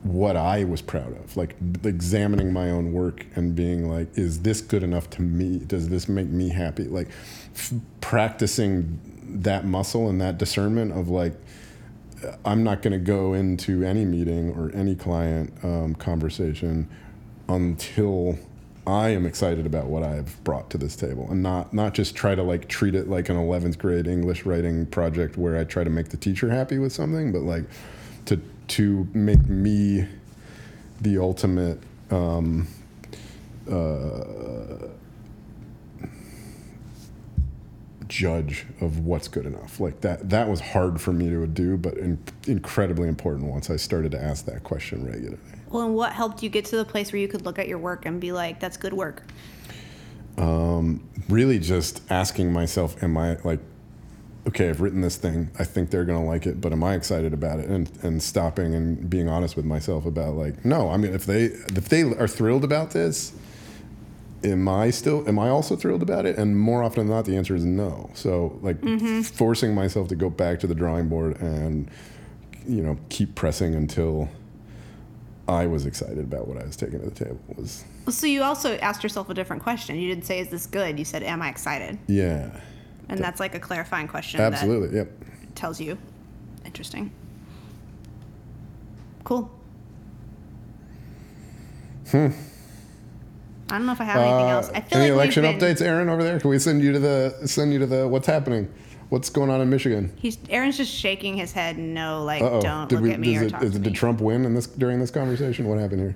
what 0.04 0.36
i 0.36 0.64
was 0.64 0.82
proud 0.82 1.18
of. 1.18 1.36
Like 1.38 1.56
examining 1.84 2.52
my 2.52 2.70
own 2.70 2.94
work 2.94 3.26
and 3.36 3.56
being 3.56 3.90
like 3.90 4.18
is 4.18 4.42
this 4.42 4.62
good 4.62 4.84
enough 4.84 5.10
to 5.12 5.22
me? 5.22 5.60
Does 5.60 5.90
this 5.90 6.08
make 6.08 6.28
me 6.28 6.50
happy? 6.50 6.84
Like 6.84 7.10
f- 7.56 7.74
practicing 8.02 9.00
that 9.42 9.66
muscle 9.66 10.10
and 10.10 10.20
that 10.22 10.38
discernment 10.38 10.92
of 10.92 11.10
like 11.10 11.34
I'm 12.46 12.64
not 12.64 12.82
going 12.82 12.94
to 12.94 13.00
go 13.00 13.34
into 13.34 13.84
any 13.84 14.06
meeting 14.06 14.52
or 14.52 14.72
any 14.74 14.96
client 14.96 15.54
um, 15.64 15.96
conversation 15.96 16.90
until 17.48 18.38
I 18.86 19.10
am 19.10 19.26
excited 19.26 19.66
about 19.66 19.86
what 19.86 20.04
I've 20.04 20.44
brought 20.44 20.70
to 20.72 20.78
this 20.78 20.96
table, 20.96 21.28
and 21.30 21.42
not 21.42 21.74
not 21.74 21.94
just 21.94 22.16
try 22.16 22.36
to 22.36 22.44
like 22.44 22.68
treat 22.68 22.96
it 22.96 23.08
like 23.08 23.30
an 23.30 23.38
11th 23.38 23.78
grade 23.78 24.08
English 24.08 24.46
writing 24.46 24.86
project 24.88 25.38
where 25.38 25.58
I 25.58 25.64
try 25.64 25.84
to 25.84 25.90
make 25.90 26.10
the 26.10 26.18
teacher 26.18 26.50
happy 26.50 26.80
with 26.80 26.92
something, 26.92 27.32
but 27.32 27.42
like 27.44 27.64
to 28.26 28.42
to 28.70 29.08
make 29.14 29.48
me 29.48 30.08
the 31.00 31.18
ultimate 31.18 31.80
um, 32.12 32.68
uh, 33.70 34.88
judge 38.08 38.66
of 38.82 39.00
what's 39.00 39.30
good 39.30 39.46
enough. 39.46 39.80
Like 39.80 40.02
that 40.02 40.30
that 40.30 40.50
was 40.50 40.60
hard 40.60 41.00
for 41.00 41.14
me 41.14 41.30
to 41.30 41.48
do, 41.48 41.78
but 41.78 41.96
in, 41.98 42.20
incredibly 42.48 43.08
important 43.08 43.50
once 43.50 43.70
I 43.70 43.78
started 43.78 44.12
to 44.12 44.22
ask 44.22 44.46
that 44.46 44.64
question 44.64 45.06
regularly. 45.06 45.40
Well, 45.74 45.88
and 45.88 45.96
what 45.96 46.14
helped 46.14 46.44
you 46.44 46.50
get 46.50 46.66
to 46.66 46.78
the 46.78 46.86
place 46.86 47.12
where 47.12 47.20
you 47.20 47.28
could 47.28 47.44
look 47.44 47.58
at 47.58 47.68
your 47.68 47.80
work 47.80 48.06
and 48.06 48.22
be 48.22 48.32
like, 48.32 48.60
"That's 48.60 48.78
good 48.78 48.94
work." 48.94 49.24
Um, 50.38 51.10
really, 51.28 51.58
just 51.58 52.02
asking 52.12 52.54
myself, 52.54 53.02
am 53.02 53.18
I 53.18 53.38
like, 53.44 53.60
okay, 54.48 54.70
I've 54.70 54.82
written 54.82 55.02
this 55.02 55.16
thing. 55.16 55.50
I 55.58 55.64
think 55.64 55.90
they're 55.90 56.06
gonna 56.06 56.24
like 56.24 56.46
it, 56.46 56.62
but 56.62 56.74
am 56.74 56.84
I 56.84 56.94
excited 56.94 57.34
about 57.34 57.60
it? 57.60 57.70
And 57.70 57.92
and 58.04 58.22
stopping 58.22 58.76
and 58.76 59.10
being 59.10 59.28
honest 59.28 59.56
with 59.56 59.66
myself 59.66 60.06
about 60.06 60.36
like, 60.36 60.64
no, 60.64 60.90
I 60.90 60.98
mean, 60.98 61.12
if 61.12 61.26
they 61.26 61.46
if 61.46 61.90
they 61.90 62.04
are 62.04 62.28
thrilled 62.28 62.64
about 62.64 62.92
this, 62.92 63.34
am 64.44 64.68
I 64.68 64.92
still 64.92 65.28
am 65.28 65.40
I 65.40 65.50
also 65.50 65.76
thrilled 65.76 66.04
about 66.04 66.28
it? 66.28 66.38
And 66.38 66.56
more 66.56 66.84
often 66.84 67.08
than 67.08 67.16
not, 67.16 67.26
the 67.26 67.36
answer 67.36 67.56
is 67.56 67.66
no. 67.66 68.12
So 68.14 68.60
like 68.62 68.80
mm-hmm. 68.82 69.22
forcing 69.22 69.74
myself 69.74 70.08
to 70.10 70.16
go 70.16 70.30
back 70.30 70.60
to 70.60 70.68
the 70.68 70.76
drawing 70.76 71.10
board 71.10 71.42
and 71.42 71.90
you 72.68 72.84
know 72.84 72.98
keep 73.10 73.34
pressing 73.34 73.74
until 73.74 74.30
I 75.48 75.68
was 75.68 75.86
excited 75.86 76.20
about 76.20 76.48
what 76.48 76.58
I 76.62 76.66
was 76.66 76.76
taking 76.78 77.00
to 77.00 77.06
the 77.06 77.12
table 77.26 77.40
was 77.58 77.84
So 78.10 78.28
you 78.28 78.44
also 78.44 78.78
asked 78.78 79.04
yourself 79.04 79.30
a 79.30 79.34
different 79.34 79.62
question. 79.62 79.98
You 79.98 80.08
didn't 80.10 80.26
say, 80.26 80.40
"Is 80.40 80.50
this 80.50 80.66
good?" 80.66 80.98
You 80.98 81.06
said, 81.06 81.22
"Am 81.24 81.42
I 81.42 81.50
excited?" 81.50 81.98
yeah, 82.08 82.50
And 83.10 83.20
that's 83.20 83.40
like 83.42 83.54
a 83.56 83.60
clarifying 83.60 84.08
question. 84.08 84.40
absolutely, 84.40 84.96
yep. 84.98 85.12
Tells 85.56 85.82
you. 85.82 85.98
Interesting. 86.66 87.12
Cool. 89.26 89.52
Hmm. 92.12 92.28
I 93.70 93.78
don't 93.78 93.86
know 93.86 93.94
if 93.94 94.02
I 94.02 94.04
have 94.04 94.18
anything 94.18 94.50
else. 94.50 94.70
I 94.74 94.82
feel 94.82 94.98
Uh, 95.00 95.02
Any 95.02 95.12
like 95.12 95.16
election 95.36 95.44
been, 95.44 95.60
updates, 95.60 95.82
Aaron, 95.82 96.10
over 96.10 96.24
there? 96.24 96.40
Can 96.40 96.50
we 96.50 96.60
send 96.60 96.82
you 96.84 96.92
to 96.94 97.00
the 97.00 97.36
send 97.46 97.74
you 97.74 97.80
to 97.80 97.86
the 97.86 98.08
what's 98.08 98.28
happening? 98.28 98.70
What's 99.14 99.30
going 99.30 99.52
on 99.52 99.62
in 99.62 99.70
Michigan? 99.70 100.12
He's 100.18 100.40
Aaron's 100.50 100.76
just 100.76 100.92
shaking 100.92 101.38
his 101.38 101.52
head. 101.52 101.78
No, 101.78 102.24
like 102.24 102.42
Uh-oh. 102.42 102.62
don't 102.62 102.90
Did 102.90 102.96
look 102.96 103.04
we, 103.04 103.12
at 103.12 103.20
me 103.20 103.38
or 103.38 103.44
it- 103.44 103.50
talk 103.52 103.62
is 103.62 103.74
to 103.74 103.78
it- 103.78 103.80
me. 103.82 103.84
Did 103.84 103.94
Trump 103.94 104.20
win 104.22 104.44
in 104.44 104.56
this 104.56 104.66
during 104.66 105.00
this 105.00 105.12
conversation? 105.12 105.68
What 105.68 105.78
happened 105.78 106.02
here? 106.02 106.16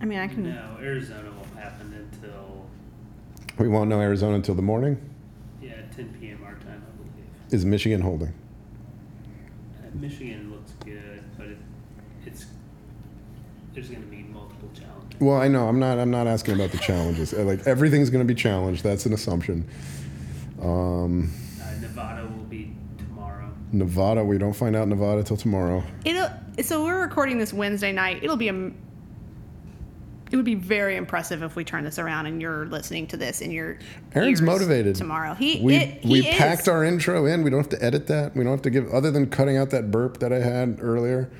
I 0.00 0.04
mean, 0.04 0.20
I 0.20 0.28
can. 0.28 0.44
No, 0.44 0.76
Arizona 0.80 1.28
won't 1.36 1.52
happen 1.56 1.92
until 1.92 2.66
We 3.58 3.66
won't 3.66 3.90
know 3.90 4.00
Arizona 4.00 4.36
until 4.36 4.54
the 4.54 4.62
morning. 4.62 4.96
yeah 5.60 5.72
10 5.96 6.18
p.m. 6.20 6.38
our 6.46 6.52
time, 6.54 6.84
I 6.86 6.96
believe. 6.98 7.26
Is 7.50 7.64
Michigan 7.64 8.00
holding? 8.00 8.28
Uh, 8.28 9.88
Michigan 9.94 10.52
looks 10.52 10.70
good, 10.84 11.24
but 11.36 11.48
it, 11.48 11.58
it's 12.24 12.44
there's 13.74 13.88
going 13.88 14.02
to 14.02 14.08
be 14.08 14.22
multiple 14.32 14.70
challenges. 14.72 15.18
Well, 15.20 15.36
I 15.38 15.48
know. 15.48 15.66
I'm 15.66 15.80
not. 15.80 15.98
I'm 15.98 16.12
not 16.12 16.28
asking 16.28 16.54
about 16.54 16.70
the 16.70 16.78
challenges. 16.78 17.32
Like 17.36 17.66
everything's 17.66 18.08
going 18.08 18.24
to 18.24 18.32
be 18.34 18.40
challenged. 18.40 18.84
That's 18.84 19.04
an 19.04 19.12
assumption. 19.14 19.66
Um, 20.60 21.32
Nevada. 23.72 24.24
We 24.24 24.38
don't 24.38 24.52
find 24.52 24.76
out 24.76 24.88
Nevada 24.88 25.22
till 25.22 25.36
tomorrow. 25.36 25.82
It'll. 26.04 26.28
So 26.62 26.84
we're 26.84 27.00
recording 27.00 27.38
this 27.38 27.52
Wednesday 27.52 27.92
night. 27.92 28.22
It'll 28.22 28.36
be 28.36 28.48
a. 28.48 28.70
It 30.30 30.36
would 30.36 30.44
be 30.46 30.54
very 30.54 30.96
impressive 30.96 31.42
if 31.42 31.56
we 31.56 31.64
turn 31.64 31.84
this 31.84 31.98
around 31.98 32.24
and 32.24 32.40
you're 32.40 32.64
listening 32.66 33.06
to 33.08 33.16
this 33.18 33.42
and 33.42 33.52
you're. 33.52 33.78
Aaron's 34.14 34.40
motivated. 34.40 34.94
tomorrow. 34.96 35.34
He 35.34 35.60
we 35.62 35.76
it, 35.76 36.04
we 36.04 36.26
is. 36.26 36.36
packed 36.36 36.68
our 36.68 36.84
intro 36.84 37.26
in. 37.26 37.42
We 37.42 37.50
don't 37.50 37.58
have 37.60 37.68
to 37.78 37.84
edit 37.84 38.06
that. 38.06 38.34
We 38.34 38.42
don't 38.44 38.52
have 38.52 38.62
to 38.62 38.70
give 38.70 38.88
other 38.92 39.10
than 39.10 39.28
cutting 39.28 39.56
out 39.58 39.70
that 39.70 39.90
burp 39.90 40.18
that 40.20 40.32
I 40.32 40.38
had 40.40 40.78
earlier. 40.80 41.30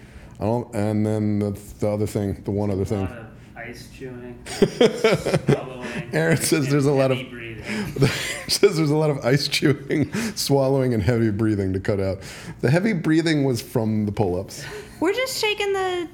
I 0.41 0.45
don't, 0.45 0.75
and 0.75 1.07
then 1.07 1.39
the, 1.39 1.51
the 1.79 1.89
other 1.89 2.07
thing, 2.07 2.43
the 2.45 2.51
one 2.51 2.71
other 2.71 2.83
A 2.83 2.87
thing. 2.87 3.01
lot 3.03 3.13
of 3.13 3.27
ice 3.57 3.89
chewing. 3.97 4.39
Aaron 6.13 6.37
says 6.37 6.69
there's 6.69 6.87
a 6.87 6.93
lot 6.93 7.13
of- 7.13 7.19
breathing. 7.19 7.42
says 8.49 8.77
there's 8.77 8.91
a 8.91 8.97
lot 8.97 9.11
of 9.11 9.25
ice 9.25 9.49
chewing, 9.49 10.13
swallowing, 10.35 10.95
and 10.95 11.03
heavy 11.03 11.31
breathing 11.31 11.73
to 11.73 11.81
cut 11.81 12.01
out. 12.01 12.19
The 12.61 12.71
heavy 12.71 12.93
breathing 12.93 13.45
was 13.45 13.61
from 13.63 14.07
the 14.07 14.13
pull-ups. 14.13 14.65
We're 15.01 15.13
just 15.15 15.39
shaking 15.41 15.73
the, 15.73 16.09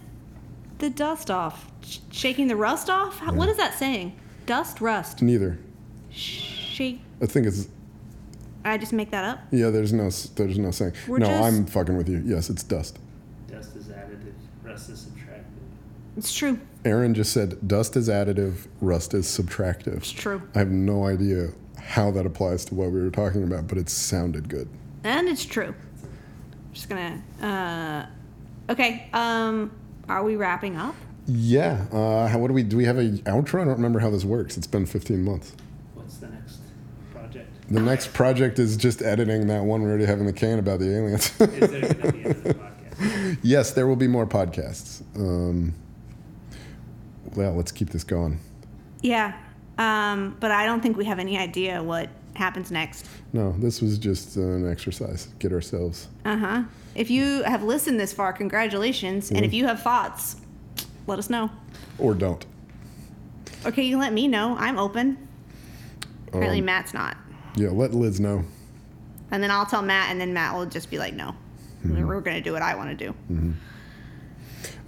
the 0.79 0.91
dust 0.91 1.31
off, 1.31 1.71
Sh- 1.83 1.99
shaking 2.11 2.49
the 2.49 2.57
rust 2.57 2.89
off. 2.91 3.19
How, 3.19 3.33
What 3.33 3.49
is 3.49 3.57
that 3.57 3.75
saying? 3.79 4.19
Dust, 4.47 4.81
rust, 4.81 5.21
Neither. 5.23 5.59
shake. 6.11 7.01
I 7.23 7.27
think 7.27 7.47
it's 7.47 7.69
I 8.65 8.77
just 8.79 8.93
make 8.93 9.11
that 9.13 9.25
up. 9.25 9.41
yeah. 9.51 9.71
There's 9.71 9.93
no 9.93 10.11
there's 10.11 10.59
no 10.59 10.71
saying. 10.71 10.93
We're 11.07 11.19
no, 11.19 11.27
just- 11.27 11.43
I'm 11.43 11.67
fucking 11.67 11.97
with 11.97 12.09
you. 12.09 12.23
Yes, 12.25 12.51
it's 12.51 12.63
dust. 12.63 12.99
Dust 13.51 13.75
is 13.77 13.87
additive, 13.89 14.35
rust 14.63 14.91
is 14.91 15.07
subtractive. 15.07 15.45
It's 16.17 16.33
true. 16.35 16.59
Aaron 16.85 17.15
just 17.15 17.33
said 17.33 17.67
dust 17.67 17.97
is 17.97 18.09
additive, 18.09 18.67
rust 18.81 19.15
is 19.15 19.27
subtractive. 19.27 19.99
It's 19.99 20.13
true. 20.13 20.43
I 20.55 20.61
have 20.61 20.71
no 20.71 21.07
idea 21.07 21.49
how 21.77 22.11
that 22.13 22.27
applies 22.27 22.65
to 22.67 22.75
what 22.75 22.91
we 22.91 23.01
were 23.01 23.11
talking 23.11 23.43
about, 23.43 23.67
but 23.67 23.79
it 23.79 23.89
sounded 23.89 24.49
good. 24.49 24.69
And 25.05 25.29
it's 25.29 25.45
true. 25.45 25.75
I'm 26.03 26.73
Just 26.73 26.89
gonna. 26.89 27.23
Uh, 27.43 28.73
okay. 28.73 29.09
Um, 29.13 29.73
are 30.09 30.23
we 30.23 30.37
wrapping 30.37 30.77
up? 30.77 30.95
Yeah. 31.27 31.87
Uh, 31.93 32.27
how, 32.29 32.39
what 32.39 32.49
do 32.49 32.55
we 32.55 32.63
do? 32.63 32.77
We 32.77 32.85
have 32.85 32.99
a 32.99 33.09
outro. 33.27 33.61
I 33.61 33.65
don't 33.65 33.75
remember 33.75 33.99
how 33.99 34.11
this 34.11 34.25
works. 34.25 34.57
It's 34.57 34.67
been 34.67 34.87
15 34.87 35.23
months. 35.23 35.55
What's 35.95 36.17
the 36.19 36.29
next 36.29 36.61
project? 37.13 37.51
The 37.71 37.81
next 37.81 38.15
project 38.15 38.59
is 38.59 38.77
just 38.77 39.03
editing 39.03 39.47
that 39.49 39.65
one 39.65 39.83
we 39.83 39.89
already 39.89 40.07
have 40.07 40.21
in 40.21 40.27
the 40.27 40.33
can 40.33 40.59
about 40.59 40.79
the 40.81 40.97
aliens. 40.97 41.39
Is 41.41 41.71
there 41.71 41.81
going 41.81 41.95
to 41.95 42.13
be 42.13 42.23
another 42.23 42.55
podcast? 42.55 43.39
yes, 43.43 43.73
there 43.73 43.87
will 43.87 43.97
be 43.97 44.09
more 44.09 44.27
podcasts. 44.27 45.03
Um, 45.17 45.75
well, 47.39 47.55
let's 47.55 47.71
keep 47.73 47.91
this 47.91 48.03
going. 48.05 48.41
Yeah. 49.01 49.37
Um, 49.79 50.37
but 50.41 50.51
I 50.51 50.67
don't 50.67 50.81
think 50.81 50.97
we 50.97 51.05
have 51.05 51.21
any 51.21 51.39
idea 51.39 51.81
what 51.81 52.09
happens 52.35 52.73
next. 52.73 53.07
No, 53.33 53.53
this 53.59 53.81
was 53.81 53.97
just 53.97 54.37
an 54.37 54.69
exercise. 54.69 55.29
Get 55.39 55.53
ourselves. 55.53 56.09
Uh 56.25 56.37
huh. 56.37 56.63
If 56.97 57.11
you 57.11 57.45
have 57.45 57.63
listened 57.63 58.01
this 58.01 58.13
far, 58.13 58.33
congratulations. 58.33 59.31
And 59.31 59.45
if 59.45 59.53
you 59.53 59.67
have 59.67 59.81
thoughts, 59.83 60.37
let 61.07 61.21
us 61.21 61.31
know. 61.31 61.49
Or 61.99 62.13
don't. 62.13 62.45
Okay, 63.65 63.83
you 63.85 63.93
can 63.93 64.01
let 64.01 64.13
me 64.13 64.27
know. 64.27 64.57
I'm 64.59 64.79
open. 64.79 65.17
Apparently, 66.27 66.59
Um, 66.59 66.65
Matt's 66.65 66.93
not. 66.93 67.17
Yeah, 67.55 67.69
let 67.71 67.95
Liz 67.95 68.19
know. 68.19 68.45
And 69.31 69.43
then 69.43 69.51
I'll 69.53 69.67
tell 69.67 69.83
Matt, 69.83 70.11
and 70.11 70.21
then 70.21 70.33
Matt 70.35 70.57
will 70.57 70.67
just 70.67 70.91
be 70.91 70.99
like, 70.99 71.15
no. 71.15 71.35
We're 71.85 72.21
going 72.21 72.37
to 72.37 72.43
do 72.43 72.53
what 72.53 72.63
I 72.63 72.75
want 72.75 72.99
to 72.99 73.07
do. 73.07 73.15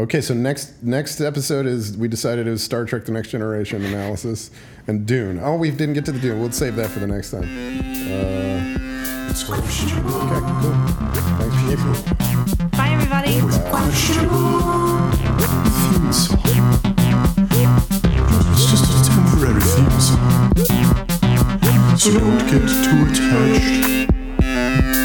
Okay, 0.01 0.20
so 0.22 0.32
next 0.32 0.82
next 0.82 1.20
episode 1.20 1.66
is 1.66 1.94
we 1.94 2.09
decided 2.09 2.46
it 2.46 2.51
was 2.51 2.62
Star 2.64 2.86
Trek: 2.86 3.05
The 3.05 3.12
Next 3.12 3.28
Generation 3.28 3.84
analysis 3.84 4.51
and 4.86 5.05
Dune. 5.07 5.38
Oh, 5.42 5.57
we 5.57 5.70
didn't 5.70 5.92
get 5.92 6.07
to 6.07 6.12
the 6.12 6.18
Dune. 6.18 6.40
We'll 6.40 6.53
save 6.53 6.74
that 6.76 6.88
for 6.88 7.01
the 7.01 7.07
next 7.07 7.32
time. 7.32 7.42
Uh, 7.44 9.28
It's 9.30 9.44
questionable. 9.44 10.14
okay, 10.14 10.40
cool. 10.62 10.72
Thanks 11.36 11.57
for 11.61 11.66
listening. 11.90 12.68
Bye, 12.70 12.88
everybody. 12.96 13.32
It's 13.44 13.59
questionable. 13.68 14.61
Theme 15.92 16.12
song. 16.14 16.40
It's 18.53 18.64
just 18.70 18.86
a 18.88 18.92
temporary 19.05 19.61
theme 19.61 20.01
song. 20.01 20.57
So 21.98 22.09
don't 22.18 22.38
get 22.48 22.64
too 22.84 22.98
attached. 23.12 24.99